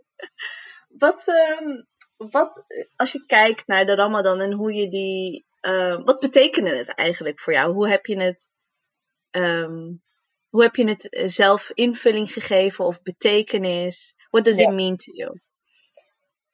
wat, 1.04 1.28
ehm, 1.28 1.82
wat, 2.16 2.64
als 2.96 3.12
je 3.12 3.26
kijkt 3.26 3.66
naar 3.66 3.86
de 3.86 3.94
Ramadan 3.94 4.40
en 4.40 4.52
hoe 4.52 4.72
je 4.72 4.88
die, 4.88 5.46
eh, 5.60 6.00
wat 6.04 6.20
betekende 6.20 6.76
het 6.76 6.94
eigenlijk 6.94 7.40
voor 7.40 7.52
jou? 7.52 7.72
Hoe 7.72 7.88
heb 7.88 8.06
je 8.06 8.20
het, 8.20 8.48
ehm, 9.30 9.92
hoe 10.48 10.62
heb 10.62 10.76
je 10.76 10.88
het 10.88 11.08
eh, 11.08 11.28
zelf 11.28 11.70
invulling 11.74 12.32
gegeven 12.32 12.84
of 12.84 13.02
betekenis? 13.02 14.14
What 14.30 14.44
does 14.44 14.58
Ja. 14.58 14.68
it 14.68 14.74
mean 14.74 14.96
to 14.96 15.12
you? 15.12 15.40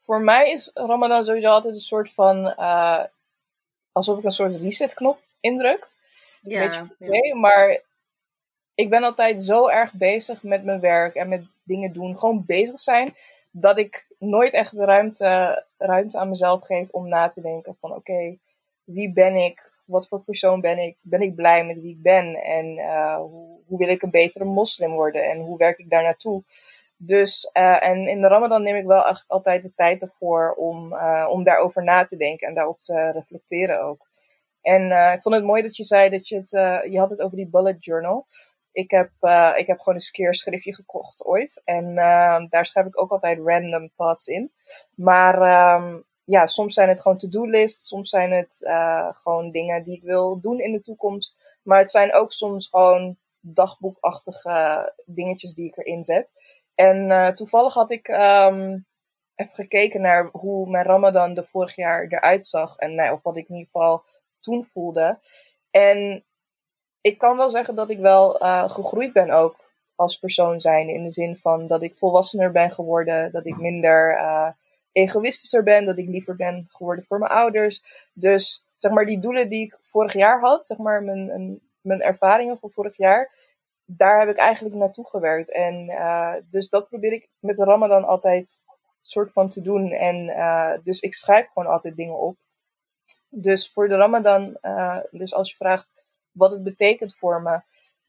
Voor 0.05 0.21
mij 0.21 0.51
is 0.53 0.71
Ramadan 0.75 1.25
sowieso 1.25 1.49
altijd 1.49 1.75
een 1.75 1.81
soort 1.81 2.11
van. 2.15 2.55
alsof 3.93 4.19
ik 4.19 4.25
een 4.25 4.31
soort 4.31 4.61
resetknop 4.61 5.21
indruk. 5.41 5.89
Ja, 6.41 6.69
beetje 6.69 6.97
cliché, 6.99 7.35
maar 7.35 7.83
ik 8.81 8.91
ben 8.91 9.05
altijd 9.05 9.43
zo 9.43 9.69
erg 9.69 9.93
bezig 9.93 10.43
met 10.43 10.65
mijn 10.65 10.81
werk 10.81 11.15
en 11.15 11.29
met 11.29 11.43
dingen 11.63 11.93
doen. 11.93 12.19
Gewoon 12.19 12.45
bezig 12.47 12.81
zijn. 12.81 13.15
Dat 13.51 13.79
ik 13.79 14.07
nooit 14.19 14.53
echt 14.53 14.77
de 14.77 14.85
ruimte, 14.85 15.65
ruimte 15.79 16.19
aan 16.19 16.29
mezelf 16.29 16.63
geef 16.63 16.89
om 16.91 17.09
na 17.09 17.29
te 17.29 17.41
denken 17.41 17.77
van 17.81 17.95
oké, 17.95 18.37
wie 18.85 19.13
ben 19.13 19.35
ik? 19.35 19.71
Wat 19.85 20.09
voor 20.09 20.21
persoon 20.21 20.61
ben 20.61 20.79
ik? 20.79 20.97
Ben 21.01 21.21
ik 21.21 21.35
blij 21.35 21.65
met 21.65 21.81
wie 21.81 21.91
ik 21.91 22.03
ben? 22.03 22.35
En 22.35 22.79
eh, 22.79 23.17
hoe, 23.17 23.59
hoe 23.67 23.79
wil 23.79 23.89
ik 23.89 24.03
een 24.03 24.11
betere 24.11 24.45
moslim 24.45 24.93
worden? 24.93 25.25
En 25.25 25.39
hoe 25.39 25.59
werk 25.59 25.79
ik 25.79 25.91
daar 25.91 26.03
naartoe? 26.03 26.43
Dus, 26.97 27.51
eh, 27.53 27.87
en 27.87 28.09
in 28.09 28.21
de 28.21 28.29
Ramadan 28.29 28.63
neem 28.63 28.77
ik 28.77 28.87
wel 28.87 29.07
echt 29.07 29.25
altijd 29.27 29.63
de 29.63 29.73
tijd 29.75 30.03
ervoor 30.03 30.55
om, 30.57 30.93
eh, 30.93 31.27
om 31.31 31.43
daarover 31.45 31.85
na 31.85 32.05
te 32.05 32.17
denken 32.17 32.49
en 32.49 32.55
daarop 32.55 32.81
te 32.81 33.11
reflecteren 33.11 33.83
ook. 33.83 34.09
En 34.63 35.13
ik 35.13 35.23
vond 35.23 35.35
het 35.35 35.45
mooi 35.45 35.63
dat 35.63 35.77
je 35.77 35.85
zei 35.85 36.11
dat 36.11 36.29
je 36.29 36.37
het, 36.37 36.51
je 36.91 36.99
had 36.99 37.11
het 37.11 37.21
over 37.21 37.37
die 37.37 37.49
bullet 37.49 37.85
journal. 37.85 38.27
Ik 38.73 38.91
heb, 38.91 39.11
eh, 39.21 39.53
ik 39.57 39.67
heb 39.67 39.79
gewoon 39.79 39.95
een 39.95 40.11
keer 40.11 40.29
een 40.29 40.35
schriftje 40.35 40.75
gekocht 40.75 41.25
ooit. 41.25 41.63
En 41.65 41.99
eh, 41.99 42.45
daar 42.49 42.67
schrijf 42.67 42.87
ik 42.87 43.01
ook 43.01 43.11
altijd 43.11 43.39
random 43.45 43.91
thoughts 43.97 44.27
in. 44.27 44.53
Maar 44.95 45.43
ehm, 45.43 46.01
ja, 46.25 46.47
soms 46.47 46.75
zijn 46.75 46.89
het 46.89 47.01
gewoon 47.01 47.19
to-do 47.19 47.45
lists. 47.45 47.89
Soms 47.89 48.11
zijn 48.11 48.33
het 48.33 48.65
eh, 48.65 49.09
gewoon 49.13 49.51
dingen 49.51 49.85
die 49.85 49.97
ik 49.97 50.03
wil 50.03 50.41
doen 50.41 50.61
in 50.61 50.73
de 50.73 50.81
toekomst. 50.81 51.37
Maar 51.63 51.79
het 51.79 51.91
zijn 51.91 52.15
ook 52.15 52.33
soms 52.33 52.69
gewoon 52.69 53.19
dagboekachtige 53.41 54.93
dingetjes 55.07 55.55
die 55.55 55.67
ik 55.67 55.77
erin 55.77 56.05
zet. 56.05 56.33
En 56.75 57.35
toevallig 57.35 57.75
had 57.75 57.91
ik 57.91 58.09
ehm, 58.09 58.79
even 59.35 59.55
gekeken 59.55 60.01
naar 60.01 60.29
hoe 60.33 60.71
mijn 60.71 60.85
Ramadan 60.85 61.35
de 61.35 61.47
vorig 61.47 61.77
jaar 61.77 62.07
eruit 62.07 62.47
zag. 62.47 62.77
En 62.77 62.95
nou, 62.95 63.13
of 63.13 63.23
wat 63.23 63.37
ik 63.37 63.49
in 63.49 63.55
ieder 63.55 63.71
geval 63.73 64.05
toen 64.41 64.69
voelde. 64.73 65.19
En 65.71 66.25
ik 67.01 67.19
kan 67.19 67.37
wel 67.37 67.51
zeggen 67.51 67.75
dat 67.75 67.91
ik 67.91 67.99
wel 67.99 68.39
eh, 68.39 68.71
gegroeid 68.71 69.13
ben 69.13 69.31
ook 69.31 69.57
als 69.95 70.19
persoon 70.19 70.61
zijn. 70.61 70.89
In 70.89 71.05
de 71.05 71.11
zin 71.11 71.37
van 71.37 71.67
dat 71.67 71.83
ik 71.83 71.99
volwassener 71.99 72.51
ben 72.51 72.71
geworden. 72.71 73.33
Dat 73.33 73.47
ik 73.47 73.57
minder 73.57 74.17
eh, 74.17 74.49
egoïstischer 74.93 75.63
ben. 75.63 75.85
Dat 75.85 75.99
ik 75.99 76.09
liever 76.09 76.37
ben 76.37 76.67
geworden 76.69 77.05
voor 77.05 77.19
mijn 77.19 77.31
ouders. 77.31 77.85
Dus 78.13 78.67
zeg 78.77 78.93
maar 78.93 79.07
die 79.07 79.21
doelen 79.21 79.49
die 79.49 79.65
ik 79.65 79.79
vorig 79.83 80.13
jaar 80.13 80.41
had. 80.41 80.67
Zeg 80.67 80.79
maar 80.79 81.03
mijn, 81.03 81.61
mijn 81.81 82.03
ervaringen 82.03 82.59
van 82.59 82.71
vorig 82.71 82.97
jaar. 82.97 83.39
Daar 83.85 84.21
heb 84.21 84.29
ik 84.29 84.37
eigenlijk 84.37 84.75
naartoe 84.75 85.09
gewerkt. 85.09 85.53
En 85.53 85.89
eh, 85.89 86.35
dus 86.51 86.69
dat 86.69 86.89
probeer 86.89 87.13
ik 87.13 87.29
met 87.39 87.59
Ramadan 87.59 88.05
altijd 88.05 88.61
soort 89.03 89.33
van 89.33 89.49
te 89.49 89.61
doen. 89.61 89.91
En 89.91 90.27
dus 90.85 91.01
ik 91.01 91.15
schrijf 91.15 91.49
gewoon 91.49 91.73
altijd 91.73 91.97
dingen 91.97 92.19
op. 92.19 92.37
Dus 93.29 93.73
voor 93.73 93.89
de 93.89 93.97
Ramadan, 93.97 94.59
dus 95.11 95.35
als 95.35 95.51
je 95.51 95.57
vraagt 95.57 96.00
wat 96.33 96.51
het 96.51 96.63
betekent 96.63 97.17
voor 97.17 97.43
me. 97.43 97.61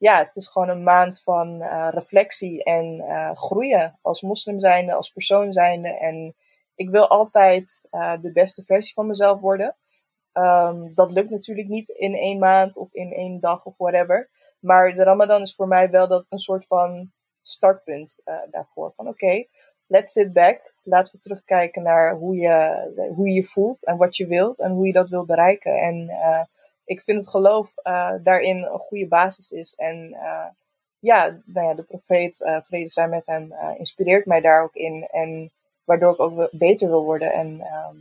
Ja, 0.01 0.17
het 0.17 0.35
is 0.35 0.47
gewoon 0.47 0.69
een 0.69 0.83
maand 0.83 1.21
van 1.23 1.61
eh, 1.61 1.87
reflectie 1.91 2.63
en 2.63 2.99
eh, 2.99 3.35
groeien 3.35 3.99
als 4.01 4.21
moslim 4.21 4.59
zijnde, 4.59 4.93
als 4.93 5.11
persoon 5.11 5.53
zijnde. 5.53 5.89
En 5.89 6.35
ik 6.75 6.89
wil 6.89 7.07
altijd 7.07 7.87
eh, 7.89 8.21
de 8.21 8.31
beste 8.31 8.63
versie 8.63 8.93
van 8.93 9.07
mezelf 9.07 9.39
worden. 9.39 9.75
Ehm, 10.31 10.93
dat 10.93 11.11
lukt 11.11 11.29
natuurlijk 11.29 11.67
niet 11.67 11.89
in 11.89 12.15
één 12.15 12.39
maand 12.39 12.75
of 12.75 12.93
in 12.93 13.13
één 13.13 13.39
dag 13.39 13.65
of 13.65 13.77
whatever. 13.77 14.29
Maar 14.59 14.93
de 14.95 15.03
Ramadan 15.03 15.41
is 15.41 15.55
voor 15.55 15.67
mij 15.67 15.89
wel 15.89 16.07
dat 16.07 16.25
een 16.29 16.39
soort 16.39 16.65
van 16.65 17.11
startpunt 17.41 18.21
daarvoor. 18.51 18.93
Van 18.95 19.07
oké, 19.07 19.45
let's 19.87 20.11
sit 20.11 20.33
back. 20.33 20.73
Laten 20.83 21.13
we 21.13 21.19
terugkijken 21.19 21.83
naar 21.83 22.15
hoe 22.15 22.35
je, 22.35 23.09
hoe 23.15 23.27
je 23.27 23.33
je 23.33 23.43
voelt 23.43 23.85
en 23.85 23.97
wat 23.97 24.17
je 24.17 24.27
wilt 24.27 24.59
en 24.59 24.71
hoe 24.71 24.85
je 24.85 24.93
dat 24.93 25.09
wilt 25.09 25.27
bereiken. 25.27 25.75
En 25.75 26.09
ik 26.85 27.01
vind 27.01 27.17
het 27.17 27.29
geloof 27.29 27.71
eh, 27.75 28.13
daarin 28.23 28.57
een 28.63 28.79
goede 28.79 29.07
basis 29.07 29.51
is. 29.51 29.75
En 29.75 30.13
eh, 30.13 30.47
ja, 30.99 31.41
nou 31.45 31.67
ja, 31.67 31.73
de 31.73 31.83
profeet, 31.83 32.41
eh, 32.41 32.57
vrede 32.63 32.89
zij 32.89 33.07
met 33.07 33.25
hem, 33.25 33.53
inspireert 33.77 34.25
mij 34.25 34.41
daar 34.41 34.63
ook 34.63 34.73
in. 34.75 35.07
En 35.11 35.51
waardoor 35.83 36.13
ik 36.13 36.19
ook 36.19 36.49
beter 36.51 36.87
wil 36.87 37.03
worden. 37.03 37.33
En 37.33 37.61
ehm, 37.61 37.95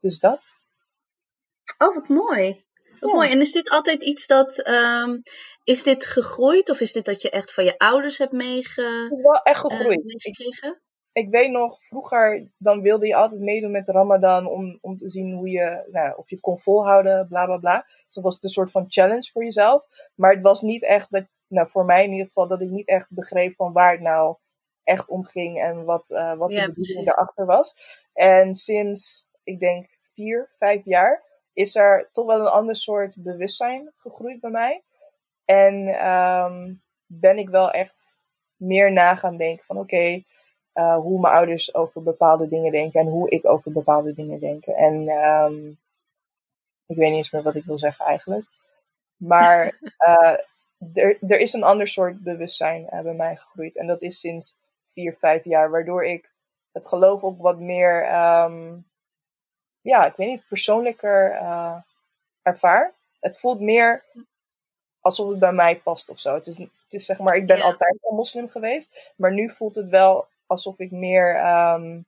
dus 0.00 0.18
dat. 0.18 0.40
Oh, 1.78 1.94
wat 1.94 2.08
mooi. 2.08 2.64
Wat 3.00 3.10
Ja. 3.10 3.16
mooi. 3.16 3.30
En 3.30 3.40
is 3.40 3.52
dit 3.52 3.70
altijd 3.70 4.02
iets 4.02 4.26
dat. 4.26 4.58
ehm, 4.58 5.18
is 5.64 5.82
dit 5.82 6.06
gegroeid 6.06 6.70
of 6.70 6.80
is 6.80 6.92
dit 6.92 7.04
dat 7.04 7.22
je 7.22 7.30
echt 7.30 7.52
van 7.54 7.64
je 7.64 7.78
ouders 7.78 8.18
hebt 8.18 8.32
meege, 8.32 8.82
Het 8.82 9.12
is 9.12 9.22
wel 9.22 9.42
echt 9.42 9.60
gegroeid. 9.60 10.04
Meegekregen? 10.04 10.80
Ik 11.12 11.30
weet 11.30 11.50
nog, 11.50 11.84
vroeger 11.84 12.50
dan 12.58 12.80
wilde 12.80 13.06
je 13.06 13.14
altijd 13.14 13.40
meedoen 13.40 13.70
met 13.70 13.86
de 13.86 13.92
Ramadan 13.92 14.46
om, 14.46 14.78
om 14.80 14.96
te 14.96 15.10
zien 15.10 15.32
hoe 15.32 15.48
je, 15.48 15.88
nou, 15.90 16.16
of 16.16 16.28
je 16.28 16.34
het 16.34 16.44
kon 16.44 16.58
volhouden, 16.58 17.28
bla 17.28 17.44
bla 17.44 17.56
bla. 17.56 17.84
Dus 17.86 18.14
dat 18.14 18.24
was 18.24 18.42
een 18.42 18.48
soort 18.48 18.70
van 18.70 18.84
challenge 18.88 19.30
voor 19.32 19.44
jezelf. 19.44 19.86
Maar 20.14 20.32
het 20.32 20.42
was 20.42 20.60
niet 20.60 20.82
echt, 20.82 21.10
dat, 21.10 21.24
nou 21.46 21.68
voor 21.70 21.84
mij 21.84 22.04
in 22.04 22.10
ieder 22.10 22.26
geval, 22.26 22.48
dat 22.48 22.60
ik 22.60 22.68
niet 22.68 22.88
echt 22.88 23.06
begreep 23.10 23.54
van 23.54 23.72
waar 23.72 23.92
het 23.92 24.00
nou 24.00 24.36
echt 24.82 25.08
om 25.08 25.24
ging 25.24 25.60
en 25.60 25.84
wat, 25.84 26.10
uh, 26.10 26.34
wat 26.34 26.50
de 26.50 26.66
bedoeling 26.66 27.06
daarachter 27.06 27.46
was. 27.46 27.76
En 28.12 28.54
sinds, 28.54 29.26
ik 29.42 29.60
denk, 29.60 29.98
vier, 30.14 30.50
vijf 30.58 30.84
jaar 30.84 31.24
is 31.52 31.76
er 31.76 32.08
toch 32.12 32.26
wel 32.26 32.40
een 32.40 32.52
ander 32.52 32.76
soort 32.76 33.22
bewustzijn 33.22 33.92
gegroeid 33.96 34.40
bij 34.40 34.50
mij. 34.50 34.82
En 35.44 36.06
um, 36.08 36.82
ben 37.06 37.38
ik 37.38 37.48
wel 37.48 37.70
echt 37.70 38.20
meer 38.56 38.92
na 38.92 39.14
gaan 39.14 39.36
denken 39.36 39.64
van 39.64 39.78
oké, 39.78 40.22
uh, 40.74 40.96
hoe 40.96 41.20
mijn 41.20 41.34
ouders 41.34 41.74
over 41.74 42.02
bepaalde 42.02 42.48
dingen 42.48 42.72
denken 42.72 43.00
en 43.00 43.06
hoe 43.06 43.30
ik 43.30 43.48
over 43.48 43.72
bepaalde 43.72 44.14
dingen 44.14 44.40
denk. 44.40 44.66
En 44.66 45.08
um, 45.08 45.78
ik 46.86 46.96
weet 46.96 47.08
niet 47.08 47.16
eens 47.16 47.30
meer 47.30 47.42
wat 47.42 47.54
ik 47.54 47.64
wil 47.64 47.78
zeggen 47.78 48.06
eigenlijk. 48.06 48.46
Maar 49.16 49.78
uh, 49.98 50.36
er, 50.94 51.18
er 51.28 51.40
is 51.40 51.52
een 51.52 51.62
ander 51.62 51.88
soort 51.88 52.22
bewustzijn 52.22 52.82
uh, 52.92 53.00
bij 53.00 53.14
mij 53.14 53.36
gegroeid. 53.36 53.76
En 53.76 53.86
dat 53.86 54.02
is 54.02 54.20
sinds 54.20 54.56
vier, 54.92 55.16
vijf 55.18 55.44
jaar. 55.44 55.70
Waardoor 55.70 56.04
ik 56.04 56.30
het 56.72 56.88
geloof 56.88 57.22
ook 57.22 57.40
wat 57.40 57.58
meer, 57.58 58.14
um, 58.14 58.86
ja, 59.80 60.06
ik 60.06 60.16
weet 60.16 60.28
niet, 60.28 60.48
persoonlijker 60.48 61.32
uh, 61.32 61.76
ervaar. 62.42 62.94
Het 63.20 63.38
voelt 63.38 63.60
meer 63.60 64.04
alsof 65.00 65.28
het 65.28 65.38
bij 65.38 65.52
mij 65.52 65.80
past 65.80 66.08
of 66.08 66.20
zo. 66.20 66.34
Het 66.34 66.46
is, 66.46 66.56
het 66.56 66.70
is 66.88 67.04
zeg 67.04 67.18
maar, 67.18 67.36
ik 67.36 67.46
ben 67.46 67.60
altijd 67.60 67.98
al 68.00 68.16
moslim 68.16 68.48
geweest. 68.48 69.12
Maar 69.16 69.32
nu 69.32 69.50
voelt 69.50 69.74
het 69.74 69.88
wel 69.88 70.26
alsof 70.52 70.78
ik 70.78 70.90
meer, 70.90 71.46
um, 71.74 72.06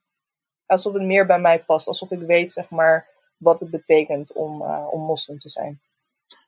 alsof 0.65 0.93
het 0.93 1.03
meer 1.03 1.25
bij 1.25 1.39
mij 1.39 1.63
past. 1.63 1.87
Alsof 1.87 2.11
ik 2.11 2.19
weet, 2.19 2.51
zeg 2.51 2.69
maar, 2.69 3.07
wat 3.37 3.59
het 3.59 3.69
betekent 3.69 4.33
om, 4.33 4.61
uh, 4.61 4.87
om 4.91 5.01
moslim 5.01 5.39
te 5.39 5.49
zijn. 5.49 5.81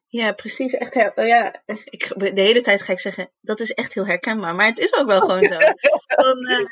Ja, 0.10 0.32
precies. 0.32 0.74
Echt 0.74 0.94
heel, 0.94 1.12
ja, 1.24 1.62
ik, 1.66 2.14
de 2.18 2.42
hele 2.42 2.62
tijd 2.62 2.82
ga 2.82 2.92
ik 2.92 3.00
zeggen, 3.00 3.30
dat 3.42 3.60
is 3.60 3.74
echt 3.74 3.94
heel 3.94 4.06
herkenbaar. 4.06 4.56
Maar 4.56 4.66
het 4.66 4.80
is 4.80 4.94
ook 4.94 5.08
wel 5.08 5.20
gewoon 5.20 5.44
zo. 5.46 5.58
Uh, 6.18 6.66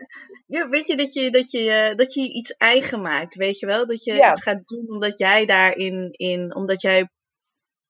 ja, 0.47 0.69
weet 0.69 0.87
je 0.87 0.97
dat, 0.97 1.13
je, 1.13 1.31
dat, 1.31 1.51
je, 1.51 1.89
uh, 1.89 1.95
dat 1.95 2.13
je 2.13 2.21
iets 2.21 2.51
eigen 2.57 3.01
maakt, 3.01 3.35
weet 3.35 3.59
je 3.59 3.65
wel? 3.65 3.87
Dat 3.87 4.03
je 4.03 4.13
ja. 4.13 4.29
het 4.29 4.41
gaat 4.41 4.67
doen 4.67 4.85
omdat 4.89 5.17
jij 5.17 5.45
daarin, 5.45 6.09
in, 6.11 6.55
omdat 6.55 6.81
jij 6.81 7.09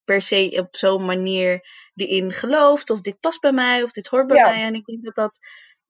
per 0.06 0.21
se 0.21 0.56
op 0.60 0.76
zo'n 0.76 1.06
manier 1.06 1.67
erin 1.95 2.32
gelooft. 2.32 2.89
Of 2.89 3.02
dit 3.02 3.19
past 3.19 3.41
bij 3.41 3.52
mij, 3.52 3.84
of 3.84 3.91
dit 3.91 4.08
hoort 4.08 4.28
bij 4.28 4.38
ja. 4.38 4.50
mij. 4.50 4.63
En 4.63 4.74
ik 4.74 4.86
denk 4.86 5.04
dat 5.04 5.15
dat 5.15 5.39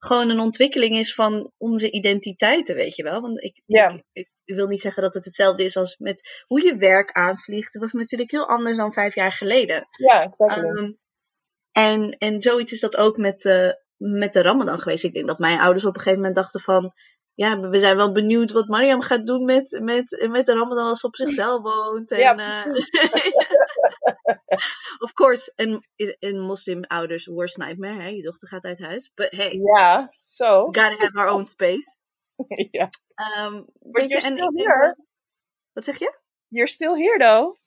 gewoon 0.05 0.29
een 0.29 0.39
ontwikkeling 0.39 0.95
is 0.95 1.13
van 1.13 1.51
onze 1.57 1.91
identiteiten, 1.91 2.75
weet 2.75 2.95
je 2.95 3.03
wel. 3.03 3.21
Want 3.21 3.43
ik, 3.43 3.61
ja. 3.65 3.89
ik, 3.89 4.29
ik, 4.43 4.55
wil 4.55 4.67
niet 4.67 4.81
zeggen 4.81 5.03
dat 5.03 5.13
het 5.13 5.25
hetzelfde 5.25 5.63
is 5.63 5.77
als 5.77 5.97
met 5.97 6.43
hoe 6.45 6.63
je 6.63 6.75
werk 6.75 7.11
aanvliegt. 7.11 7.73
Het 7.73 7.81
was 7.81 7.93
natuurlijk 7.93 8.31
heel 8.31 8.47
anders 8.47 8.77
dan 8.77 8.93
vijf 8.93 9.15
jaar 9.15 9.31
geleden. 9.31 9.87
Ja, 9.91 10.23
exactly. 10.23 10.63
Um, 10.63 10.97
en, 11.71 12.17
en 12.17 12.41
zoiets 12.41 12.71
is 12.71 12.79
dat 12.79 12.97
ook 12.97 13.17
met, 13.17 13.45
uh, 13.45 13.69
met 13.97 14.33
de 14.33 14.41
Ramadan 14.41 14.79
geweest. 14.79 15.03
Ik 15.03 15.13
denk 15.13 15.27
dat 15.27 15.39
mijn 15.39 15.59
ouders 15.59 15.85
op 15.85 15.93
een 15.93 16.01
gegeven 16.01 16.19
moment 16.19 16.35
dachten 16.35 16.59
van... 16.59 16.93
Ja, 17.33 17.59
we 17.59 17.79
zijn 17.79 17.95
wel 17.95 18.11
benieuwd 18.11 18.51
wat 18.51 18.67
Mariam 18.67 19.01
gaat 19.01 19.25
doen 19.25 19.45
met, 19.45 19.79
met, 19.81 20.27
met 20.29 20.45
de 20.45 20.53
Ramadan 20.53 20.87
als 20.87 20.99
ze 20.99 21.07
op 21.07 21.15
zichzelf 21.15 21.61
woont. 21.61 22.11
En, 22.11 22.19
ja, 22.19 22.37
uh, 22.37 22.65
of 25.05 25.13
course, 25.13 25.53
een, 25.55 25.85
een 26.19 26.39
moslim 26.39 26.83
ouders 26.83 27.25
worst 27.25 27.57
nightmare. 27.57 28.01
Hè? 28.01 28.07
Je 28.07 28.21
dochter 28.21 28.47
gaat 28.47 28.63
uit 28.63 28.79
huis. 28.79 29.11
But 29.15 29.31
hey, 29.31 29.59
so. 30.19 30.65
gotta 30.65 30.95
have 30.95 31.17
our 31.17 31.29
own 31.29 31.43
space. 31.43 31.97
ja. 32.71 32.89
Um, 33.15 33.65
But 33.79 34.09
you're 34.09 34.21
still 34.21 34.51
here. 34.55 34.97
Wat 35.73 35.83
zeg 35.83 35.99
je? 35.99 36.17
You're 36.47 36.71
still 36.71 36.95
here 36.95 37.17
though. 37.17 37.57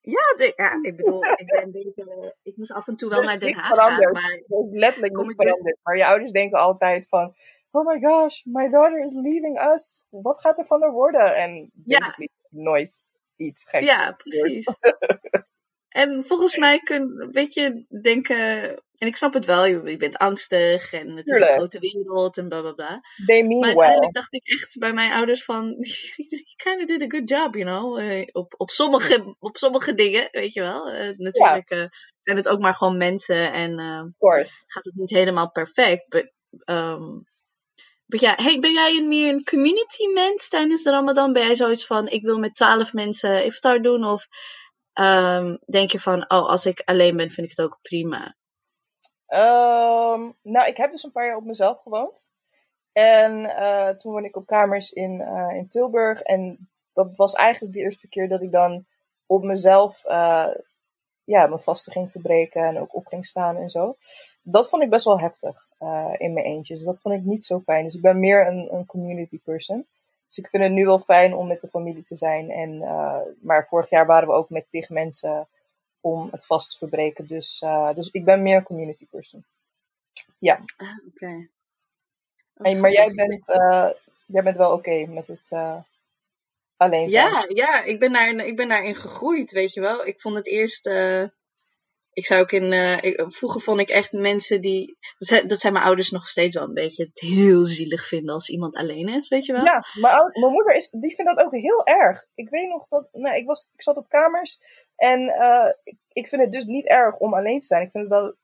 Ja, 0.00 0.34
de, 0.36 0.52
ja 0.56 0.78
ik 0.82 0.96
bedoel, 0.96 1.24
ik, 1.24 1.46
ben 1.46 1.72
deze, 1.72 2.34
ik 2.42 2.56
moest 2.56 2.72
af 2.72 2.88
en 2.88 2.96
toe 2.96 3.10
wel 3.10 3.22
naar 3.22 3.38
Den 3.38 3.54
Haag 3.54 3.76
gaan. 3.76 4.12
Maar 4.12 4.42
letterlijk 4.70 5.16
niet 5.16 5.34
veranderd. 5.36 5.78
Maar 5.82 5.96
je 5.96 6.06
ouders 6.06 6.32
denken 6.32 6.58
altijd 6.58 7.08
van, 7.08 7.34
oh 7.70 7.86
my 7.86 8.00
gosh, 8.00 8.44
my 8.44 8.68
daughter 8.68 9.04
is 9.04 9.12
leaving 9.12 9.72
us. 9.72 10.04
Wat 10.08 10.40
gaat 10.40 10.58
er 10.58 10.66
van 10.66 10.82
haar 10.82 10.92
worden? 10.92 11.36
En 11.36 11.70
ja. 11.84 12.16
nooit 12.50 13.02
iets 13.36 13.68
geks. 13.68 13.86
Ja, 13.86 14.12
precies. 14.12 14.66
En 15.96 16.24
volgens 16.24 16.56
mij 16.56 16.78
kun 16.78 17.28
weet 17.32 17.54
je 17.54 17.84
denken, 18.02 18.36
en 18.96 19.06
ik 19.06 19.16
snap 19.16 19.32
het 19.34 19.44
wel, 19.44 19.66
je, 19.66 19.96
bent 19.96 20.16
angstig 20.16 20.92
en 20.92 21.16
het 21.16 21.26
is 21.30 21.40
een 21.40 21.46
grote 21.46 21.78
wereld 21.78 22.36
en 22.36 22.48
bla 22.48 22.60
bla 22.60 22.72
bla. 22.72 23.00
They 23.26 23.42
mean 23.42 23.60
maar 23.60 23.68
uiteindelijk 23.68 24.12
well. 24.12 24.22
dacht 24.22 24.34
ik 24.34 24.48
echt 24.48 24.78
bij 24.78 24.92
mijn 24.92 25.12
ouders 25.12 25.44
van, 25.44 25.64
you 26.30 26.42
kind 26.56 26.80
of 26.80 26.86
did 26.86 27.02
a 27.02 27.16
good 27.16 27.28
job, 27.28 27.54
you 27.54 27.64
know. 27.64 27.98
Uh, 28.00 28.26
op, 28.32 28.54
op, 28.56 28.70
sommige, 28.70 29.36
op 29.38 29.56
sommige 29.56 29.94
dingen, 29.94 30.28
weet 30.30 30.52
je 30.52 30.60
wel. 30.60 30.94
Uh, 30.94 31.08
natuurlijk 31.16 31.70
uh, 31.70 31.86
zijn 32.20 32.36
het 32.36 32.48
ook 32.48 32.60
maar 32.60 32.74
gewoon 32.74 32.96
mensen 32.96 33.52
en 33.52 33.78
gaat 34.66 34.84
het 34.84 34.94
niet 34.94 35.10
helemaal 35.10 35.50
perfect. 35.50 36.08
But, 36.08 36.32
um, 36.64 37.26
but 38.06 38.20
ja, 38.20 38.34
hey, 38.36 38.58
ben 38.58 38.72
jij 38.72 38.96
een 38.96 39.08
meer 39.08 39.28
een 39.28 39.44
community 39.44 40.06
mens 40.14 40.48
tijdens 40.48 40.82
de 40.82 40.90
Ramadan? 40.90 41.32
Ben 41.32 41.42
jij 41.42 41.54
zoiets 41.54 41.86
van, 41.86 42.08
ik 42.08 42.22
wil 42.22 42.38
met 42.38 42.54
twaalf 42.54 42.92
mensen 42.92 43.44
iftar 43.44 43.82
doen 43.82 44.04
of... 44.04 44.26
Um, 45.00 45.58
denk 45.66 45.90
je 45.90 45.98
van, 45.98 46.22
oh, 46.22 46.48
als 46.48 46.66
ik 46.66 46.82
alleen 46.84 47.16
ben, 47.16 47.30
vind 47.30 47.50
ik 47.50 47.56
het 47.56 47.66
ook 47.66 47.78
prima? 47.82 48.36
Um, 49.28 50.36
nou, 50.42 50.66
ik 50.66 50.76
heb 50.76 50.90
dus 50.90 51.02
een 51.02 51.12
paar 51.12 51.26
jaar 51.26 51.36
op 51.36 51.44
mezelf 51.44 51.82
gewoond. 51.82 52.28
En 52.92 53.44
uh, 53.44 53.88
toen 53.88 54.12
woonde 54.12 54.28
ik 54.28 54.36
op 54.36 54.46
kamers 54.46 54.92
in, 54.92 55.20
uh, 55.20 55.56
in 55.56 55.68
Tilburg. 55.68 56.20
En 56.20 56.68
dat 56.92 57.16
was 57.16 57.32
eigenlijk 57.32 57.74
de 57.74 57.80
eerste 57.80 58.08
keer 58.08 58.28
dat 58.28 58.42
ik 58.42 58.52
dan 58.52 58.86
op 59.26 59.42
mezelf 59.42 60.04
uh, 60.04 60.48
ja, 61.24 61.46
mijn 61.46 61.60
vasten 61.60 61.92
ging 61.92 62.10
verbreken 62.10 62.62
en 62.62 62.78
ook 62.78 62.94
op 62.94 63.06
ging 63.06 63.26
staan 63.26 63.56
en 63.56 63.70
zo. 63.70 63.96
Dat 64.42 64.68
vond 64.68 64.82
ik 64.82 64.90
best 64.90 65.04
wel 65.04 65.20
heftig 65.20 65.68
in 66.18 66.32
mijn 66.32 66.46
eentje. 66.46 66.74
Dus 66.74 66.84
dat 66.84 67.00
vond 67.00 67.14
ik 67.14 67.22
niet 67.22 67.44
zo 67.44 67.60
fijn. 67.60 67.84
Dus 67.84 67.94
ik 67.94 68.02
ben 68.02 68.20
meer 68.20 68.46
een, 68.46 68.74
een 68.74 68.86
community 68.86 69.40
person. 69.44 69.86
Dus 70.26 70.38
ik 70.38 70.48
vind 70.48 70.62
het 70.62 70.72
nu 70.72 70.84
wel 70.84 70.98
fijn 70.98 71.34
om 71.34 71.46
met 71.46 71.60
de 71.60 71.68
familie 71.68 72.02
te 72.02 72.16
zijn. 72.16 72.50
En, 72.50 72.74
uh, 72.74 73.20
maar 73.40 73.66
vorig 73.66 73.90
jaar 73.90 74.06
waren 74.06 74.28
we 74.28 74.34
ook 74.34 74.50
met 74.50 74.66
tig 74.70 74.88
mensen 74.88 75.48
om 76.00 76.28
het 76.30 76.46
vast 76.46 76.70
te 76.70 76.78
verbreken. 76.78 77.26
Dus, 77.26 77.60
uh, 77.64 77.94
dus 77.94 78.08
ik 78.10 78.24
ben 78.24 78.42
meer 78.42 78.56
een 78.56 78.62
community 78.62 79.06
person. 79.06 79.44
Ja. 80.38 80.60
Ah, 80.76 80.88
oké. 81.06 81.48
Okay. 82.54 82.74
maar 82.74 82.92
jij 82.92 83.12
bent, 83.14 83.48
uh, 83.48 83.90
jij 84.26 84.42
bent 84.42 84.56
wel 84.56 84.72
oké 84.72 84.90
okay 84.90 85.04
met 85.04 85.26
het 85.26 85.50
alleen 86.76 87.10
zijn? 87.10 87.30
Ja, 87.30 87.44
ja 87.48 87.82
ik, 87.82 87.98
ben 87.98 88.12
daar, 88.12 88.28
ik 88.28 88.56
ben 88.56 88.68
daarin 88.68 88.94
gegroeid, 88.94 89.52
weet 89.52 89.72
je 89.72 89.80
wel. 89.80 90.06
Ik 90.06 90.20
vond 90.20 90.34
het 90.34 90.46
eerst 90.46 90.90
ik 92.16 92.26
zou 92.26 92.40
ook 92.40 92.52
in. 92.52 92.72
Ik, 93.02 93.24
vroeger 93.26 93.60
vond 93.60 93.80
ik 93.80 93.88
echt 93.88 94.12
mensen 94.12 94.60
die. 94.60 94.96
Dat 95.18 95.28
zijn, 95.28 95.46
dat 95.46 95.60
zijn, 95.60 95.72
mijn 95.72 95.84
ouders 95.84 96.10
nog 96.10 96.28
steeds 96.28 96.56
wel 96.56 96.64
een 96.64 96.74
beetje 96.74 97.04
het 97.04 97.20
heel 97.20 97.64
zielig 97.64 98.06
vinden 98.06 98.34
als 98.34 98.48
iemand 98.48 98.76
alleen 98.76 99.08
is, 99.08 99.28
weet 99.28 99.46
je 99.46 99.52
wel? 99.52 99.64
Ja, 99.64 99.86
mijn, 100.00 100.30
mijn 100.32 100.52
moeder 100.52 100.74
is, 100.74 100.90
die 100.90 101.14
vindt 101.14 101.36
dat 101.36 101.46
ook 101.46 101.52
heel 101.52 101.86
erg. 101.86 102.26
Ik 102.34 102.48
weet 102.48 102.68
nog 102.68 102.86
dat. 102.88 103.08
Nou, 103.12 103.36
ik, 103.36 103.46
was, 103.46 103.70
ik 103.72 103.82
zat 103.82 103.96
op 103.96 104.08
kamers 104.08 104.60
en 104.96 105.20
uh, 105.20 105.72
ik, 105.84 105.96
ik 106.12 106.28
vind 106.28 106.42
het 106.42 106.52
dus 106.52 106.64
niet 106.64 106.86
erg 106.86 107.16
om 107.16 107.34
alleen 107.34 107.60
te 107.60 107.66
zijn. 107.66 107.82
Ik 107.82 107.90
vind 107.90 108.04
het 108.04 108.12
wel 108.12 108.34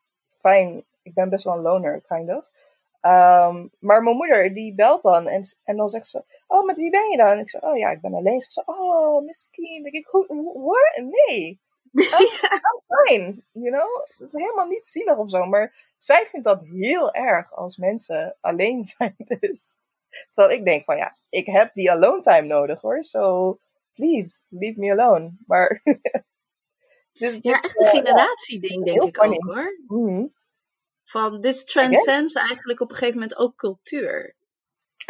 fijn. 0.40 0.85
Ik 1.02 1.14
ben 1.14 1.28
best 1.28 1.44
wel 1.44 1.54
een 1.54 1.62
loner, 1.62 2.02
kind 2.08 2.28
of. 2.28 2.44
Um, 3.04 3.70
maar 3.78 4.02
mijn 4.02 4.16
moeder 4.16 4.54
die 4.54 4.74
belt 4.74 5.02
dan 5.02 5.28
en, 5.28 5.42
en 5.64 5.76
dan 5.76 5.88
zegt 5.88 6.08
ze: 6.08 6.24
Oh, 6.46 6.66
met 6.66 6.78
wie 6.78 6.90
ben 6.90 7.11
je 7.11 7.16
dan? 7.16 7.26
En 7.26 7.38
ik 7.38 7.50
zeg: 7.50 7.62
Oh 7.62 7.76
ja, 7.76 7.90
ik 7.90 8.00
ben 8.00 8.14
alleen. 8.14 8.40
Ze 8.40 8.50
zegt: 8.50 8.68
Oh, 8.68 9.24
misschien. 9.24 9.85
Ik, 9.85 10.08
what? 10.54 11.02
Nee. 11.26 11.61
I'm 12.66 12.81
fine, 12.87 13.42
you 13.52 13.70
know? 13.70 14.07
Het 14.18 14.20
is 14.20 14.33
helemaal 14.33 14.66
niet 14.66 14.87
zielig 14.87 15.16
of 15.16 15.31
zo, 15.31 15.44
maar 15.44 15.92
zij 15.96 16.26
vindt 16.31 16.46
dat 16.46 16.62
heel 16.64 17.12
erg 17.14 17.52
als 17.52 17.76
mensen 17.76 18.37
alleen 18.40 18.85
zijn. 18.96 19.14
Dus. 19.18 19.81
Terwijl 20.28 20.59
ik 20.59 20.64
denk 20.64 20.85
van 20.85 20.96
ja, 20.96 21.16
ik 21.29 21.46
heb 21.46 21.75
die 21.75 21.90
alone 21.90 22.21
time 22.21 22.46
nodig 22.46 22.81
hoor. 22.81 23.04
So 23.04 23.58
please, 23.92 24.40
leave 24.48 24.79
me 24.79 24.90
alone. 24.90 25.37
Maar. 25.46 25.83
dus 27.21 27.38
ja, 27.40 27.60
echt 27.60 27.81
een 27.81 27.87
uh, 27.87 27.90
generatieding, 27.90 28.85
denk 28.85 29.02
ik 29.02 29.16
funny. 29.16 29.35
ook 29.35 29.44
hoor. 29.44 29.77
Mm 29.87 30.06
-hmm. 30.06 30.35
Van 31.04 31.40
this 31.40 31.64
transcends 31.64 32.35
eigenlijk 32.35 32.81
op 32.81 32.90
een 32.90 32.96
gegeven 32.96 33.21
moment 33.21 33.38
ook 33.38 33.56
cultuur. 33.56 34.35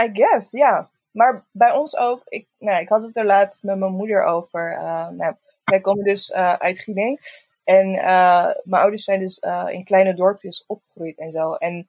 I 0.03 0.11
guess, 0.13 0.51
ja. 0.51 0.91
Maar 1.11 1.47
bij 1.51 1.73
ons 1.73 1.97
ook, 1.97 2.23
ik, 2.25 2.49
nou, 2.59 2.81
ik 2.81 2.89
had 2.89 3.03
het 3.03 3.17
er 3.17 3.25
laatst 3.25 3.63
met 3.63 3.79
mijn 3.79 3.93
moeder 3.93 4.23
over. 4.23 4.73
Uh, 4.73 5.09
nou, 5.09 5.37
wij 5.65 5.81
komen 5.81 6.05
dus 6.05 6.31
uh, 6.31 6.53
uit 6.53 6.79
Guinea. 6.79 7.17
En 7.65 7.89
uh, 7.89 8.51
mijn 8.63 8.83
ouders 8.83 9.05
zijn 9.05 9.21
dus 9.21 9.39
uh, 9.41 9.67
in 9.71 9.85
kleine 9.85 10.15
dorpjes 10.15 10.65
opgegroeid 10.67 11.19
en 11.19 11.31
zo. 11.31 11.55
En 11.55 11.89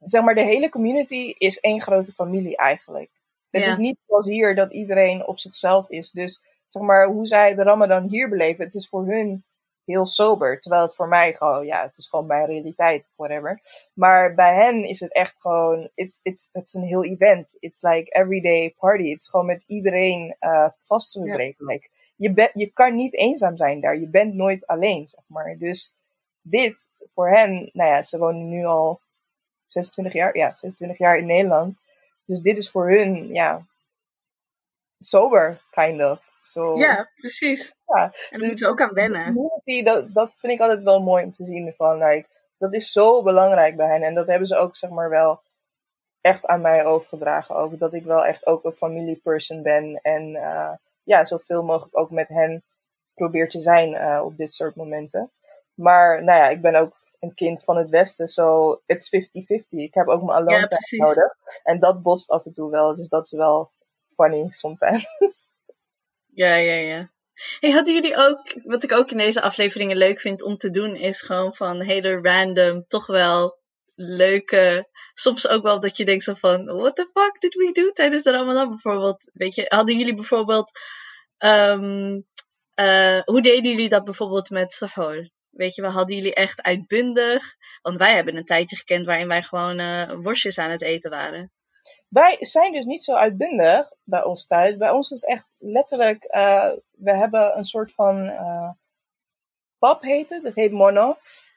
zeg 0.00 0.22
maar, 0.22 0.34
de 0.34 0.44
hele 0.44 0.68
community 0.68 1.34
is 1.38 1.60
één 1.60 1.82
grote 1.82 2.12
familie 2.12 2.56
eigenlijk. 2.56 3.10
Het 3.50 3.62
ja. 3.62 3.68
is 3.68 3.76
niet 3.76 3.98
zoals 4.06 4.26
hier 4.26 4.54
dat 4.54 4.72
iedereen 4.72 5.26
op 5.26 5.38
zichzelf 5.38 5.88
is. 5.88 6.10
Dus 6.10 6.42
zeg 6.68 6.82
maar, 6.82 7.06
hoe 7.06 7.26
zij 7.26 7.54
de 7.54 7.62
Ramadan 7.62 8.08
hier 8.08 8.28
beleven, 8.28 8.64
het 8.64 8.74
is 8.74 8.88
voor 8.88 9.06
hun 9.06 9.44
heel 9.84 10.06
sober. 10.06 10.60
Terwijl 10.60 10.82
het 10.82 10.94
voor 10.94 11.08
mij 11.08 11.32
gewoon, 11.32 11.66
ja, 11.66 11.82
het 11.82 11.96
is 11.96 12.08
gewoon 12.08 12.26
mijn 12.26 12.46
realiteit, 12.46 13.10
whatever. 13.16 13.60
Maar 13.92 14.34
bij 14.34 14.54
hen 14.54 14.84
is 14.84 15.00
het 15.00 15.12
echt 15.12 15.40
gewoon, 15.40 15.90
it's, 15.94 16.20
it's, 16.22 16.48
it's 16.52 16.74
een 16.74 16.82
heel 16.82 17.04
event. 17.04 17.56
It's 17.58 17.82
like 17.82 18.18
everyday 18.20 18.74
party. 18.78 19.10
Het 19.10 19.20
is 19.20 19.28
gewoon 19.28 19.46
met 19.46 19.64
iedereen 19.66 20.36
uh, 20.40 20.68
vast 20.76 21.12
te 21.12 21.20
breken. 21.20 21.66
Like, 21.66 21.88
je, 22.16 22.50
je 22.54 22.72
kan 22.72 22.94
niet 22.94 23.14
eenzaam 23.14 23.56
zijn 23.56 23.80
daar. 23.80 23.98
Je 23.98 24.08
bent 24.08 24.34
nooit 24.34 24.66
alleen, 24.66 25.08
zeg 25.08 25.24
maar. 25.26 25.56
Dus 25.56 25.94
dit, 26.40 26.88
voor 27.14 27.30
hen, 27.30 27.70
nou 27.72 27.90
ja, 27.90 28.02
ze 28.02 28.18
wonen 28.18 28.48
nu 28.48 28.64
al 28.64 29.00
26 29.66 30.12
jaar, 30.12 30.36
ja, 30.36 30.48
26 30.54 30.98
jaar 30.98 31.18
in 31.18 31.26
Nederland. 31.26 31.80
Dus 32.24 32.40
dit 32.40 32.58
is 32.58 32.70
voor 32.70 32.90
hun, 32.90 33.28
ja, 33.34 33.66
sober, 34.98 35.62
kind 35.70 36.02
of. 36.02 36.34
So, 36.42 36.78
ja, 36.78 37.10
precies. 37.16 37.74
Ja. 37.86 38.02
En 38.02 38.10
daar 38.10 38.30
dus, 38.30 38.38
moeten 38.38 38.58
ze 38.58 38.68
ook 38.68 38.80
aan 38.80 38.94
wennen. 38.94 39.24
Community, 39.24 39.82
dat, 39.82 40.14
dat 40.14 40.32
vind 40.36 40.52
ik 40.52 40.60
altijd 40.60 40.82
wel 40.82 41.02
mooi 41.02 41.24
om 41.24 41.32
te 41.32 41.44
zien. 41.44 41.74
Van, 41.76 41.98
like, 41.98 42.28
dat 42.58 42.74
is 42.74 42.92
zo 42.92 43.22
belangrijk 43.22 43.76
bij 43.76 43.88
hen. 43.88 44.02
En 44.02 44.14
dat 44.14 44.26
hebben 44.26 44.46
ze 44.48 44.56
ook, 44.56 44.76
zeg 44.76 44.90
maar, 44.90 45.10
wel 45.10 45.42
echt 46.20 46.46
aan 46.46 46.60
mij 46.60 46.84
overgedragen. 46.84 47.54
Ook 47.54 47.78
dat 47.78 47.94
ik 47.94 48.04
wel 48.04 48.24
echt 48.24 48.46
ook 48.46 48.64
een 48.64 48.76
familieperson 48.76 49.62
ben. 49.62 50.00
En 50.02 50.28
uh, 50.28 50.72
ja, 51.06 51.24
zoveel 51.24 51.62
mogelijk 51.62 51.98
ook 51.98 52.10
met 52.10 52.28
hen 52.28 52.64
probeer 53.14 53.48
te 53.48 53.60
zijn 53.60 53.92
uh, 53.92 54.22
op 54.24 54.36
dit 54.36 54.50
soort 54.50 54.74
momenten. 54.74 55.32
Maar 55.74 56.24
nou 56.24 56.38
ja, 56.38 56.48
ik 56.48 56.60
ben 56.60 56.74
ook 56.74 56.96
een 57.20 57.34
kind 57.34 57.64
van 57.64 57.76
het 57.76 57.90
Westen, 57.90 58.28
so 58.28 58.80
it's 58.86 59.10
50-50. 59.16 59.20
Ik 59.68 59.94
heb 59.94 60.08
ook 60.08 60.22
mijn 60.22 60.38
alone 60.38 60.78
ja, 60.88 61.04
nodig. 61.04 61.36
En 61.62 61.80
dat 61.80 62.02
bost 62.02 62.30
af 62.30 62.44
en 62.44 62.52
toe 62.52 62.70
wel, 62.70 62.96
dus 62.96 63.08
dat 63.08 63.24
is 63.24 63.32
wel 63.32 63.72
funny 64.14 64.50
sometimes. 64.50 65.06
Ja, 66.36 66.54
ja, 66.54 66.74
ja. 66.74 67.10
Hey, 67.60 67.70
hadden 67.70 67.94
jullie 67.94 68.16
ook, 68.16 68.64
wat 68.64 68.82
ik 68.82 68.92
ook 68.92 69.10
in 69.10 69.16
deze 69.16 69.40
afleveringen 69.40 69.96
leuk 69.96 70.20
vind 70.20 70.42
om 70.42 70.56
te 70.56 70.70
doen, 70.70 70.96
is 70.96 71.22
gewoon 71.22 71.54
van 71.54 71.80
hele 71.80 72.20
random, 72.22 72.84
toch 72.86 73.06
wel 73.06 73.58
leuke, 73.94 74.88
soms 75.18 75.48
ook 75.48 75.62
wel 75.62 75.80
dat 75.80 75.96
je 75.96 76.04
denkt 76.04 76.24
zo 76.24 76.34
van, 76.34 76.64
what 76.64 76.96
the 76.96 77.10
fuck 77.12 77.40
did 77.40 77.54
we 77.54 77.70
do 77.72 77.92
tijdens 77.92 78.22
de 78.22 78.30
Ramadan 78.30 78.68
bijvoorbeeld? 78.68 79.30
Weet 79.32 79.54
je, 79.54 79.64
hadden 79.68 79.98
jullie 79.98 80.14
bijvoorbeeld, 80.14 80.70
um, 81.38 82.26
uh, 82.80 83.20
hoe 83.24 83.42
deden 83.42 83.70
jullie 83.70 83.88
dat 83.88 84.04
bijvoorbeeld 84.04 84.50
met 84.50 84.72
sahur? 84.72 85.30
Weet 85.50 85.74
je, 85.74 85.82
we 85.82 85.88
hadden 85.88 86.16
jullie 86.16 86.34
echt 86.34 86.62
uitbundig, 86.62 87.56
want 87.82 87.96
wij 87.96 88.14
hebben 88.14 88.36
een 88.36 88.44
tijdje 88.44 88.76
gekend 88.76 89.06
waarin 89.06 89.28
wij 89.28 89.42
gewoon 89.42 89.80
uh, 89.80 90.12
worstjes 90.12 90.58
aan 90.58 90.70
het 90.70 90.82
eten 90.82 91.10
waren. 91.10 91.52
Wij 92.08 92.36
zijn 92.40 92.72
dus 92.72 92.84
niet 92.84 93.04
zo 93.04 93.14
uitbundig 93.14 93.92
bij 94.04 94.24
ons 94.24 94.46
thuis. 94.46 94.76
Bij 94.76 94.90
ons 94.90 95.10
is 95.10 95.20
het 95.20 95.28
echt 95.28 95.52
letterlijk, 95.58 96.24
uh, 96.30 96.70
we 96.90 97.16
hebben 97.16 97.58
een 97.58 97.64
soort 97.64 97.92
van 97.94 98.32
pap 99.78 100.02
heet 100.02 100.30
het. 100.30 100.42
Dat 100.42 100.54
heet 100.54 100.72
mono. 100.72 101.16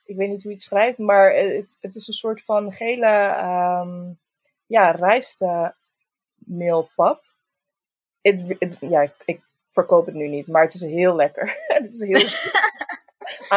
Ik 0.10 0.16
weet 0.16 0.30
niet 0.30 0.42
hoe 0.42 0.52
je 0.52 0.58
het 0.58 0.66
schrijft, 0.66 0.98
maar 0.98 1.34
het, 1.34 1.78
het 1.82 1.96
is 1.96 2.08
een 2.08 2.14
soort 2.14 2.44
van 2.44 2.74
gele, 2.74 3.38
um, 3.84 4.20
ja, 4.66 4.92
rijstmeelpap. 4.92 7.24
ja, 8.80 9.02
ik, 9.02 9.14
ik, 9.26 9.42
verkoop 9.70 10.06
het 10.06 10.16
nu 10.16 10.28
niet, 10.28 10.48
maar 10.48 10.64
het 10.64 10.74
is 10.74 10.82
heel 10.82 11.16
lekker. 11.16 11.58
het 11.68 11.88
is 11.88 12.00
heel... 12.00 12.28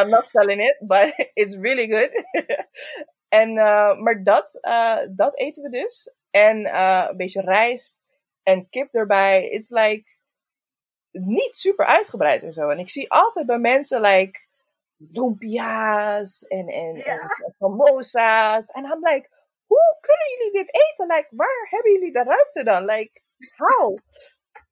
I'm 0.02 0.08
not 0.08 0.28
selling 0.32 0.62
it, 0.62 0.76
but 0.80 1.30
it's 1.34 1.56
really 1.56 1.88
good. 1.88 2.24
en, 3.40 3.50
uh, 3.50 3.98
maar 3.98 4.24
dat, 4.24 4.58
uh, 4.62 4.98
dat 5.08 5.38
eten 5.38 5.62
we 5.62 5.68
dus. 5.68 6.12
En 6.30 6.60
uh, 6.60 7.06
een 7.08 7.16
beetje 7.16 7.40
rijst 7.40 8.00
en 8.42 8.68
kip 8.68 8.94
erbij. 8.94 9.48
It's 9.48 9.70
like 9.70 10.16
niet 11.10 11.54
super 11.54 11.86
uitgebreid 11.86 12.42
en 12.42 12.52
zo. 12.52 12.68
En 12.68 12.78
ik 12.78 12.90
zie 12.90 13.10
altijd 13.10 13.46
bij 13.46 13.58
mensen 13.58 14.00
like 14.00 14.50
lumpia's 15.10 16.42
en, 16.42 16.66
en, 16.66 16.96
ja. 16.96 17.04
en 17.04 17.54
samosa's. 17.58 18.66
En 18.66 18.84
I'm 18.84 19.04
like, 19.04 19.28
hoe 19.66 19.96
kunnen 20.00 20.28
jullie 20.38 20.52
dit 20.52 20.74
eten? 20.74 21.06
Like, 21.06 21.28
waar 21.30 21.66
hebben 21.70 21.92
jullie 21.92 22.12
de 22.12 22.22
ruimte 22.22 22.64
dan? 22.64 22.84
Like, 22.84 23.22
how? 23.56 23.98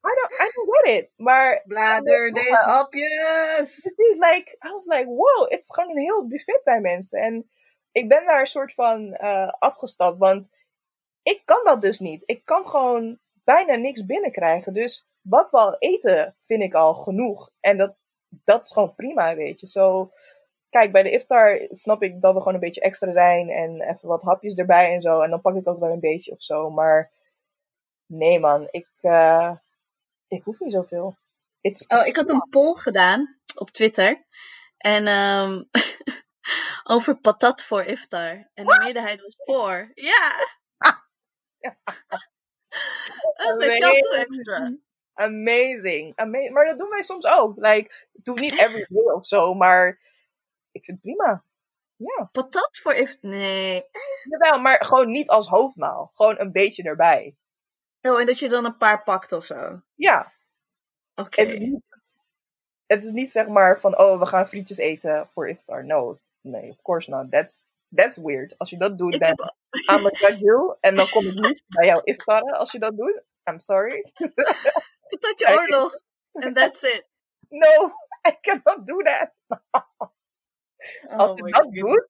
I 0.07 0.15
don't, 0.15 0.33
I 0.33 0.51
don't 0.55 0.77
get 0.77 0.99
it. 0.99 1.11
Maar. 1.17 1.63
Blader 1.67 2.33
deze 2.41 2.55
hapjes. 2.55 3.81
Precies, 3.81 4.17
like, 4.19 4.57
I 4.67 4.73
was 4.73 4.85
like, 4.85 5.05
wow, 5.05 5.51
het 5.51 5.61
is 5.61 5.73
gewoon 5.73 5.91
een 5.91 6.03
heel 6.03 6.27
buffet 6.27 6.61
bij 6.65 6.81
mensen. 6.81 7.21
En 7.21 7.51
ik 7.93 8.09
ben 8.09 8.25
daar 8.25 8.41
een 8.41 8.47
soort 8.47 8.75
van 8.75 9.19
uh, 9.21 9.49
afgestapt, 9.49 10.19
want 10.19 10.51
ik 11.23 11.43
kan 11.45 11.65
dat 11.65 11.81
dus 11.81 11.99
niet. 11.99 12.23
Ik 12.27 12.45
kan 12.45 12.67
gewoon 12.67 13.19
bijna 13.45 13.75
niks 13.75 14.05
binnenkrijgen. 14.05 14.73
Dus 14.73 15.09
wat 15.21 15.51
we 15.51 15.57
al 15.57 15.77
eten, 15.79 16.37
vind 16.43 16.63
ik 16.63 16.75
al 16.75 16.95
genoeg. 16.95 17.51
En 17.61 17.77
dat, 17.77 17.97
dat 18.45 18.63
is 18.63 18.73
gewoon 18.73 18.95
prima, 18.95 19.35
weet 19.35 19.61
je. 19.61 19.67
Zo, 19.67 20.13
kijk, 20.71 20.93
bij 20.93 21.03
de 21.03 21.11
iftar 21.11 21.67
snap 21.71 22.03
ik 22.03 22.21
dat 22.21 22.33
we 22.35 22.39
gewoon 22.39 22.55
een 22.55 22.61
beetje 22.61 22.81
extra 22.81 23.13
zijn. 23.13 23.49
En 23.49 23.81
even 23.81 24.09
wat 24.09 24.23
hapjes 24.23 24.55
erbij 24.55 24.95
en 24.95 25.01
zo. 25.01 25.21
En 25.21 25.31
dan 25.31 25.41
pak 25.41 25.57
ik 25.57 25.69
ook 25.69 25.81
wel 25.81 25.91
een 25.91 26.01
beetje 26.01 26.33
of 26.33 26.43
zo. 26.43 26.71
Maar 26.71 27.11
nee 28.07 28.41
man, 28.41 28.69
ik, 28.71 28.89
uh, 29.01 29.57
ik 30.29 30.43
hoef 30.43 30.61
niet 30.61 30.73
zoveel. 30.73 31.17
oh, 31.89 32.07
ik 32.07 32.17
had 32.17 32.31
een 32.31 32.49
poll 32.51 32.75
gedaan 32.75 33.39
op 33.55 33.71
Twitter. 33.71 34.25
En 34.77 35.09
um, 35.09 35.69
over 36.95 37.21
patat 37.21 37.63
voor 37.65 37.83
iftar. 37.83 38.51
En 38.55 38.67
de 38.67 38.79
meerderheid 38.83 39.21
was 39.21 39.37
voor. 39.45 39.91
Ja! 39.95 40.33
Dat 43.35 43.63
is 43.63 43.77
geld 43.77 44.13
extra. 44.15 44.77
Amazing. 45.21 46.17
Amazing. 46.17 46.55
Maar 46.55 46.67
dat 46.67 46.79
doen 46.79 46.89
wij 46.89 47.03
soms 47.03 47.27
ook. 47.27 47.57
Like, 47.57 48.07
ik 48.13 48.25
doe 48.25 48.41
niet 48.41 48.59
every 48.59 48.87
day 48.89 49.13
of 49.13 49.27
zo, 49.27 49.55
maar 49.55 49.89
ik 50.73 50.85
vind 50.85 51.03
het 51.03 51.15
prima. 51.15 51.45
Ja. 51.97 52.29
Patat 52.33 52.79
voor 52.83 52.93
if... 52.93 53.19
Nee. 53.21 53.85
Jawel, 54.29 54.59
maar 54.59 54.85
gewoon 54.85 55.11
niet 55.11 55.29
als 55.29 55.49
hoofdmaal. 55.49 56.11
Gewoon 56.15 56.41
een 56.41 56.53
beetje 56.53 56.83
erbij. 56.83 57.37
Oh, 58.01 58.21
en 58.21 58.27
dat 58.27 58.39
je 58.39 58.49
dan 58.49 58.65
een 58.65 58.77
paar 58.77 59.03
pakt 59.03 59.33
of 59.33 59.45
zo? 59.45 59.81
Ja. 59.95 60.33
Oké. 61.15 61.43
Het, 61.43 61.83
het, 62.87 63.05
is 63.05 63.11
niet 63.11 63.31
zeg 63.31 63.49
maar 63.49 63.81
van, 63.81 63.99
oh, 63.99 64.19
we 64.19 64.27
gaan 64.27 64.49
frietjes 64.49 64.79
eten 64.79 65.29
voor 65.33 65.49
iftar. 65.49 65.85
No. 65.85 66.19
Nee, 66.41 66.71
of 66.71 66.83
course 66.83 67.11
not. 67.11 67.31
That's, 67.31 67.67
that's 67.95 68.17
weird. 68.17 68.59
Als 68.59 68.71
je 68.71 68.77
dat 68.77 68.99
doet, 68.99 69.13
dan 69.13 69.29
heb... 69.29 69.55
I'm 69.91 70.07
a 70.07 70.37
you. 70.45 70.77
En 70.81 70.97
dan 70.97 71.09
kom 71.09 71.27
ik 71.27 71.35
niet 71.35 71.65
bij 71.69 71.87
jou 71.87 72.01
iftarren 72.05 72.59
als 72.59 72.73
je 72.73 72.79
dat 72.79 72.97
doet. 72.97 73.23
I'm 73.45 73.59
sorry. 73.59 74.05
Tot 75.19 75.39
je 75.39 75.47
oorlog. 75.49 75.93
And 76.33 76.57
that's 76.57 76.83
it. 76.83 77.07
No, 77.51 77.93
I 78.25 78.31
cannot 78.43 78.87
do 78.87 79.03
that. 79.03 79.35
oh 81.11 81.37
je 81.37 81.51
dat 81.53 81.73
doet, 81.73 82.09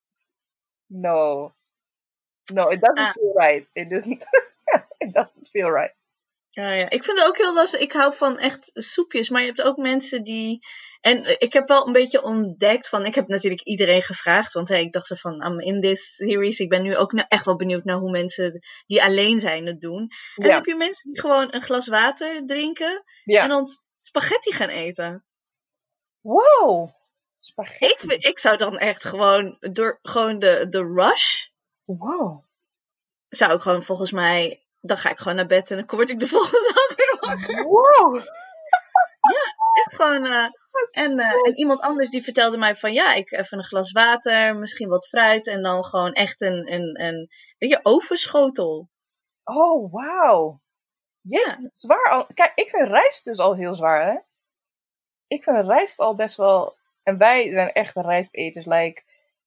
no. 0.87 1.53
No, 2.53 2.69
it 2.69 2.81
doesn't 2.81 2.99
ah. 2.99 3.13
feel 3.13 3.33
right. 3.35 3.67
It 3.75 3.89
doesn't, 3.91 4.25
it 5.01 5.13
doesn't 5.13 5.49
feel 5.53 5.71
right. 5.71 5.93
Ja, 6.53 6.73
ja, 6.73 6.91
ik 6.91 7.05
vind 7.05 7.19
het 7.19 7.29
ook 7.29 7.37
heel 7.37 7.55
lastig. 7.55 7.81
Ik 7.81 7.93
hou 7.93 8.15
van 8.15 8.39
echt 8.39 8.71
soepjes, 8.73 9.29
maar 9.29 9.41
je 9.41 9.47
hebt 9.47 9.63
ook 9.63 9.77
mensen 9.77 10.25
die. 10.25 10.67
En 11.01 11.41
ik 11.41 11.53
heb 11.53 11.69
wel 11.69 11.87
een 11.87 11.93
beetje 11.93 12.23
ontdekt 12.23 12.89
van. 12.89 13.07
Ik 13.07 13.15
heb 13.15 13.29
natuurlijk 13.29 13.63
iedereen 13.63 14.03
gevraagd, 14.03 14.53
want 14.53 14.69
hey, 14.69 14.81
ik 14.81 14.93
dacht 14.93 15.07
zo 15.07 15.15
van. 15.15 15.47
I'm 15.47 15.61
in 15.61 15.81
this 15.81 16.15
series. 16.15 16.59
Ik 16.59 16.69
ben 16.69 16.83
nu 16.83 16.97
ook 16.97 17.13
echt 17.13 17.45
wel 17.45 17.57
benieuwd 17.57 17.85
naar 17.85 17.97
hoe 17.97 18.11
mensen 18.11 18.61
die 18.87 19.03
alleen 19.03 19.41
zijn 19.41 19.67
het 19.67 19.81
doen. 19.81 20.09
En 20.35 20.53
heb 20.53 20.67
je 20.67 20.77
mensen 20.77 21.13
die 21.13 21.21
gewoon 21.21 21.55
een 21.55 21.63
glas 21.63 21.89
water 21.89 22.47
drinken 22.47 23.05
en 23.25 23.49
dan 23.49 23.67
spaghetti 23.99 24.53
gaan 24.53 24.69
eten. 24.69 25.25
Wow! 26.21 26.95
Spaghetti. 27.39 28.07
Ik, 28.07 28.25
ik 28.25 28.39
zou 28.39 28.57
dan 28.57 28.79
echt 28.79 29.05
gewoon 29.05 29.57
door 29.61 29.99
gewoon 30.03 30.39
de, 30.39 30.67
de 30.69 30.93
rush. 30.95 31.49
Wow. 31.85 32.45
Zou 33.29 33.55
ik 33.55 33.61
gewoon 33.61 33.83
volgens 33.83 34.11
mij 34.11 34.65
dan 34.81 34.97
ga 34.97 35.11
ik 35.11 35.19
gewoon 35.19 35.37
naar 35.37 35.47
bed 35.47 35.71
en 35.71 35.77
dan 35.77 35.97
word 35.97 36.11
ik 36.11 36.21
de 36.21 36.27
volgende 36.37 36.73
dag 36.75 36.97
weer 36.97 37.17
wakker. 37.21 37.63
Wow! 37.65 38.15
ja, 39.21 39.55
echt 39.85 39.95
gewoon. 39.95 40.27
Uh, 40.27 40.47
en, 40.93 41.19
uh, 41.19 41.47
en 41.47 41.55
iemand 41.55 41.81
anders 41.81 42.11
die 42.11 42.23
vertelde 42.23 42.59
mij 42.59 42.75
van 42.75 42.93
ja, 42.93 43.15
ik 43.15 43.33
even 43.33 43.59
een 43.59 43.65
glas 43.65 43.93
water, 43.93 44.57
misschien 44.57 44.89
wat 44.89 45.09
fruit 45.09 45.47
en 45.47 45.63
dan 45.63 45.85
gewoon 45.85 46.13
echt 46.13 46.41
een, 46.41 46.73
een, 46.73 47.03
een 47.03 47.29
weet 47.59 47.71
je, 47.71 47.81
ovenschotel. 47.83 48.89
Oh, 49.45 49.93
wauw. 49.93 50.61
Ja, 51.21 51.71
zwaar 51.73 52.11
al. 52.11 52.27
Kijk, 52.35 52.53
ik 52.55 52.71
vind 52.71 52.89
rijst 52.89 53.25
dus 53.25 53.39
al 53.39 53.57
heel 53.57 53.75
zwaar, 53.75 54.13
hè? 54.13 54.19
Ik 55.27 55.43
vind 55.43 55.67
rijst 55.67 55.99
al 55.99 56.15
best 56.15 56.37
wel. 56.37 56.77
En 57.03 57.19
wij 57.19 57.53
zijn 57.53 57.73
echt 57.73 57.97
rijsteters. 57.97 58.67
Like, 58.67 59.03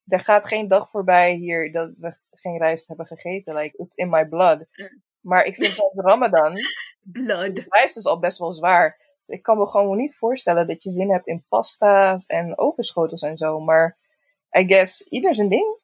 er 0.08 0.20
gaat 0.20 0.48
geen 0.48 0.68
dag 0.68 0.90
voorbij 0.90 1.34
hier 1.34 1.72
dat 1.72 1.92
we 1.98 2.18
geen 2.32 2.58
rijst 2.58 2.88
hebben 2.88 3.08
gegeten. 3.08 3.56
Like, 3.56 3.78
it's 3.78 3.96
in 3.96 4.10
my 4.10 4.28
blood. 4.28 4.66
Maar 5.24 5.46
ik 5.46 5.56
vind 5.56 5.76
dat 5.76 5.92
Ramadan. 5.96 6.54
Blood. 7.12 7.66
Rijst 7.70 7.98
is 7.98 8.06
al 8.06 8.20
best 8.20 8.38
wel 8.38 8.52
zwaar. 8.52 9.00
Dus 9.20 9.36
ik 9.36 9.44
kan 9.44 9.58
me 9.58 9.68
gewoon 9.68 9.98
niet 9.98 10.16
voorstellen 10.16 10.68
dat 10.68 10.84
je 10.84 10.92
zin 10.92 11.12
hebt 11.12 11.28
in 11.28 11.46
pasta's 11.50 12.26
en 12.26 12.58
overschotels 12.58 13.22
en 13.22 13.38
zo. 13.38 13.60
Maar 13.60 13.98
I 14.58 14.68
guess 14.68 15.02
ieder 15.02 15.36
zijn 15.36 15.50
ding. 15.50 15.78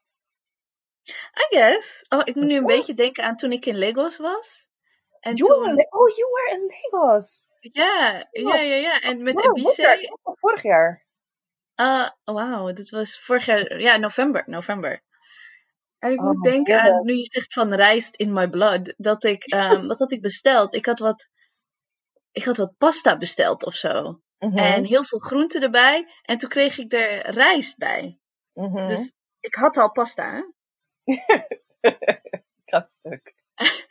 I 1.10 1.56
guess. 1.56 2.06
Oh, 2.10 2.22
ik 2.24 2.36
moet 2.36 2.46
nu 2.46 2.56
een 2.56 2.66
beetje 2.66 2.94
denken 2.94 3.24
aan 3.24 3.36
toen 3.36 3.52
ik 3.52 3.66
in 3.66 3.80
Lagos 3.80 4.18
was. 4.18 4.68
En 5.20 5.36
you 5.36 5.50
toen... 5.50 5.76
Were, 5.76 5.88
oh, 5.90 6.16
you 6.16 6.30
were 6.32 6.56
in 6.56 6.74
Lagos. 6.92 7.48
Ja, 7.60 8.28
ja, 8.32 8.56
ja, 8.56 8.76
ja. 8.76 9.02
En 9.02 9.24
met 9.24 9.34
wow, 9.34 9.58
Ibiza. 9.58 9.98
Vorig 10.24 10.64
jaar. 10.64 11.08
Uh, 11.76 12.10
Wauw, 12.24 12.74
dit 12.74 12.90
was 12.90 13.20
vorig 13.20 13.46
jaar, 13.46 13.80
ja, 13.80 13.98
november. 13.98 14.44
november. 14.46 15.02
En 16.00 16.12
ik 16.12 16.20
Oh 16.20 16.26
moet 16.26 16.44
denken 16.44 16.82
aan, 16.82 17.06
nu 17.06 17.14
je 17.14 17.28
zegt 17.32 17.54
van 17.54 17.74
rijst 17.74 18.16
in 18.16 18.34
my 18.34 18.50
blood, 18.50 18.94
dat 18.98 19.24
ik, 19.24 19.44
ehm, 19.54 19.88
wat 19.88 20.00
had 20.00 20.12
ik 20.12 20.22
besteld? 20.22 20.74
Ik 20.74 20.86
had 20.86 21.00
wat, 21.00 21.30
ik 22.32 22.44
had 22.44 22.58
wat 22.58 22.78
pasta 22.78 23.18
besteld 23.18 23.66
of 23.66 23.74
zo. 23.74 24.22
Mhm, 24.40 24.58
En 24.58 24.86
heel 24.86 25.04
veel 25.04 25.20
groenten 25.20 25.62
erbij. 25.62 26.08
En 26.22 26.38
toen 26.38 26.50
kreeg 26.50 26.78
ik 26.78 26.94
er 26.94 27.30
rijst 27.30 27.78
bij. 27.78 28.20
mhm. 28.54 28.88
Dus 28.88 29.14
ik 29.40 29.56
had 29.56 29.78
al 29.78 29.92
pasta. 29.92 30.52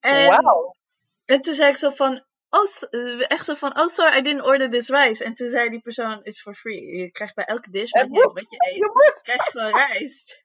En, 0.00 0.26
Wauw. 0.28 0.76
en 1.24 1.40
toen 1.40 1.54
zei 1.54 1.70
ik 1.70 1.76
zo 1.76 1.90
van, 1.90 2.24
oh, 2.58 3.22
echt 3.28 3.44
zo 3.44 3.54
van, 3.54 3.78
oh 3.80 3.86
sorry, 3.86 4.18
I 4.18 4.22
didn't 4.22 4.46
order 4.46 4.70
this 4.70 4.88
rice. 4.88 5.24
En 5.24 5.34
toen 5.34 5.48
zei 5.48 5.68
die 5.70 5.80
persoon, 5.80 6.20
it's 6.22 6.40
for 6.40 6.54
free. 6.54 6.96
Je 6.96 7.10
krijgt 7.10 7.34
bij 7.34 7.44
elke 7.44 7.70
dish, 7.70 7.90
wat 7.90 8.06
je 8.10 8.56
eet, 8.68 8.76
Je 8.76 8.90
moet. 8.92 9.22
krijg 9.22 9.44
je 9.44 9.50
gewoon 9.50 9.72
rijst. 9.76 10.42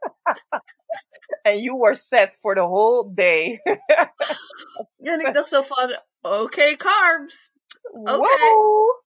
And 1.47 1.59
you 1.59 1.77
were 1.77 1.95
set 1.95 2.37
for 2.39 2.55
the 2.55 2.61
whole 2.61 3.13
day. 3.13 3.61
Ja, 4.97 5.13
en 5.13 5.19
ik 5.19 5.33
dacht 5.33 5.49
zo 5.49 5.61
van, 5.61 5.99
oké, 6.21 6.75
carbs. 6.75 7.51
Wow. 7.91 9.03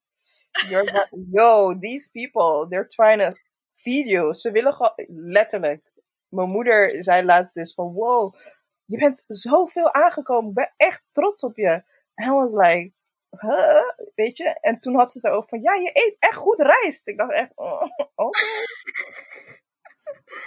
You're 0.70 0.92
not- 0.92 1.08
yo, 1.32 1.78
these 1.80 2.10
people, 2.12 2.68
they're 2.70 2.88
trying 2.88 3.22
to 3.22 3.32
feed 3.72 4.08
you. 4.10 4.34
Ze 4.34 4.52
willen 4.52 4.74
gewoon, 4.74 4.94
letterlijk. 5.08 5.92
Mijn 6.28 6.50
moeder 6.50 7.04
zei 7.04 7.26
laatst 7.26 7.54
dus 7.54 7.74
van, 7.74 7.94
wow, 7.94 8.34
je 8.86 8.98
bent 8.98 9.26
zoveel 9.28 9.94
aangekomen. 9.94 10.50
Ik 10.50 10.56
ben 10.56 10.74
echt 10.78 11.04
trots 11.12 11.44
op 11.44 11.58
je. 11.58 11.84
En 12.14 12.28
I 12.28 12.32
was 12.32 12.52
like, 12.52 12.94
huh? 13.30 13.82
Weet 14.16 14.38
je? 14.38 14.60
En 14.60 14.80
toen 14.80 14.96
had 14.96 15.12
ze 15.12 15.18
het 15.18 15.28
erover 15.28 15.50
van, 15.50 15.62
ja, 15.62 15.74
je 15.74 15.90
eet 15.94 16.16
echt 16.20 16.36
goed 16.36 16.60
rijst. 16.60 17.08
Ik 17.08 17.18
dacht 17.18 17.32
echt, 17.32 17.52
oh, 17.56 17.82
oké. 18.16 18.40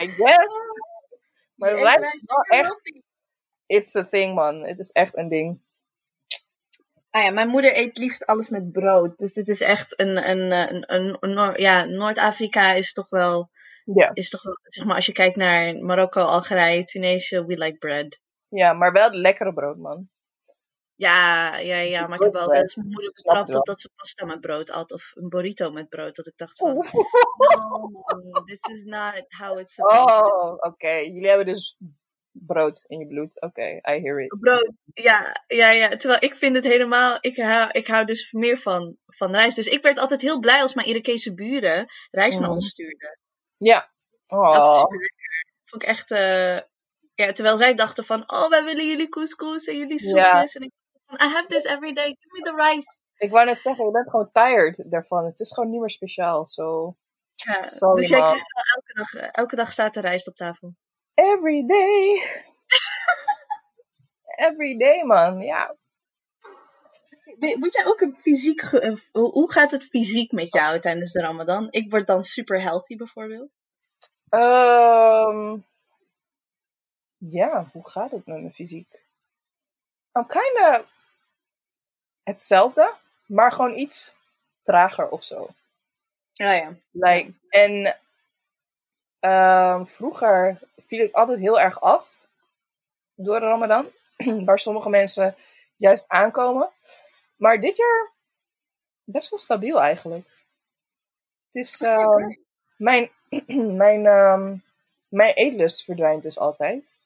I 0.03 0.07
guess. 0.09 0.47
Maar 1.55 1.79
rijst 1.79 2.15
is 2.15 2.23
wel 2.25 2.61
echt, 2.61 2.77
it's 3.67 3.97
a 3.97 4.05
thing, 4.05 4.35
man. 4.35 4.67
Het 4.67 4.79
is 4.79 4.91
echt 4.91 5.17
een 5.17 5.29
ding. 5.29 5.65
Ah 7.11 7.25
ja, 7.25 7.31
mijn 7.31 7.49
moeder 7.49 7.77
eet 7.77 7.99
liefst 7.99 8.27
alles 8.27 8.49
met 8.49 8.73
brood. 8.73 9.19
Dus 9.19 9.33
dit 9.33 9.49
is 9.49 9.61
echt 9.61 10.01
een, 10.01 10.31
een, 10.31 10.51
een, 10.53 10.95
een, 10.95 11.17
een 11.21 11.35
Noor- 11.35 11.61
ja, 11.61 11.85
Noord-Afrika 11.85 12.73
is 12.73 12.93
toch 12.93 13.09
wel, 13.09 13.51
Ja. 13.85 14.11
is 14.15 14.31
toch 14.31 14.43
wel, 14.43 14.59
zeg 14.63 14.85
maar, 14.85 14.95
als 14.95 15.07
je 15.07 15.13
kijkt 15.13 15.37
naar 15.37 15.77
Marokko, 15.77 16.21
Algerije, 16.21 16.85
Tunesië, 16.85 17.41
we 17.41 17.59
like 17.59 17.79
bread. 17.79 18.21
Ja, 18.49 18.73
maar 18.73 18.93
wel 18.93 19.11
lekkere 19.11 19.53
brood, 19.53 19.77
man. 19.77 20.09
Ja, 20.97 21.57
ja, 21.59 21.77
ja, 21.77 22.07
maar 22.07 22.19
ik 22.19 22.25
heb 22.25 22.33
wel 22.33 22.53
eens 22.53 22.75
mijn 22.75 22.89
moeder 22.89 23.13
betrapt 23.13 23.49
het 23.49 23.57
op 23.57 23.65
dat 23.67 23.81
ze 23.81 23.91
pasta 23.97 24.25
met 24.27 24.41
brood 24.41 24.71
at 24.71 24.93
of 24.93 25.11
een 25.15 25.29
burrito 25.29 25.71
met 25.71 25.89
brood. 25.89 26.17
Dat 26.17 26.27
ik 26.27 26.37
dacht 26.37 26.59
van, 26.59 26.77
Oh, 26.77 26.93
no, 28.25 28.45
this 28.45 28.61
is 28.61 28.85
not 28.85 29.25
how 29.29 29.59
it's 29.59 29.75
supposed 29.77 30.07
to 30.07 30.29
oh 30.29 30.53
oké. 30.59 30.89
Jullie 30.93 31.29
hebben 31.29 31.47
dus 31.47 31.77
brood 32.33 32.85
in 32.87 32.99
je 32.99 33.07
bloed. 33.07 33.41
Oké, 33.41 33.63
I 33.67 33.81
hear 34.01 34.21
it. 34.21 34.41
Brood, 34.41 34.73
ja, 34.85 35.45
ja, 35.47 35.71
ja. 35.71 35.89
Terwijl 35.97 36.23
ik 36.23 36.35
vind 36.35 36.55
het 36.55 36.65
helemaal, 36.65 37.19
ik 37.21 37.37
hou, 37.37 37.71
ik 37.71 37.87
hou 37.87 38.05
dus 38.05 38.33
meer 38.33 38.59
van, 38.59 38.97
van 39.07 39.33
rijst. 39.33 39.57
Dus 39.57 39.67
ik 39.67 39.83
werd 39.83 39.99
altijd 39.99 40.21
heel 40.21 40.39
blij 40.39 40.61
als 40.61 40.75
mijn 40.75 40.89
Irakese 40.89 41.35
buren 41.35 41.87
rijst 42.11 42.39
naar 42.39 42.49
Mhm. 42.49 42.57
ons 42.57 42.69
stuurden. 42.69 43.19
Ja. 43.57 43.93
Dat 44.27 44.39
Oh, 44.39 44.91
lekker. 44.91 45.45
Vond 45.65 45.83
ik 45.83 45.89
echt, 45.89 46.11
eh, 46.11 46.55
ja, 47.15 47.33
terwijl 47.33 47.57
zij 47.57 47.75
dachten 47.75 48.05
van, 48.05 48.33
oh, 48.33 48.49
wij 48.49 48.65
willen 48.65 48.87
jullie 48.87 49.09
couscous 49.09 49.65
en 49.67 49.77
jullie 49.77 50.03
Ja. 50.15 50.31
soepjes. 50.35 50.55
En 50.55 50.63
ik 50.63 50.73
I 51.11 51.27
have 51.29 51.47
this 51.49 51.65
every 51.65 51.93
day, 51.93 52.07
give 52.07 52.33
me 52.33 52.41
the 52.43 52.55
rice. 52.55 53.03
ik 53.17 53.31
wou 53.31 53.45
net 53.47 53.61
zeggen, 53.61 53.85
je 53.85 53.91
bent 53.91 54.11
gewoon 54.11 54.31
tired 54.33 54.91
daarvan. 54.91 55.25
Het 55.25 55.41
is 55.41 55.53
gewoon 55.53 55.71
niet 55.71 55.81
meer 55.81 55.91
speciaal. 55.91 56.45
So, 56.47 56.97
Ja, 57.35 57.69
Sorry, 57.71 58.01
dus 58.01 58.09
jij 58.09 58.19
man. 58.21 58.29
krijgt 58.29 58.53
wel 58.53 58.65
elke 58.75 58.95
dag, 58.95 59.31
elke 59.31 59.57
dag 59.57 59.73
staat 59.73 59.97
er 59.97 60.03
rijst 60.03 60.29
op 60.29 60.37
tafel. 60.37 60.75
every 61.15 61.67
day. 61.67 62.23
every 64.49 64.77
day, 64.79 65.03
man. 65.05 65.41
Ja. 65.41 65.77
Moet 67.39 67.73
jij 67.75 67.87
ook 67.87 68.01
een 68.01 68.17
fysiek, 68.17 68.61
hoe 69.13 69.53
gaat 69.53 69.71
het 69.71 69.85
fysiek 69.85 70.33
met 70.33 70.53
jou 70.53 70.81
tijdens 70.81 71.13
de 71.13 71.21
ramadan? 71.21 71.67
Ik 71.71 71.91
word 71.91 72.07
dan 72.07 72.23
super 72.25 72.61
healthy 72.61 72.97
bijvoorbeeld. 72.97 73.51
Ehm, 74.29 75.59
ja, 77.17 77.69
hoe 77.73 77.89
gaat 77.91 78.11
het 78.11 78.27
met 78.27 78.41
mijn 78.41 78.53
fysiek? 78.53 79.05
I'm 80.13 80.27
kinda 80.27 80.85
hetzelfde, 82.27 82.95
maar 83.27 83.53
gewoon 83.53 83.79
iets 83.79 84.15
trager 84.63 85.09
of 85.09 85.23
zo. 85.23 85.49
Ja, 86.33 86.53
ja. 86.53 86.75
Like, 86.91 87.33
en 87.49 87.97
ehm, 89.21 89.85
vroeger 89.85 90.59
viel 90.87 91.05
ik 91.05 91.15
altijd 91.15 91.39
heel 91.39 91.61
erg 91.61 91.81
af 91.81 92.29
door 93.15 93.41
de 93.41 93.47
Ramadan, 93.47 93.87
waar 94.47 94.59
sommige 94.59 94.89
mensen 94.89 95.37
juist 95.77 96.05
aankomen. 96.09 96.69
Maar 97.37 97.61
dit 97.61 97.77
jaar 97.77 98.13
best 99.05 99.31
wel 99.31 99.39
stabiel 99.39 99.81
eigenlijk. 99.81 100.27
Het 101.47 101.65
is 101.65 101.81
ehm, 101.81 102.35
mijn, 102.77 103.11
mijn, 103.83 104.07
ehm, 104.07 104.57
mijn 105.09 105.35
eetlust 105.35 105.85
verdwijnt 105.85 106.23
dus 106.23 106.39
altijd 106.39 106.97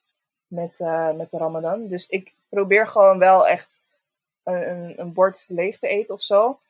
met, 0.47 0.81
eh, 0.81 1.12
met 1.12 1.31
de 1.31 1.37
Ramadan. 1.39 1.89
Dus 1.89 2.07
ik 2.07 2.35
probeer 2.49 2.87
gewoon 2.87 3.18
wel 3.18 3.49
echt 3.49 3.80
een, 4.55 4.70
een, 4.70 5.01
een 5.01 5.12
bord 5.12 5.44
leeg 5.48 5.78
te 5.78 5.88
eten 5.88 6.14
of 6.14 6.22
zo. 6.22 6.61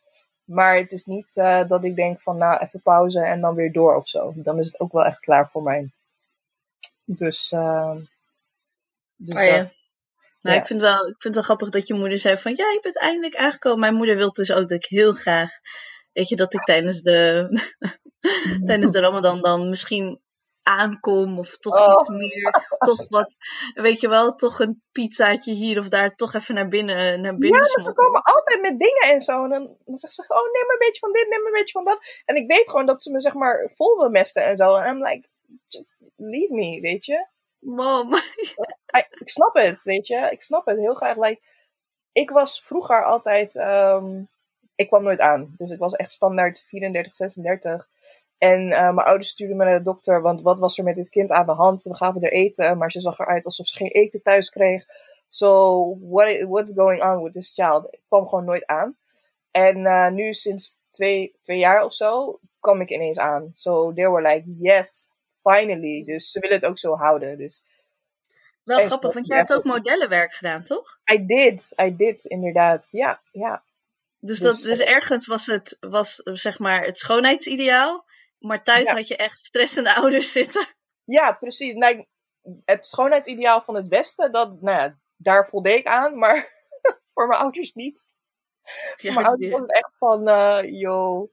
Maar 0.45 0.77
het 0.77 0.93
is 0.93 1.05
niet 1.05 1.31
eh, 1.35 1.69
dat 1.69 1.85
ik 1.85 1.97
denk 1.97 2.21
van 2.21 2.37
nou 2.37 2.61
even 2.61 2.83
pauze 2.83 3.21
en 3.21 3.41
dan 3.41 3.55
weer 3.55 3.73
door 3.73 3.97
of 3.97 4.09
zo. 4.09 4.33
Dan 4.37 4.59
is 4.59 4.67
het 4.67 4.81
ook 4.81 4.93
wel 4.93 5.05
echt 5.05 5.21
klaar 5.21 5.51
voor 5.51 5.63
mij. 5.63 5.91
Dus, 7.05 7.53
ehm 7.53 7.99
dus 9.17 9.37
Oh 9.37 9.43
ja. 9.45 9.57
dat. 9.59 9.79
Nou, 10.41 10.57
Ja. 10.57 10.61
ik, 10.61 10.67
vind 10.67 10.81
wel, 10.81 10.99
ik 11.07 11.21
vind 11.21 11.23
het 11.23 11.35
wel 11.35 11.43
grappig 11.43 11.71
dat 11.71 11.87
je 11.87 11.95
moeder 11.95 12.19
zei 12.19 12.37
van 12.37 12.55
ja, 12.57 12.71
je 12.71 12.79
bent 12.83 12.99
eindelijk 12.99 13.37
aangekomen. 13.37 13.81
Mijn 13.81 13.95
moeder 13.95 14.17
wil 14.17 14.33
dus 14.33 14.53
ook 14.53 14.69
dat 14.69 14.85
ik 14.85 14.87
heel 14.87 15.13
graag, 15.13 15.51
weet 16.13 16.29
je, 16.29 16.37
dat 16.37 16.55
ik 16.55 16.65
tijdens 16.65 17.03
de, 17.03 17.49
tijdens 18.67 18.91
de 18.91 19.01
Ramadan 19.01 19.43
dan 19.43 19.69
misschien 19.69 20.21
aankom 20.63 21.39
of 21.39 21.59
toch 21.59 21.81
Oh. 21.81 21.93
iets 22.01 22.09
meer, 22.09 22.77
toch 22.79 23.09
wat, 23.09 23.37
weet 23.75 24.01
je 24.01 24.09
wel, 24.09 24.35
toch 24.35 24.61
een 24.61 24.83
pizzaatje 24.93 25.53
hier 25.53 25.79
of 25.79 25.89
daar, 25.89 26.15
toch 26.15 26.35
even 26.35 26.55
naar 26.55 26.69
binnen, 26.69 27.21
naar 27.21 27.37
binnen 27.37 27.61
Ja, 27.61 27.67
ze 27.67 27.93
komen 27.93 28.23
altijd 28.23 28.61
met 28.61 28.79
dingen 28.79 29.15
en 29.15 29.21
zo. 29.21 29.45
En 29.45 29.51
dan, 29.51 29.77
dan 29.85 29.97
zegt 29.99 30.15
ze, 30.15 30.23
oh 30.29 30.53
neem 30.53 30.67
maar 30.67 30.73
een 30.73 30.87
beetje 30.87 31.01
van 31.01 31.13
dit, 31.13 31.29
neem 31.29 31.39
maar 31.43 31.53
een 31.53 31.59
beetje 31.59 31.73
van 31.73 31.85
dat. 31.85 31.99
En 32.25 32.37
ik 32.37 32.47
weet 32.47 32.71
gewoon 32.71 32.87
dat 32.87 33.03
ze 33.03 33.11
me 33.11 33.21
zeg 33.21 33.35
maar 33.35 33.71
vol 33.75 33.97
wil 33.99 34.09
mesten 34.11 34.45
en 34.45 34.57
zo. 34.57 34.75
En 34.77 34.97
I'm 34.97 35.03
like, 35.05 35.29
just 35.67 35.97
leave 36.17 36.55
me, 36.55 36.81
weet 36.81 37.05
je. 37.05 37.27
Mom. 37.59 38.15
I- 38.97 39.07
ik 39.19 39.29
snap 39.29 39.55
het, 39.55 39.83
weet 39.83 40.07
je. 40.07 40.29
Ik 40.31 40.43
snap 40.43 40.67
het 40.67 40.79
heel 40.79 40.95
graag. 40.95 41.17
Like, 41.17 41.41
ik 42.13 42.31
was 42.31 42.63
vroeger 42.63 43.05
altijd... 43.05 43.57
ehm, 43.57 44.23
ik 44.75 44.89
kwam 44.89 45.03
nooit 45.03 45.21
aan. 45.21 45.55
Dus 45.57 45.71
ik 45.71 45.79
was 45.79 45.93
echt 45.95 46.11
standaard 46.11 46.65
34, 46.69 47.17
36. 47.17 47.89
En 48.41 48.71
eh, 48.71 48.95
mijn 48.95 49.07
ouders 49.07 49.29
stuurden 49.29 49.57
me 49.57 49.65
naar 49.65 49.79
de 49.79 49.85
dokter. 49.85 50.23
Want 50.23 50.43
wat 50.43 50.59
was 50.59 50.79
er 50.79 50.85
met 50.85 50.95
dit 50.95 51.09
kind 51.09 51.31
aan 51.31 51.47
de 51.47 51.53
hand? 51.53 51.83
We 51.83 51.95
gaven 51.95 52.23
er 52.23 52.33
eten. 52.33 52.79
Maar 52.79 52.93
ze 52.93 53.01
zag 53.01 53.19
eruit 53.19 53.45
alsof 53.45 53.67
ze 53.67 53.77
geen 53.77 53.91
eten 53.91 54.23
thuis 54.23 54.51
kreeg. 54.51 54.85
So, 55.29 55.99
what, 56.01 56.43
what's 56.43 56.73
going 56.73 57.03
on 57.03 57.23
with 57.23 57.33
this 57.33 57.53
child? 57.55 57.87
Ik 57.91 58.01
kwam 58.09 58.29
gewoon 58.29 58.45
nooit 58.45 58.67
aan. 58.67 58.97
En 59.51 59.87
eh, 59.87 60.11
nu 60.11 60.35
sinds 60.35 60.79
twee, 60.91 61.37
twee 61.43 61.59
jaar 61.59 61.85
of 61.85 61.95
zo 61.95 62.41
kwam 62.61 62.81
ik 62.81 62.91
ineens 62.91 63.19
aan. 63.19 63.53
So, 63.55 63.93
they 63.93 64.09
were 64.11 64.29
like, 64.29 64.45
yes, 64.59 65.11
finally. 65.43 66.03
Dus 66.05 66.31
ze 66.31 66.41
willen 66.41 66.57
het 66.57 66.67
ook 66.67 66.79
zo 66.79 66.97
houden. 66.97 67.39
Dus 67.39 67.63
Wel 68.63 68.79
En 68.79 68.87
grappig, 68.87 69.15
want 69.15 69.27
jij 69.27 69.37
hebt 69.37 69.53
ook 69.53 69.65
modellenwerk 69.65 70.33
gedaan, 70.33 70.63
toch? 70.63 70.99
I 71.13 71.27
did, 71.27 71.73
I 71.83 71.97
did, 71.97 72.25
inderdaad. 72.25 72.89
Ja, 72.91 73.21
ja. 73.33 73.63
Dus, 74.19 74.39
Dus, 74.39 74.63
dat, 74.63 74.71
dus 74.71 74.87
ergens 74.87 75.27
was 75.27 75.47
het, 75.47 75.77
was, 75.81 76.21
zeg 76.25 76.59
maar, 76.59 76.85
het 76.85 76.99
schoonheidsideaal. 76.99 78.05
Maar 78.41 78.63
thuis 78.63 78.89
Ja. 78.89 78.95
had 78.95 79.09
je 79.09 79.17
echt 79.17 79.39
stressende 79.39 79.95
ouders 80.01 80.33
zitten. 80.33 80.67
Ja, 81.05 81.33
precies. 81.33 81.75
Nou, 81.75 82.07
het 82.65 82.87
schoonheidsideaal 82.87 83.63
van 83.63 83.75
het 83.75 83.89
Westen, 83.89 84.33
dat, 84.33 84.61
nou 84.61 84.79
ja, 84.79 84.99
daar 85.17 85.49
voldeed 85.49 85.79
ik 85.79 85.87
aan, 85.87 86.19
maar 86.19 86.53
voor 87.15 87.27
mijn 87.27 87.41
ouders 87.41 87.73
niet. 87.73 88.07
Mijn 89.03 89.27
ouders 89.27 89.51
was 89.51 89.61
het 89.61 89.73
echt 89.73 89.97
van, 89.99 90.23
yo, 90.67 91.31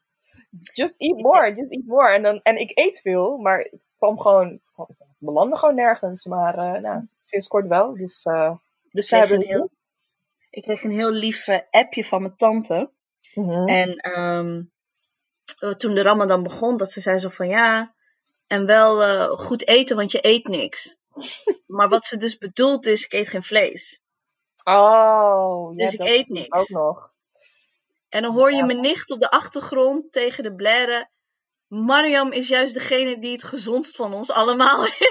just 0.73 1.01
eat 1.01 1.17
more, 1.21 1.53
just 1.53 1.71
eat 1.71 1.85
more. 1.85 2.13
En, 2.13 2.23
dan, 2.23 2.39
en 2.43 2.55
ik 2.55 2.71
eet 2.73 2.99
veel, 3.01 3.37
maar 3.37 3.59
ik 3.59 3.79
kwam 3.97 4.19
gewoon, 4.19 4.59
het 4.75 4.97
belandde 5.17 5.57
gewoon 5.57 5.75
nergens. 5.75 6.25
Maar 6.25 6.57
eh, 6.57 6.81
nou, 6.81 7.07
sinds 7.21 7.47
kort 7.47 7.67
wel, 7.67 7.93
dus, 7.93 8.23
eh 8.23 8.55
dus 8.91 9.07
ze 9.07 9.15
kreeg 9.15 9.29
hebben 9.29 9.47
heel, 9.47 9.69
ik 10.49 10.63
kreeg 10.63 10.83
een 10.83 10.91
heel 10.91 11.11
lief 11.11 11.47
appje 11.69 12.03
van 12.03 12.21
mijn 12.21 12.35
tante. 12.35 12.91
Mhm. 13.33 13.67
En 13.67 13.95
ehm, 13.95 14.57
eh, 14.57 14.63
toen 15.77 15.95
de 15.95 16.01
Ramadan 16.01 16.43
begon, 16.43 16.77
dat 16.77 16.91
ze 16.91 16.99
zei 17.01 17.17
zo 17.17 17.29
van 17.29 17.47
ja, 17.47 17.93
en 18.47 18.65
wel 18.65 19.03
eh, 19.03 19.29
goed 19.29 19.67
eten, 19.67 19.95
want 19.95 20.11
je 20.11 20.19
eet 20.25 20.47
niks. 20.47 20.97
maar 21.77 21.89
wat 21.89 22.05
ze 22.05 22.17
dus 22.17 22.37
bedoelt 22.37 22.85
is, 22.85 23.05
ik 23.05 23.13
eet 23.13 23.27
geen 23.29 23.43
vlees. 23.43 24.01
Oh, 24.63 25.75
Dus 25.77 25.93
ik 25.93 25.99
eet 25.99 26.29
niks. 26.29 26.59
ook 26.59 26.69
nog. 26.69 27.11
En 28.09 28.21
dan 28.21 28.33
hoor 28.33 28.51
je 28.51 28.57
Ja. 28.57 28.65
mijn 28.65 28.81
nicht 28.81 29.11
op 29.11 29.19
de 29.19 29.29
achtergrond 29.31 30.11
tegen 30.11 30.43
de 30.43 30.55
blaren. 30.55 31.09
Mariam 31.67 32.31
is 32.31 32.47
juist 32.47 32.73
degene 32.73 33.19
die 33.19 33.31
het 33.31 33.43
gezondst 33.43 33.95
van 33.95 34.13
ons 34.13 34.31
allemaal 34.31 34.85
is. 34.85 34.97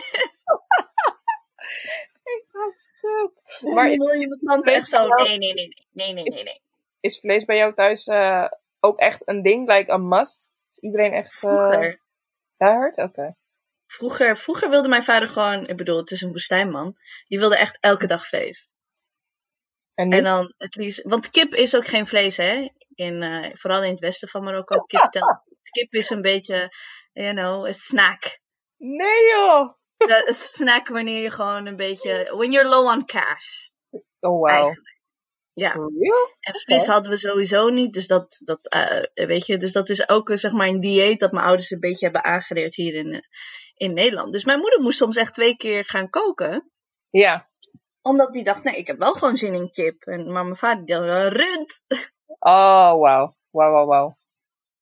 Ik 2.25 2.45
was 2.53 2.77
stuk. 2.77 3.31
Maar 3.73 3.95
hoor 3.97 4.17
je 4.17 4.39
tante 4.45 4.71
echt 4.71 4.89
zo, 4.89 5.07
nee, 5.07 5.39
nee, 5.39 5.55
nee, 5.55 5.69
nee, 5.93 6.13
nee, 6.13 6.25
nee, 6.25 6.43
nee. 6.43 6.61
is 7.01 7.19
vlees 7.21 7.45
bij 7.45 7.57
jou 7.57 7.75
thuis 7.75 8.07
eh, 8.07 8.47
ook 8.87 8.99
echt 8.99 9.23
een 9.25 9.43
ding? 9.43 9.69
Like 9.69 9.93
a 9.93 9.97
must? 9.97 10.53
Is 10.71 10.79
iedereen 10.79 11.13
echt... 11.13 11.33
eh 11.33 11.39
Vroeger, 11.39 12.01
Daar? 12.57 12.93
Oké. 12.95 13.37
vroeger, 13.87 14.37
vroeger 14.37 14.71
wilde 14.71 14.89
mijn 14.89 15.03
vader 15.03 15.29
gewoon, 15.29 15.67
ik 15.67 15.77
bedoel, 15.77 15.97
het 15.97 16.11
is 16.11 16.21
een 16.21 16.33
woestijnman, 16.33 16.97
die 17.29 17.39
wilde 17.39 17.57
echt 17.57 17.79
elke 17.81 18.07
dag 18.07 18.27
vlees. 18.27 18.75
En? 19.95 20.13
En 20.13 20.25
dan 20.25 20.55
het 20.57 20.75
liefst, 20.75 21.03
want 21.03 21.31
kip 21.31 21.55
is 21.55 21.77
ook 21.77 21.87
geen 21.87 22.07
vlees, 22.07 22.37
hè? 22.37 22.69
In, 22.95 23.23
eh, 23.23 23.51
vooral 23.53 23.83
in 23.83 23.91
het 23.91 24.01
westen 24.01 24.29
van 24.29 24.45
Marokko. 24.45 24.81
Kip, 24.81 25.11
telt, 25.11 25.57
kip 25.71 25.93
is 25.93 26.11
een 26.11 26.23
beetje, 26.23 26.69
you 27.13 27.35
know, 27.35 27.67
een 27.67 27.75
snack. 27.75 28.41
Nee 28.77 29.29
joh! 29.31 29.75
Een 29.97 30.35
snack 30.35 30.89
wanneer 30.89 31.23
je 31.23 31.31
gewoon 31.31 31.67
een 31.67 31.77
beetje, 31.77 32.33
when 32.37 32.51
you're 32.53 32.69
low 32.69 32.87
on 32.87 33.05
cash. 33.05 33.69
Oh 33.91 34.01
wow. 34.21 34.49
Eigenlijk. 34.49 34.96
Ja, 35.59 35.75
en 36.41 36.55
vis 36.55 36.87
hadden 36.87 37.11
we 37.11 37.17
sowieso 37.17 37.69
niet. 37.69 37.93
Dus 37.93 38.07
dat, 38.07 38.41
dat, 38.45 38.69
eh, 38.69 39.27
weet 39.27 39.47
je, 39.47 39.57
dus 39.57 39.73
dat 39.73 39.89
is 39.89 40.09
ook 40.09 40.31
zeg 40.35 40.53
maar 40.53 40.69
een 40.69 40.81
dieet 40.81 41.21
dat 41.21 41.33
mijn 41.33 41.45
ouders 41.45 41.71
een 41.71 41.81
beetje 41.81 42.05
hebben 42.05 42.25
aangeleerd 42.25 42.75
hier 42.75 42.95
in, 42.95 43.13
eh, 43.13 43.21
in 43.75 43.95
Nederland. 43.95 44.33
Dus 44.33 44.45
mijn 44.45 44.59
moeder 44.59 44.81
moest 44.81 44.99
soms 44.99 45.17
echt 45.17 45.35
twee 45.35 45.57
keer 45.57 45.85
gaan 45.85 46.11
koken. 46.11 46.71
Ja. 47.11 47.49
Omdat 48.03 48.33
die 48.33 48.45
dacht, 48.45 48.65
nee, 48.65 48.77
ik 48.77 48.87
heb 48.87 48.99
wel 48.99 49.13
gewoon 49.13 49.37
zin 49.37 49.55
in 49.55 49.71
kip. 49.71 50.03
En, 50.03 50.33
maar 50.33 50.45
mijn 50.45 50.57
vader 50.57 50.87
dacht, 50.87 51.09
eh, 51.09 51.27
rund. 51.27 51.85
Oh 52.39 52.93
wow. 52.93 53.35
Wow, 53.51 53.73
wow, 53.73 53.89
wow. 53.89 54.15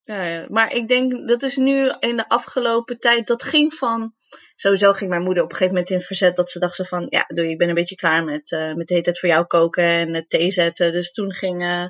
Ja, 0.03 0.25
ja. 0.25 0.47
maar 0.49 0.72
ik 0.72 0.89
denk, 0.89 1.29
dat 1.29 1.43
is 1.43 1.57
nu 1.57 1.93
in 1.99 2.16
de 2.16 2.29
afgelopen 2.29 2.99
tijd, 2.99 3.27
dat 3.27 3.43
ging 3.43 3.75
van... 3.75 4.14
Sowieso 4.55 4.93
ging 4.93 5.11
mijn 5.11 5.22
moeder 5.22 5.43
op 5.43 5.51
een 5.51 5.57
gegeven 5.57 5.78
moment 5.78 5.93
in 5.95 6.01
verzet 6.07 6.37
dat 6.37 6.51
ze 6.51 6.59
dacht 6.59 6.74
ze 6.74 6.85
van... 6.85 7.07
Ja, 7.11 7.24
doe, 7.26 7.49
ik 7.51 7.59
ben 7.59 7.68
een 7.68 7.74
beetje 7.74 7.95
klaar 7.95 8.24
met, 8.24 8.53
eh, 8.53 8.74
met 8.74 8.87
de 8.87 8.93
hele 8.93 9.05
tijd 9.05 9.18
voor 9.18 9.28
jou 9.28 9.45
koken 9.45 9.85
en 9.85 10.14
het 10.14 10.30
thee 10.30 10.51
zetten. 10.51 10.93
Dus 10.93 11.12
toen 11.12 11.32
ging... 11.32 11.62
eh, 11.62 11.85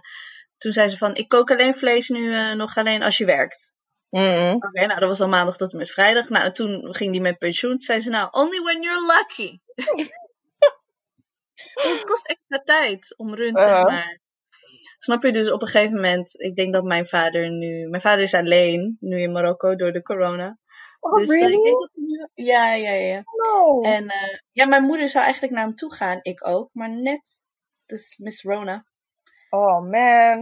toen 0.58 0.72
zei 0.72 0.88
ze 0.88 0.96
van, 0.96 1.14
ik 1.14 1.28
kook 1.28 1.50
alleen 1.50 1.74
vlees 1.74 2.08
nu 2.08 2.34
eh, 2.34 2.52
nog 2.52 2.76
alleen 2.76 3.02
als 3.02 3.16
je 3.18 3.24
werkt. 3.24 3.74
Mm-mm. 4.10 4.54
Oké, 4.54 4.86
nou 4.86 5.00
dat 5.00 5.08
was 5.08 5.20
al 5.20 5.28
maandag 5.28 5.56
tot 5.56 5.72
en 5.72 5.78
met 5.78 5.90
vrijdag. 5.90 6.28
Nou, 6.28 6.52
toen 6.52 6.94
ging 6.94 7.12
die 7.12 7.20
met 7.20 7.38
pensioen. 7.38 7.70
Toen 7.70 7.80
zei 7.80 8.00
ze 8.00 8.10
nou, 8.10 8.28
only 8.30 8.60
when 8.62 8.82
you're 8.82 9.06
lucky. 9.16 9.58
Het 11.74 12.04
kost 12.04 12.26
extra 12.26 12.58
tijd 12.58 13.14
om 13.16 13.34
rund, 13.34 13.58
zeg 13.60 13.68
Uh-huh. 13.68 13.86
maar. 13.86 14.20
Snap 14.98 15.22
je? 15.22 15.32
Dus 15.32 15.50
op 15.50 15.62
een 15.62 15.68
gegeven 15.68 15.94
moment, 15.94 16.40
ik 16.40 16.56
denk 16.56 16.72
dat 16.72 16.84
mijn 16.84 17.06
vader 17.06 17.50
nu... 17.50 17.88
Mijn 17.88 18.02
vader 18.02 18.22
is 18.22 18.34
alleen, 18.34 18.96
nu 19.00 19.20
in 19.20 19.32
Marokko, 19.32 19.76
door 19.76 19.92
de 19.92 20.02
corona. 20.02 20.58
Oh, 21.04 21.14
dus 21.16 21.30
eh, 21.30 21.38
really? 21.40 21.54
ik 21.56 21.62
denk 21.64 21.80
dat 21.80 21.90
hij 21.94 22.04
nu- 22.06 22.44
Ja, 22.44 22.74
ja, 22.74 22.90
ja. 22.92 23.22
No. 23.36 23.80
En 23.82 24.08
eh, 24.08 24.38
ja, 24.52 24.66
mijn 24.66 24.82
moeder 24.84 25.08
zou 25.08 25.24
eigenlijk 25.24 25.54
naar 25.54 25.64
hem 25.64 25.74
toe 25.76 25.94
gaan. 25.94 26.18
Ik 26.22 26.46
ook. 26.46 26.70
Maar 26.72 26.90
net, 26.90 27.48
dus 27.86 28.18
Miss 28.18 28.42
Rona. 28.42 28.86
Oh 29.50 29.80
man. 29.90 30.40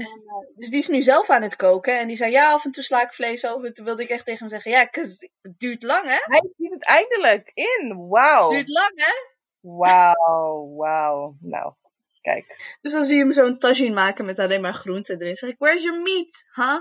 Dus 0.55 0.69
die 0.69 0.79
is 0.79 0.89
nu 0.89 1.03
zelf 1.03 1.31
aan 1.31 1.43
het 1.43 1.57
koken. 1.57 1.99
En 1.99 2.07
die 2.07 2.17
zei, 2.17 2.31
ja, 2.33 2.53
af 2.53 2.65
en 2.65 2.71
toe 2.71 2.83
sla 2.83 3.03
ik 3.03 3.13
vlees 3.13 3.47
over. 3.47 3.73
Toen 3.73 3.85
wilde 3.85 4.03
ik 4.03 4.09
echt 4.09 4.25
tegen 4.25 4.39
hem 4.41 4.49
zeggen, 4.49 4.71
ja, 4.71 4.89
het 4.91 5.31
duurt 5.59 5.83
lang, 5.83 6.05
hè? 6.05 6.19
Hij 6.21 6.51
ziet 6.57 6.71
het 6.73 6.85
eindelijk 6.85 7.51
in. 7.55 7.89
Het 7.89 8.09
Wauw. 8.09 8.51
duurt 8.51 8.69
lang, 8.69 8.93
hè? 8.95 9.13
Wauw, 9.61 10.75
wauw. 10.77 11.37
Nou, 11.41 11.73
kijk. 12.21 12.77
Dus 12.81 12.93
dan 12.93 13.05
zie 13.05 13.17
je 13.17 13.23
hem 13.23 13.33
zo'n 13.33 13.59
tagine 13.59 13.95
maken 13.95 14.25
met 14.25 14.39
alleen 14.39 14.61
maar 14.61 14.75
groenten 14.75 15.21
erin. 15.21 15.35
zeg 15.35 15.51
ik, 15.51 15.59
where's 15.59 15.83
your 15.83 16.03
meat? 16.03 16.45
Huh? 16.55 16.81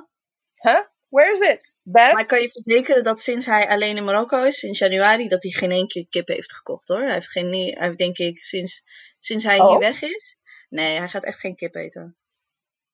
Huh? 0.56 0.82
Where 1.10 1.32
is 1.32 1.40
it? 1.40 1.71
Maar 1.84 2.20
ik 2.20 2.28
kan 2.28 2.42
je 2.42 2.50
verzekeren 2.50 3.04
dat 3.04 3.22
sinds 3.22 3.46
hij 3.46 3.70
alleen 3.70 3.98
in 3.98 4.04
Marokko 4.04 4.44
is, 4.44 4.60
sinds 4.60 4.80
januari, 4.80 5.28
dat 5.28 5.44
hij 5.44 5.52
geen 5.52 5.72
één 5.72 5.88
keer 5.88 6.06
kip 6.10 6.28
heeft 6.28 6.54
gekocht 6.54 6.88
hoor. 6.88 7.02
Hij 7.02 7.14
heeft 7.14 7.32
geen, 7.32 7.52
hij 7.54 7.88
heeft, 7.88 7.98
denk 7.98 8.18
ik, 8.18 8.44
sinds, 8.44 8.84
sinds 9.18 9.44
hij 9.44 9.60
Oh. 9.60 9.70
hier 9.70 9.80
weg 9.80 10.02
is. 10.02 10.38
Nee, 10.70 10.98
hij 10.98 11.10
gaat 11.10 11.24
echt 11.24 11.40
geen 11.40 11.56
kip 11.56 11.76
eten. 11.76 12.16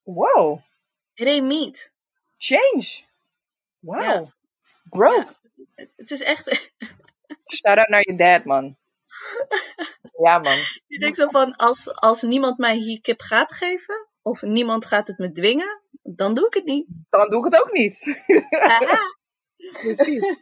Wow. 0.04 0.60
Ain't 1.16 1.46
meat. 1.46 1.92
Change. 2.38 3.06
Wow. 3.80 4.02
Ja. 4.02 4.34
Growth. 4.90 5.40
Het, 5.76 5.90
het 5.96 6.12
is 6.12 6.22
echt. 6.22 6.72
Shout 7.56 7.78
out 7.78 7.88
naar 7.88 8.08
je 8.10 8.16
dad, 8.16 8.46
man. 8.46 8.78
ja, 10.24 10.40
man. 10.40 10.58
ik 10.88 11.00
denk 11.00 11.16
zo 11.16 11.28
van: 11.28 11.56
als, 11.56 11.96
als 11.96 12.22
niemand 12.22 12.58
mij 12.58 12.76
hier 12.76 13.02
kip 13.02 13.22
gaat 13.22 13.52
geven, 13.54 14.08
of 14.22 14.42
niemand 14.42 14.86
gaat 14.86 15.08
het 15.08 15.18
me 15.18 15.32
dwingen, 15.32 15.82
dan 16.16 16.34
doe 16.34 16.48
ik 16.48 16.54
het 16.54 16.66
niet. 16.66 16.88
Dan 17.10 17.30
doe 17.30 17.46
ik 17.46 17.54
het 17.54 17.62
ook 17.62 17.72
niet. 17.72 18.24
Precies. 19.82 20.38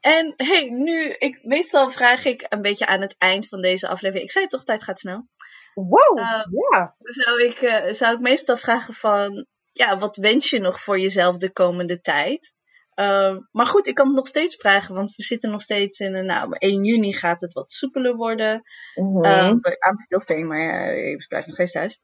En 0.00 0.34
hey, 0.36 0.68
nu, 0.70 1.14
ik, 1.18 1.38
meestal 1.42 1.90
vraag 1.90 2.24
ik 2.24 2.46
een 2.48 2.62
beetje 2.62 2.86
aan 2.86 3.00
het 3.00 3.14
eind 3.18 3.48
van 3.48 3.60
deze 3.60 3.88
aflevering. 3.88 4.24
Ik 4.24 4.32
zei 4.32 4.46
toch, 4.46 4.64
tijd 4.64 4.82
gaat 4.82 5.00
snel. 5.00 5.28
Wow. 5.74 6.18
Uh, 6.18 6.42
ja. 6.70 6.94
Zou 6.98 7.42
ik, 7.42 7.56
eh, 7.60 7.92
zou 7.92 8.14
ik 8.14 8.20
meestal 8.20 8.56
vragen 8.56 8.94
van, 8.94 9.46
ja, 9.72 9.98
wat 9.98 10.16
wens 10.16 10.50
je 10.50 10.58
nog 10.58 10.80
voor 10.80 10.98
jezelf 10.98 11.36
de 11.36 11.52
komende 11.52 12.00
tijd? 12.00 12.54
Uh, 12.94 13.36
maar 13.50 13.66
goed, 13.66 13.86
ik 13.86 13.94
kan 13.94 14.06
het 14.06 14.16
nog 14.16 14.26
steeds 14.26 14.56
vragen, 14.56 14.94
want 14.94 15.14
we 15.16 15.22
zitten 15.22 15.50
nog 15.50 15.62
steeds 15.62 15.98
in 15.98 16.14
een, 16.14 16.26
nou, 16.26 16.56
1 16.58 16.84
juni 16.84 17.12
gaat 17.12 17.40
het 17.40 17.52
wat 17.52 17.72
soepeler 17.72 18.16
worden. 18.16 18.62
Mhm. 18.94 19.24
Uh, 19.24 19.46
I'm 19.88 19.96
still 19.96 20.18
staying, 20.18 20.48
maar 20.48 20.96
uh, 20.96 21.10
je 21.10 21.26
blijft 21.28 21.46
nog 21.46 21.56
steeds 21.56 21.72
thuis. 21.72 22.00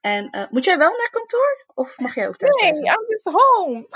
En 0.00 0.28
uh, 0.36 0.44
moet 0.50 0.64
jij 0.64 0.78
wel 0.78 0.90
naar 0.90 1.10
kantoor? 1.10 1.64
Of 1.74 1.98
mag 1.98 2.14
jij 2.14 2.28
ook 2.28 2.36
thuis 2.36 2.62
Nee, 2.62 2.70
blijven? 2.70 3.02
I'm 3.02 3.08
just 3.08 3.24
home. 3.24 3.88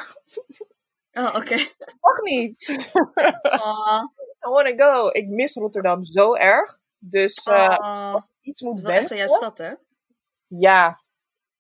Oh, 1.13 1.27
oké. 1.27 1.37
Okay. 1.37 1.73
Mag 2.01 2.21
niet. 2.23 2.83
Oh. 3.43 4.03
I 4.47 4.49
wanna 4.49 4.73
go. 4.77 5.09
Ik 5.09 5.29
mis 5.29 5.55
Rotterdam 5.55 6.05
zo 6.05 6.35
erg. 6.35 6.79
Dus 6.99 7.47
uh, 7.47 7.77
oh. 7.79 8.13
als 8.13 8.23
ik 8.23 8.47
iets 8.47 8.63
moet 8.63 8.81
wensen... 8.81 9.17
echt 9.17 9.29
jouw 9.29 9.37
stad, 9.37 9.59
hè? 9.59 9.73
Ja. 10.47 11.01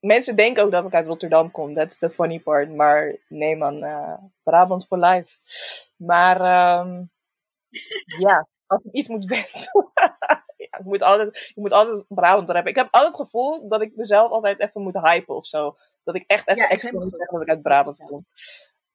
Mensen 0.01 0.37
denken 0.37 0.63
ook 0.63 0.71
dat 0.71 0.85
ik 0.85 0.95
uit 0.95 1.07
Rotterdam 1.07 1.51
kom. 1.51 1.75
That's 1.75 1.99
the 1.99 2.11
funny 2.11 2.41
part. 2.41 2.75
Maar 2.75 3.17
nee 3.29 3.57
man, 3.57 3.85
uh, 3.85 4.15
Brabant 4.43 4.87
for 4.87 4.99
life. 4.99 5.37
Maar 5.97 6.37
um, 6.81 7.11
ja, 8.27 8.49
als 8.67 8.85
ik 8.85 8.93
iets 8.93 9.09
moet 9.09 9.25
wensen... 9.25 9.93
ik, 10.79 10.85
moet 10.85 11.03
altijd, 11.03 11.37
ik 11.37 11.57
moet 11.57 11.73
altijd 11.73 12.07
hebben. 12.47 12.67
Ik 12.67 12.77
heb 12.77 12.89
altijd 12.91 13.13
het 13.13 13.21
gevoel 13.21 13.69
dat 13.69 13.83
ik 13.83 13.97
mezelf 13.97 14.31
altijd 14.31 14.61
even 14.61 14.83
moet 14.83 15.01
hypen 15.01 15.35
of 15.35 15.47
zo. 15.47 15.77
Dat 16.05 16.15
ik 16.15 16.25
echt 16.27 16.49
even 16.49 16.63
ja, 16.63 16.69
extra 16.69 16.93
moet 16.93 17.11
zeggen 17.11 17.33
dat 17.33 17.43
ik 17.43 17.49
uit 17.49 17.63
Brabant 17.63 18.05
kom. 18.07 18.27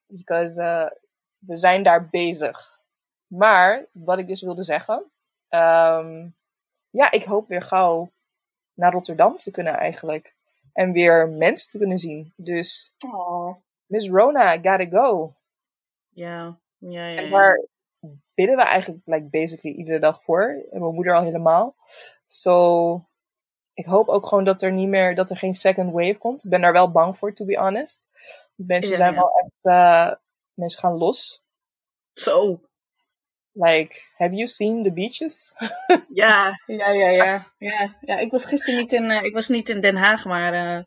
Because 0.05 0.61
uh, 0.61 0.89
we 1.37 1.55
zijn 1.55 1.83
daar 1.83 2.09
bezig. 2.09 2.79
Maar, 3.27 3.85
wat 3.91 4.17
ik 4.17 4.27
dus 4.27 4.41
wilde 4.41 4.63
zeggen. 4.63 5.11
Um, 5.49 6.35
ja, 6.89 7.11
ik 7.11 7.23
hoop 7.23 7.47
weer 7.47 7.61
gauw 7.61 8.11
naar 8.73 8.91
Rotterdam 8.91 9.37
te 9.37 9.51
kunnen 9.51 9.73
eigenlijk. 9.73 10.35
En 10.73 10.91
weer 10.91 11.29
mensen 11.29 11.69
te 11.69 11.77
kunnen 11.77 11.97
zien. 11.97 12.33
Dus. 12.35 12.93
Miss 13.85 14.09
Rona, 14.09 14.53
I 14.53 14.55
gotta 14.55 14.85
go. 14.85 15.35
Ja, 16.09 16.59
ja, 16.77 17.07
ja. 17.07 17.21
En 17.21 17.29
bidden 18.37 18.55
we 18.55 18.63
eigenlijk 18.63 19.01
like, 19.05 19.27
basically 19.29 19.75
iedere 19.75 19.99
dag 19.99 20.23
voor. 20.23 20.65
En 20.71 20.79
mijn 20.79 20.93
moeder 20.93 21.15
al 21.15 21.23
helemaal. 21.23 21.75
So, 22.25 23.07
ik 23.73 23.85
hoop 23.85 24.07
ook 24.07 24.27
gewoon 24.27 24.43
dat 24.43 24.61
er 24.61 24.71
niet 24.71 24.87
meer, 24.87 25.15
dat 25.15 25.29
er 25.29 25.37
geen 25.37 25.53
second 25.53 25.91
wave 25.91 26.17
komt. 26.17 26.43
Ik 26.43 26.49
ben 26.49 26.61
daar 26.61 26.73
wel 26.73 26.91
bang 26.91 27.17
voor, 27.17 27.33
to 27.33 27.45
be 27.45 27.57
honest. 27.57 28.07
Mensen 28.55 28.91
ja, 28.91 28.97
zijn 28.97 29.13
ja. 29.13 29.19
wel 29.19 29.31
echt, 29.31 29.65
uh, 29.65 30.11
mensen 30.53 30.79
gaan 30.79 30.97
los. 30.97 31.43
Zo. 32.13 32.61
Like, 33.51 34.01
have 34.17 34.33
you 34.33 34.47
seen 34.47 34.83
the 34.83 34.93
beaches? 34.93 35.53
ja, 36.09 36.59
ja, 36.65 36.89
ja, 36.89 37.09
ja, 37.09 37.45
ja. 37.57 37.97
Ja, 37.99 38.17
ik 38.17 38.31
was 38.31 38.45
gisteren 38.45 38.79
niet 38.79 38.93
in, 38.93 39.03
uh, 39.03 39.23
ik 39.23 39.33
was 39.33 39.47
niet 39.47 39.69
in 39.69 39.81
Den 39.81 39.95
Haag, 39.95 40.25
maar 40.25 40.53
uh, 40.53 40.83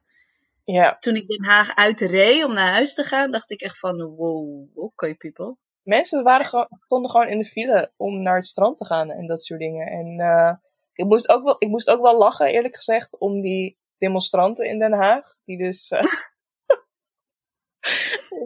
yeah. 0.65 0.99
toen 0.99 1.15
ik 1.15 1.29
Den 1.29 1.45
Haag 1.45 1.75
uitreed 1.75 2.45
om 2.45 2.53
naar 2.53 2.73
huis 2.73 2.95
te 2.95 3.03
gaan, 3.03 3.31
dacht 3.31 3.51
ik 3.51 3.61
echt 3.61 3.79
van, 3.79 4.03
wow, 4.03 4.63
oké 4.63 4.81
okay, 4.81 5.15
people. 5.15 5.57
Mensen 5.91 6.23
waren 6.23 6.47
gewoon, 6.47 6.67
stonden 6.71 7.11
gewoon 7.11 7.29
in 7.29 7.39
de 7.39 7.45
file 7.45 7.93
om 7.97 8.23
naar 8.23 8.37
het 8.37 8.47
strand 8.47 8.79
te 8.79 8.85
gaan 8.85 9.11
en 9.11 9.27
dat 9.27 9.45
soort 9.45 9.61
dingen. 9.61 9.87
En 9.87 10.19
uh, 10.21 10.53
ik, 10.93 11.05
moest 11.05 11.29
ook 11.29 11.45
wel, 11.45 11.57
ik 11.59 11.69
moest 11.69 11.89
ook 11.89 12.01
wel 12.01 12.19
lachen, 12.19 12.47
eerlijk 12.47 12.77
gezegd, 12.77 13.19
om 13.19 13.41
die 13.41 13.79
demonstranten 13.99 14.67
in 14.67 14.79
Den 14.79 14.93
Haag. 14.93 15.37
Die 15.45 15.59
dus. 15.59 15.91
Uh, 15.91 16.01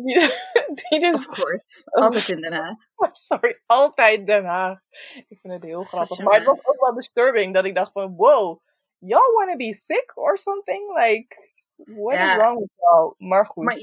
die, 0.05 0.19
die 0.75 1.01
dus, 1.01 1.15
of 1.15 1.27
course. 1.27 1.65
Altijd 1.85 2.29
in 2.29 2.41
Den 2.41 2.53
Haag. 2.53 2.77
Sorry, 3.13 3.63
altijd 3.67 4.27
Den 4.27 4.45
Haag. 4.45 4.79
Ik 5.29 5.39
vind 5.41 5.53
het 5.53 5.65
heel 5.65 5.83
grappig. 5.83 6.19
Maar 6.19 6.35
het 6.35 6.47
was 6.47 6.69
ook 6.69 6.81
wel 6.81 6.95
disturbing 6.95 7.55
dat 7.55 7.65
ik 7.65 7.75
dacht 7.75 7.93
van, 7.93 8.15
wow, 8.17 8.61
y'all 8.99 9.33
wanna 9.33 9.57
be 9.57 9.75
sick 9.75 10.13
or 10.15 10.39
something? 10.39 10.97
Like, 10.97 11.37
what 11.77 12.15
ja. 12.15 12.31
is 12.31 12.37
wrong 12.37 12.59
with 12.59 12.73
y'all? 12.77 13.15
Maar 13.19 13.47
goed. 13.47 13.65
Maar, 13.65 13.79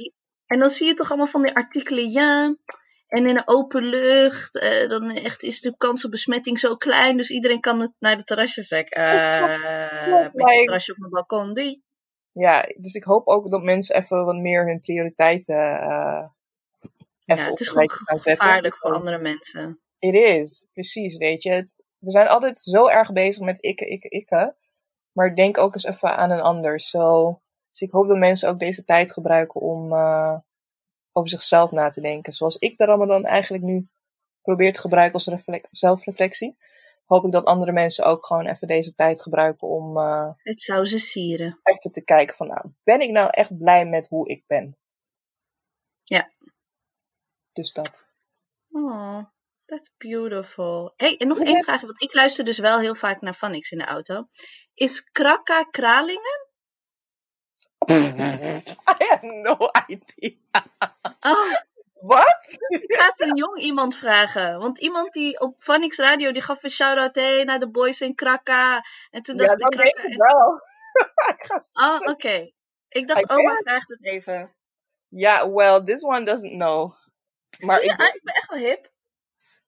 en 0.46 0.60
dan 0.60 0.70
zie 0.70 0.88
je 0.88 0.94
toch 0.94 1.10
allemaal 1.10 1.28
van 1.28 1.42
die 1.42 1.56
artikelen, 1.56 2.10
ja... 2.10 2.56
En 3.12 3.28
in 3.28 3.36
de 3.36 3.42
open 3.46 3.84
lucht, 3.84 4.56
uh, 4.56 4.90
dan 4.90 5.10
echt 5.10 5.44
is 5.44 5.62
de 5.62 5.78
kans 5.78 6.06
op 6.06 6.12
besmetting 6.12 6.60
zo 6.60 6.76
klein. 6.76 7.18
Dus 7.18 7.30
iedereen 7.30 7.60
kan 7.60 7.80
het 7.80 7.92
naar 8.00 8.18
de 8.18 8.24
terrasje 8.24 8.62
zeggen. 8.62 9.00
Uh, 9.02 10.22
met 10.34 10.46
het 10.50 10.64
terrasje 10.64 10.92
op 10.92 10.98
mijn 10.98 11.12
balkon, 11.12 11.54
doei. 11.54 11.82
Ja, 12.32 12.66
dus 12.78 12.94
ik 12.94 13.04
hoop 13.04 13.28
ook 13.28 13.50
dat 13.50 13.62
mensen 13.62 13.96
even 13.96 14.26
wat 14.26 14.36
meer 14.36 14.68
hun 14.68 14.80
prioriteiten 14.80 15.56
uh, 15.56 16.26
Ja, 17.24 17.36
het 17.36 17.60
is 17.60 17.68
gewoon 17.68 17.90
gevaarlijk 17.90 18.78
voor 18.78 18.94
andere 18.94 19.18
mensen. 19.18 19.80
It 20.00 20.14
is, 20.14 20.68
precies, 20.74 21.18
weet 21.18 21.44
je. 21.44 21.52
Het, 21.52 21.84
we 21.98 22.12
zijn 22.12 22.28
altijd 22.28 22.60
zo 22.60 22.88
erg 22.88 23.12
bezig 23.12 23.44
met 23.44 23.62
ikke, 23.62 23.86
ikke, 23.86 24.10
ikke. 24.10 24.56
Maar 25.12 25.36
denk 25.36 25.58
ook 25.58 25.74
eens 25.74 25.86
even 25.86 26.18
aan 26.18 26.32
een 26.32 26.42
ander. 26.42 26.80
So, 26.80 27.32
dus 27.70 27.80
ik 27.80 27.92
hoop 27.92 28.08
dat 28.08 28.18
mensen 28.18 28.50
ook 28.50 28.60
deze 28.60 28.84
tijd 28.84 29.12
gebruiken 29.12 29.62
om 29.62 29.94
eh, 29.94 30.38
over 31.12 31.30
zichzelf 31.30 31.72
na 31.72 31.90
te 31.90 32.02
denken. 32.02 32.34
Zoals 32.34 32.56
ik 32.58 32.78
de 32.78 32.86
Ramadan 32.86 33.26
eigenlijk 33.26 33.64
nu 33.64 33.88
probeer 34.42 34.74
te 34.74 34.80
gebruiken 34.80 35.14
als 35.14 35.28
reflec- 35.28 35.68
zelfreflectie. 35.72 36.58
Hoop 37.06 37.26
ik 37.26 37.32
dat 37.32 37.46
andere 37.46 37.72
mensen 37.72 38.06
ook 38.06 38.26
gewoon 38.26 38.46
even 38.46 38.68
deze 38.68 38.96
tijd 38.96 39.22
gebruiken 39.22 39.68
om 39.68 39.98
eh, 39.98 40.30
Het 40.38 40.62
zou 40.62 40.86
ze 40.86 41.00
sieren. 41.00 41.60
even 41.64 41.92
te 41.92 42.04
kijken 42.04 42.36
van, 42.36 42.48
nou, 42.48 42.66
ben 42.84 43.02
ik 43.02 43.10
nou 43.10 43.30
echt 43.32 43.58
blij 43.58 43.86
met 43.86 44.08
hoe 44.08 44.28
ik 44.28 44.44
ben? 44.48 44.78
Ja. 46.04 46.32
Dus 47.52 47.74
dat. 47.74 48.06
Oh, 48.72 49.26
that's 49.66 49.92
beautiful. 49.98 50.94
hey, 50.96 51.18
en 51.18 51.28
nog 51.28 51.38
Ja. 51.40 51.46
één 51.46 51.64
vraag, 51.64 51.82
want 51.82 52.02
ik 52.02 52.14
luister 52.14 52.46
dus 52.46 52.58
wel 52.60 52.80
heel 52.80 52.96
vaak 52.96 53.22
naar 53.22 53.36
Vanix 53.36 53.72
in 53.72 53.78
de 53.78 53.86
auto. 53.86 54.28
Is 54.74 55.04
Krakka 55.04 55.64
Kralingen? 55.64 56.50
I 57.90 59.06
have 59.10 59.26
no 59.26 59.58
idea. 59.88 60.36
Oh, 61.20 61.54
Wat? 61.94 62.56
ik 62.68 62.94
ga 62.96 63.06
het 63.06 63.22
een 63.22 63.36
jong 63.36 63.60
iemand 63.60 63.96
vragen. 63.96 64.60
Want 64.60 64.80
iemand 64.80 65.14
die 65.14 65.40
op 65.40 65.64
Vanix 65.64 65.98
Radio, 65.98 66.32
die 66.32 66.42
gaf 66.42 66.64
een 66.64 66.70
shout-out 66.70 67.16
hey, 67.16 67.44
naar 67.44 67.60
de 67.60 67.70
boys 67.72 68.02
in 68.02 68.16
Krakka. 68.16 68.86
En 69.12 69.22
toen 69.22 69.38
Ja, 69.38 69.46
dacht 69.56 69.62
ik 69.62 69.80
Krakka... 69.80 70.04
ik 70.04 70.18
wel. 70.18 70.62
ik 71.38 71.46
ga 71.46 71.94
Oh, 71.94 72.00
oké. 72.12 72.52
Ik 72.90 73.08
dacht, 73.08 73.22
I 73.22 73.34
oma 73.34 73.50
guess. 73.50 73.62
vraagt 73.62 73.90
het 73.90 74.06
even. 74.06 74.56
Ja, 75.08 75.50
well, 75.52 75.84
this 75.84 76.04
one 76.04 76.24
doesn't 76.26 76.52
know. 76.54 76.94
Maar 77.60 77.84
Ja, 77.84 77.94
ik, 77.94 78.02
ah, 78.02 78.08
ik 78.16 78.22
ben 78.24 78.34
echt 78.34 78.48
wel 78.50 78.60
hip. 78.60 78.92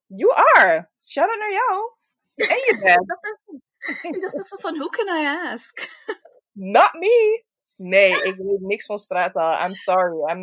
you 0.06 0.34
are. 0.34 0.90
Shout 1.00 1.30
out 1.30 1.40
naar 1.40 1.52
jou. 1.52 1.92
En 2.36 2.56
je 2.58 2.78
bent. 2.84 3.18
Ik 4.16 4.22
dacht 4.22 4.34
echt 4.36 4.48
zo 4.48 4.58
van, 4.58 4.78
who 4.78 4.88
can 4.90 5.08
I 5.22 5.26
ask? 5.52 5.90
Not 6.52 6.94
me. 6.94 7.44
Nee, 7.76 8.12
ik 8.24 8.36
weet 8.36 8.60
niks 8.60 8.86
van 8.86 9.00
straattaal. 9.00 9.66
I'm 9.68 9.74
sorry. 9.74 10.32
I'm, 10.32 10.42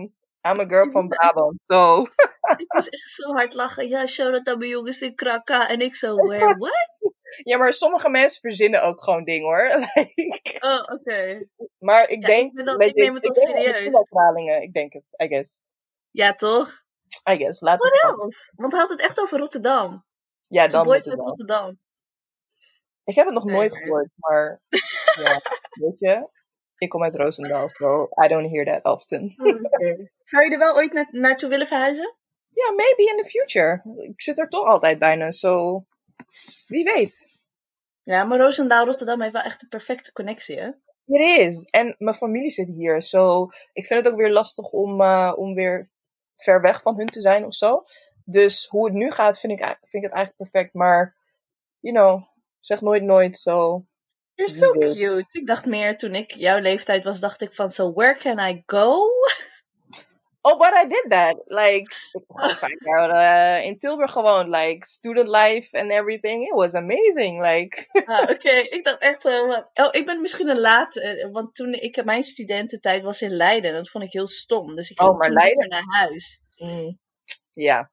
I'm 0.49 0.61
a 0.61 0.65
girl 0.69 0.91
from 0.91 1.09
Brabant. 1.09 1.61
So, 1.65 2.03
Ik 2.57 2.73
moest 2.73 2.89
echt 2.89 3.09
zo 3.11 3.33
hard 3.33 3.55
lachen. 3.55 3.89
Ja, 3.89 4.07
shout-out 4.07 4.49
aan 4.49 4.59
mijn 4.59 4.71
jongens 4.71 5.01
in 5.03 5.15
Krakka. 5.15 5.69
En 5.69 5.81
ik 5.81 5.95
zo, 5.95 6.15
where, 6.27 6.45
what? 6.59 7.13
ja, 7.45 7.57
maar 7.59 7.73
sommige 7.73 8.09
mensen 8.11 8.41
verzinnen 8.41 8.83
ook 8.83 9.03
gewoon 9.03 9.25
dingen 9.25 9.47
hoor. 9.47 9.69
Like, 10.15 10.57
Oh, 10.61 10.83
oké. 10.95 11.47
maar 11.79 12.09
ik 12.09 12.21
Ja, 12.21 12.27
denk... 12.27 12.59
ik 12.59 12.77
weet 12.77 12.89
ik 12.89 12.95
neem 12.95 13.15
het 13.15 13.25
wel 13.25 13.33
denk- 13.55 13.67
serieus. 13.77 14.03
Kralingen. 14.09 14.63
Ik 14.63 14.73
denk 14.73 14.93
het. 14.93 15.15
I 15.23 15.27
guess. 15.29 15.65
Ja, 16.11 16.33
toch? 16.33 16.83
I 17.31 17.37
guess. 17.37 17.61
Laten 17.61 17.91
we 17.91 17.99
What 17.99 18.13
het 18.13 18.21
else? 18.23 18.53
Want 18.57 18.73
hij 18.73 18.81
had 18.81 18.91
het 18.91 19.01
echt 19.01 19.21
over 19.21 19.39
Rotterdam. 19.39 20.05
Ja, 20.49 20.67
dan 20.67 20.85
boys 20.85 21.07
wel. 21.07 21.17
Rotterdam. 21.17 21.79
Ik 23.05 23.15
heb 23.15 23.25
het 23.25 23.35
nog 23.35 23.45
Nee, 23.45 23.55
nooit 23.57 23.77
gehoord, 23.77 24.09
maar 24.17 24.61
ja, 25.23 25.41
weet 25.71 25.99
je, 25.99 26.29
ik 26.81 26.89
kom 26.89 27.03
uit 27.03 27.15
Roosendaal, 27.15 27.69
so 27.69 28.09
I 28.25 28.29
don't 28.29 28.51
hear 28.51 28.65
that 28.65 28.85
often. 28.95 29.35
Zou 30.23 30.45
je 30.45 30.51
er 30.53 30.59
wel 30.59 30.75
ooit 30.75 30.93
na 30.93 31.09
naartoe 31.11 31.49
willen 31.49 31.67
verhuizen? 31.67 32.15
Ja, 32.49 32.71
maybe 32.71 33.03
in 33.03 33.23
the 33.23 33.29
future. 33.29 33.83
Ik 34.03 34.21
zit 34.21 34.39
er 34.39 34.49
toch 34.49 34.67
altijd 34.67 34.99
bijna, 34.99 35.31
so 35.31 35.85
wie 36.67 36.85
weet. 36.85 37.29
Ja, 38.03 38.25
maar 38.25 38.39
Roosendaal, 38.39 38.85
Rotterdam 38.85 39.21
heeft 39.21 39.33
wel 39.33 39.43
echt 39.43 39.61
de 39.61 39.69
perfecte 39.69 40.13
connectie, 40.13 40.59
hè? 40.59 40.71
It 41.07 41.39
is. 41.39 41.65
En 41.65 41.95
mijn 41.99 42.17
familie 42.17 42.51
zit 42.51 42.69
hier, 42.69 43.03
so 43.03 43.49
ik 43.73 43.87
vind 43.87 44.05
het 44.05 44.13
ook 44.13 44.19
weer 44.19 44.33
lastig 44.33 44.65
om, 44.71 45.01
eh, 45.01 45.33
om 45.37 45.55
weer 45.55 45.91
ver 46.37 46.61
weg 46.61 46.83
van 46.83 46.97
hun 46.97 47.07
te 47.07 47.21
zijn 47.21 47.45
of 47.45 47.55
zo. 47.55 47.85
Dus 48.25 48.67
hoe 48.67 48.85
het 48.85 48.95
nu 48.95 49.11
gaat, 49.11 49.41
vind 49.41 49.53
ik, 49.53 49.59
vind 49.65 49.79
ik 49.91 50.03
het 50.03 50.13
eigenlijk 50.13 50.51
perfect. 50.51 50.75
Maar, 50.75 51.17
you 51.81 51.95
know, 51.95 52.23
zeg 52.61 52.81
nooit 52.81 53.03
nooit, 53.03 53.37
so 53.37 53.85
You're 54.41 54.53
so 54.59 54.73
cute. 54.73 55.39
Ik 55.39 55.47
dacht 55.47 55.67
meer, 55.67 55.97
toen 55.97 56.15
ik 56.15 56.35
jouw 56.35 56.59
leeftijd 56.61 57.05
was, 57.05 57.21
dacht 57.21 57.41
ik 57.43 57.55
van, 57.55 57.69
so 57.69 57.93
where 57.93 58.17
can 58.19 58.39
I 58.39 58.63
go? 58.67 59.05
Oh, 60.43 60.59
but 60.59 60.73
I 60.85 60.89
did 60.89 61.05
that. 61.11 61.43
Like, 61.47 61.95
ik 62.13 62.23
gewoon 62.27 62.79
jaar 62.79 63.11
eh, 63.59 63.67
in 63.67 63.79
Tilburg 63.79 64.13
gewoond. 64.13 64.49
Like, 64.49 64.87
student 64.87 65.29
life 65.29 65.79
and 65.79 65.91
everything. 65.91 66.43
It 66.47 66.55
was 66.55 66.75
amazing. 66.75 67.43
Like, 67.47 67.87
Ah, 68.05 68.31
Oké, 68.31 68.51
ik 68.51 68.85
dacht 68.85 68.99
echt, 68.99 69.23
wat- 69.23 69.71
oh, 69.75 69.89
ik 69.91 70.07
ben 70.07 70.21
misschien 70.21 70.49
een 70.49 70.61
laat, 70.61 70.97
eh, 70.97 71.31
want 71.33 71.55
toen 71.55 71.73
ik, 71.73 72.05
mijn 72.05 72.23
studententijd 72.23 73.03
was 73.03 73.23
in 73.23 73.31
Leiden, 73.31 73.73
dat 73.73 73.89
vond 73.91 74.05
ik 74.05 74.13
heel 74.13 74.27
stom. 74.27 74.75
Dus 74.75 74.91
ik 74.91 75.01
Oh, 75.01 75.07
ging 75.07 75.19
maar 75.19 75.27
toen 75.29 75.37
Leiden? 75.37 75.69
naar 75.69 75.85
huis. 75.89 76.41
mm, 76.57 76.99
ja. 77.53 77.91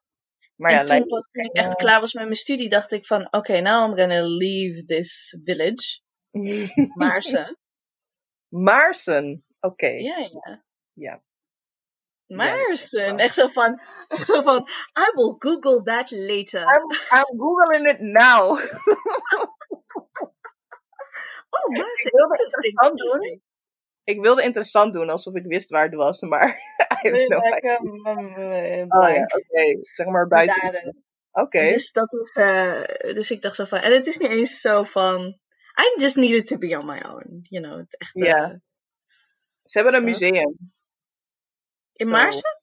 Maar 0.56 0.70
en 0.70 0.76
ja, 0.76 0.84
toen, 0.84 0.96
is 1.18 1.28
toen 1.32 1.44
ik 1.44 1.52
echt 1.56 1.74
klaar 1.74 2.00
was 2.00 2.12
met 2.12 2.24
mijn 2.24 2.36
studie, 2.36 2.68
dacht 2.68 2.92
ik 2.92 3.06
van, 3.06 3.28
oké, 3.30 3.60
now 3.60 3.90
I'm 3.90 3.96
gonna 3.98 4.22
leave 4.26 4.84
this 4.84 5.36
village. 5.44 6.00
Maarsen. 6.94 7.58
Maarsen. 8.48 9.44
Oké. 9.60 9.86
Ja, 9.86 10.18
ja. 10.18 10.64
Ja. 10.92 11.22
Maarsen. 12.26 13.18
Echt 13.18 13.34
zo 13.34 13.46
van, 13.46 13.80
echt 14.08 14.26
zo 14.34 14.42
van, 14.42 14.68
I 14.98 15.12
will 15.14 15.34
google 15.38 15.82
that 15.82 16.10
later. 16.10 16.60
I'm, 16.60 16.90
I'm 17.10 17.38
googling 17.38 17.88
it 17.88 18.00
now. 18.00 18.42
oh, 21.50 21.68
Maarsen. 21.68 22.10
wilde 22.10 22.36
Interesting, 22.36 22.64
interessant 22.64 22.98
doen. 22.98 23.42
ik 24.04 24.20
wilde 24.20 24.42
interessant 24.42 24.92
doen, 24.92 25.10
alsof 25.10 25.34
ik 25.34 25.46
wist 25.46 25.70
waar 25.70 25.84
het 25.84 25.94
was. 25.94 26.20
Maar 26.20 26.48
I 26.48 27.08
have 27.08 27.26
no. 27.28 27.38
Like, 27.38 27.78
um, 27.80 28.06
uh, 28.06 28.84
Oh 28.88 29.08
ja, 29.08 29.22
oké. 29.22 29.76
Zeg 29.80 30.06
maar 30.06 30.26
buiten. 30.26 31.04
Oké. 31.32 31.60
Dus 31.60 31.92
dat 31.92 32.12
was, 32.12 32.30
eh, 32.30 32.82
dus 33.14 33.30
ik 33.30 33.42
dacht 33.42 33.54
zo 33.54 33.64
van, 33.64 33.78
en 33.78 33.92
het 33.92 34.06
is 34.06 34.18
niet 34.18 34.30
eens 34.30 34.60
zo 34.60 34.82
van, 34.82 35.38
I 35.78 35.96
just 36.00 36.16
needed 36.16 36.46
to 36.46 36.58
be 36.58 36.76
on 36.78 36.86
my 36.86 37.00
own, 37.02 37.46
you 37.48 37.62
know, 37.62 37.78
het 37.78 37.96
echt. 37.98 38.10
Ja. 38.14 38.60
Ze 39.64 39.78
hebben 39.78 39.94
een 39.94 40.04
museum. 40.04 40.56
in 41.92 42.06
Zo. 42.06 42.12
Maarsen? 42.12 42.60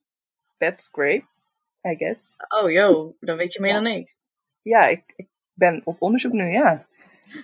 That's 0.58 0.90
great. 0.92 1.24
I 1.84 1.96
guess. 1.96 2.36
Oh, 2.48 2.72
yo, 2.72 3.16
dan 3.20 3.38
weet 3.38 3.54
je 3.54 3.62
meer 3.62 3.74
dan 3.74 3.88
ik. 3.88 4.16
Ja, 4.62 4.88
ik, 4.88 5.14
ik 5.16 5.30
ben 5.54 5.82
op 5.86 6.02
onderzoek 6.02 6.32
nu, 6.32 6.52
ja. 6.52 6.88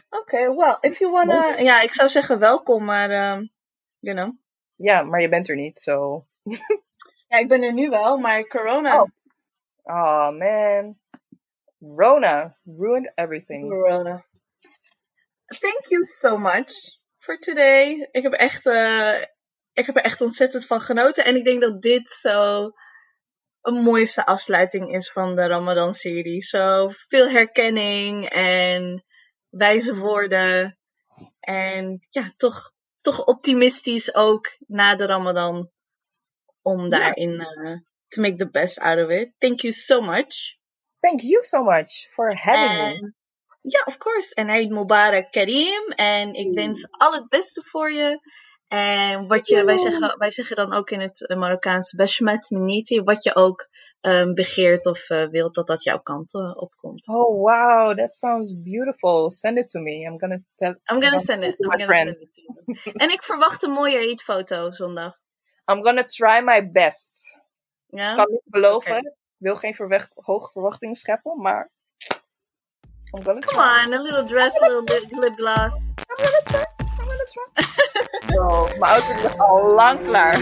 Oké, 0.10 0.56
well, 0.56 0.78
if 0.80 1.00
you 1.00 1.12
wanna, 1.12 1.58
ja, 1.58 1.82
ik 1.82 1.94
zou 1.94 2.10
zeggen 2.10 2.40
welkom, 2.40 2.86
maar, 2.86 3.10
ehm, 3.10 3.46
you 4.00 4.18
know. 4.18 4.34
Ja, 4.76 5.04
maar 5.04 5.22
je 5.22 5.30
bent 5.30 5.50
er 5.50 5.56
niet, 5.56 5.78
zo. 5.78 6.26
Ja, 7.28 7.38
ik 7.38 7.48
ben 7.48 7.64
er 7.64 7.74
nu 7.74 7.90
wel, 7.90 8.18
maar 8.18 8.48
corona. 8.48 9.02
Oh. 9.02 9.10
Oh 9.84 10.30
man. 10.38 11.00
Rona 11.80 12.58
ruined 12.78 13.12
everything. 13.16 13.70
Corona. 13.70 14.26
Thank 15.60 15.90
you 15.90 16.06
so 16.06 16.38
much 16.38 16.72
for 17.18 17.38
today. 17.38 18.08
Ik 18.12 18.24
heb 18.24 18.34
echt, 18.34 18.66
eh, 18.66 19.22
ik 19.74 19.86
heb 19.86 19.96
er 19.96 20.04
echt 20.04 20.22
ontzettend 20.22 20.66
van 20.66 20.82
genoten. 20.82 21.26
En 21.26 21.36
ik 21.36 21.44
denk 21.44 21.62
dat 21.62 21.82
dit 21.82 22.10
zo 22.10 22.72
een 23.62 23.84
mooiste 23.84 24.26
afsluiting 24.26 24.94
is 24.96 25.12
van 25.12 25.36
de 25.36 25.48
Ramadan-serie. 25.48 26.42
Zo 26.42 26.90
veel 26.90 27.30
herkenning 27.30 28.30
en 28.30 29.06
wijze 29.50 29.96
woorden. 29.96 30.78
En 31.40 32.08
ja, 32.10 32.32
toch, 32.36 32.74
toch 33.02 33.26
optimistisch 33.26 34.16
ook 34.16 34.56
na 34.68 34.96
de 34.96 35.06
Ramadan. 35.06 35.72
Om 36.62 36.90
daarin 36.90 37.40
eh, 37.40 37.78
to 38.08 38.22
make 38.22 38.36
the 38.36 38.50
best 38.50 38.80
out 38.80 39.04
of 39.06 39.10
it. 39.10 39.34
Thank 39.38 39.60
you 39.60 39.74
so 39.74 40.02
much. 40.02 40.58
Thank 41.00 41.22
you 41.22 41.46
so 41.46 41.64
much 41.64 42.08
for 42.12 42.36
having 42.36 43.02
me. 43.02 43.14
Ja, 43.62 43.82
of 43.86 43.98
course. 43.98 44.34
En 44.34 44.50
Eid 44.50 44.70
Mubarak 44.70 45.32
Karim. 45.32 45.92
En 45.96 46.34
ik 46.34 46.54
wens 46.54 46.88
al 46.92 47.14
het 47.14 47.30
beste 47.30 47.64
voor 47.64 47.92
je. 47.92 48.20
En 48.68 49.28
wat 49.28 49.48
je, 49.48 49.64
wij 49.64 49.78
zeggen, 49.78 50.18
wij 50.18 50.32
zeggen 50.32 50.56
dan 50.56 50.74
ook 50.74 50.90
in 50.90 51.00
het 51.00 51.34
Marokkaans, 51.38 51.94
Bashmat 51.94 52.50
Miniti, 52.50 53.02
wat 53.02 53.24
je 53.24 53.36
ook 53.36 53.70
ehm, 54.02 54.34
begeert 54.34 54.86
of 54.86 55.10
eh, 55.10 55.28
wilt 55.28 55.56
dat 55.56 55.68
dat 55.68 55.84
jouw 55.84 56.00
kant 56.00 56.34
eh, 56.34 56.52
opkomt. 56.56 57.08
Oh 57.08 57.42
wow, 57.42 57.98
that 57.98 58.14
sounds 58.14 58.54
beautiful. 58.62 59.32
Send 59.32 59.58
it 59.58 59.70
to 59.70 59.80
me. 59.80 59.92
I'm 59.92 60.20
gonna 60.20 60.38
tell. 60.56 60.70
I'm 60.70 61.02
gonna 61.02 61.18
send 61.18 61.44
it. 61.44 61.60
I'm 61.60 61.70
gonna 61.70 61.86
friend. 61.86 62.08
send 62.08 62.22
it 62.22 62.34
to 62.34 62.42
you. 62.84 62.96
en 62.98 63.10
ik 63.10 63.24
verwacht 63.24 63.64
een 63.64 63.72
mooie 63.72 63.98
Eid-foto 63.98 64.72
zondag. 64.72 65.20
I'm 65.72 65.84
gonna 65.84 66.04
try 66.04 66.42
my 66.44 66.72
best. 66.72 67.38
Ja? 67.88 68.12
Ik 68.12 68.18
kan 68.18 68.32
niet 68.32 68.44
beloven. 68.46 68.98
Ik 68.98 69.14
wil 69.38 69.56
geen 69.56 69.76
verweg- 69.76 70.10
hoge 70.14 70.52
verwachtingen 70.52 70.96
scheppen, 70.96 71.42
maar. 71.42 71.72
I'm 73.14 73.24
gonna 73.24 73.42
try. 73.42 73.52
Come 73.54 73.94
on, 73.94 73.94
a 73.94 74.02
little 74.02 74.26
dress, 74.28 74.56
a 74.62 74.66
little 74.66 74.84
lip, 74.84 75.04
lip 75.12 75.38
gloss. 75.38 75.94
I'm 76.10 76.26
gonna 76.26 76.42
try. 76.46 76.66
I'm 76.80 77.08
gonna 77.08 77.28
try. 77.34 77.48
Zo, 78.34 78.68
mijn 78.80 78.92
auto 78.94 79.14
ligt 79.22 79.40
al 79.40 79.74
lang 79.76 80.04
klaar. 80.04 80.36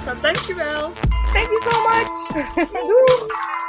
Schat, 0.00 0.22
dankjewel. 0.22 0.92
Thank 1.32 1.48
you 1.48 1.60
so 1.62 1.82
much. 1.82 2.08
Doei. 2.72 3.59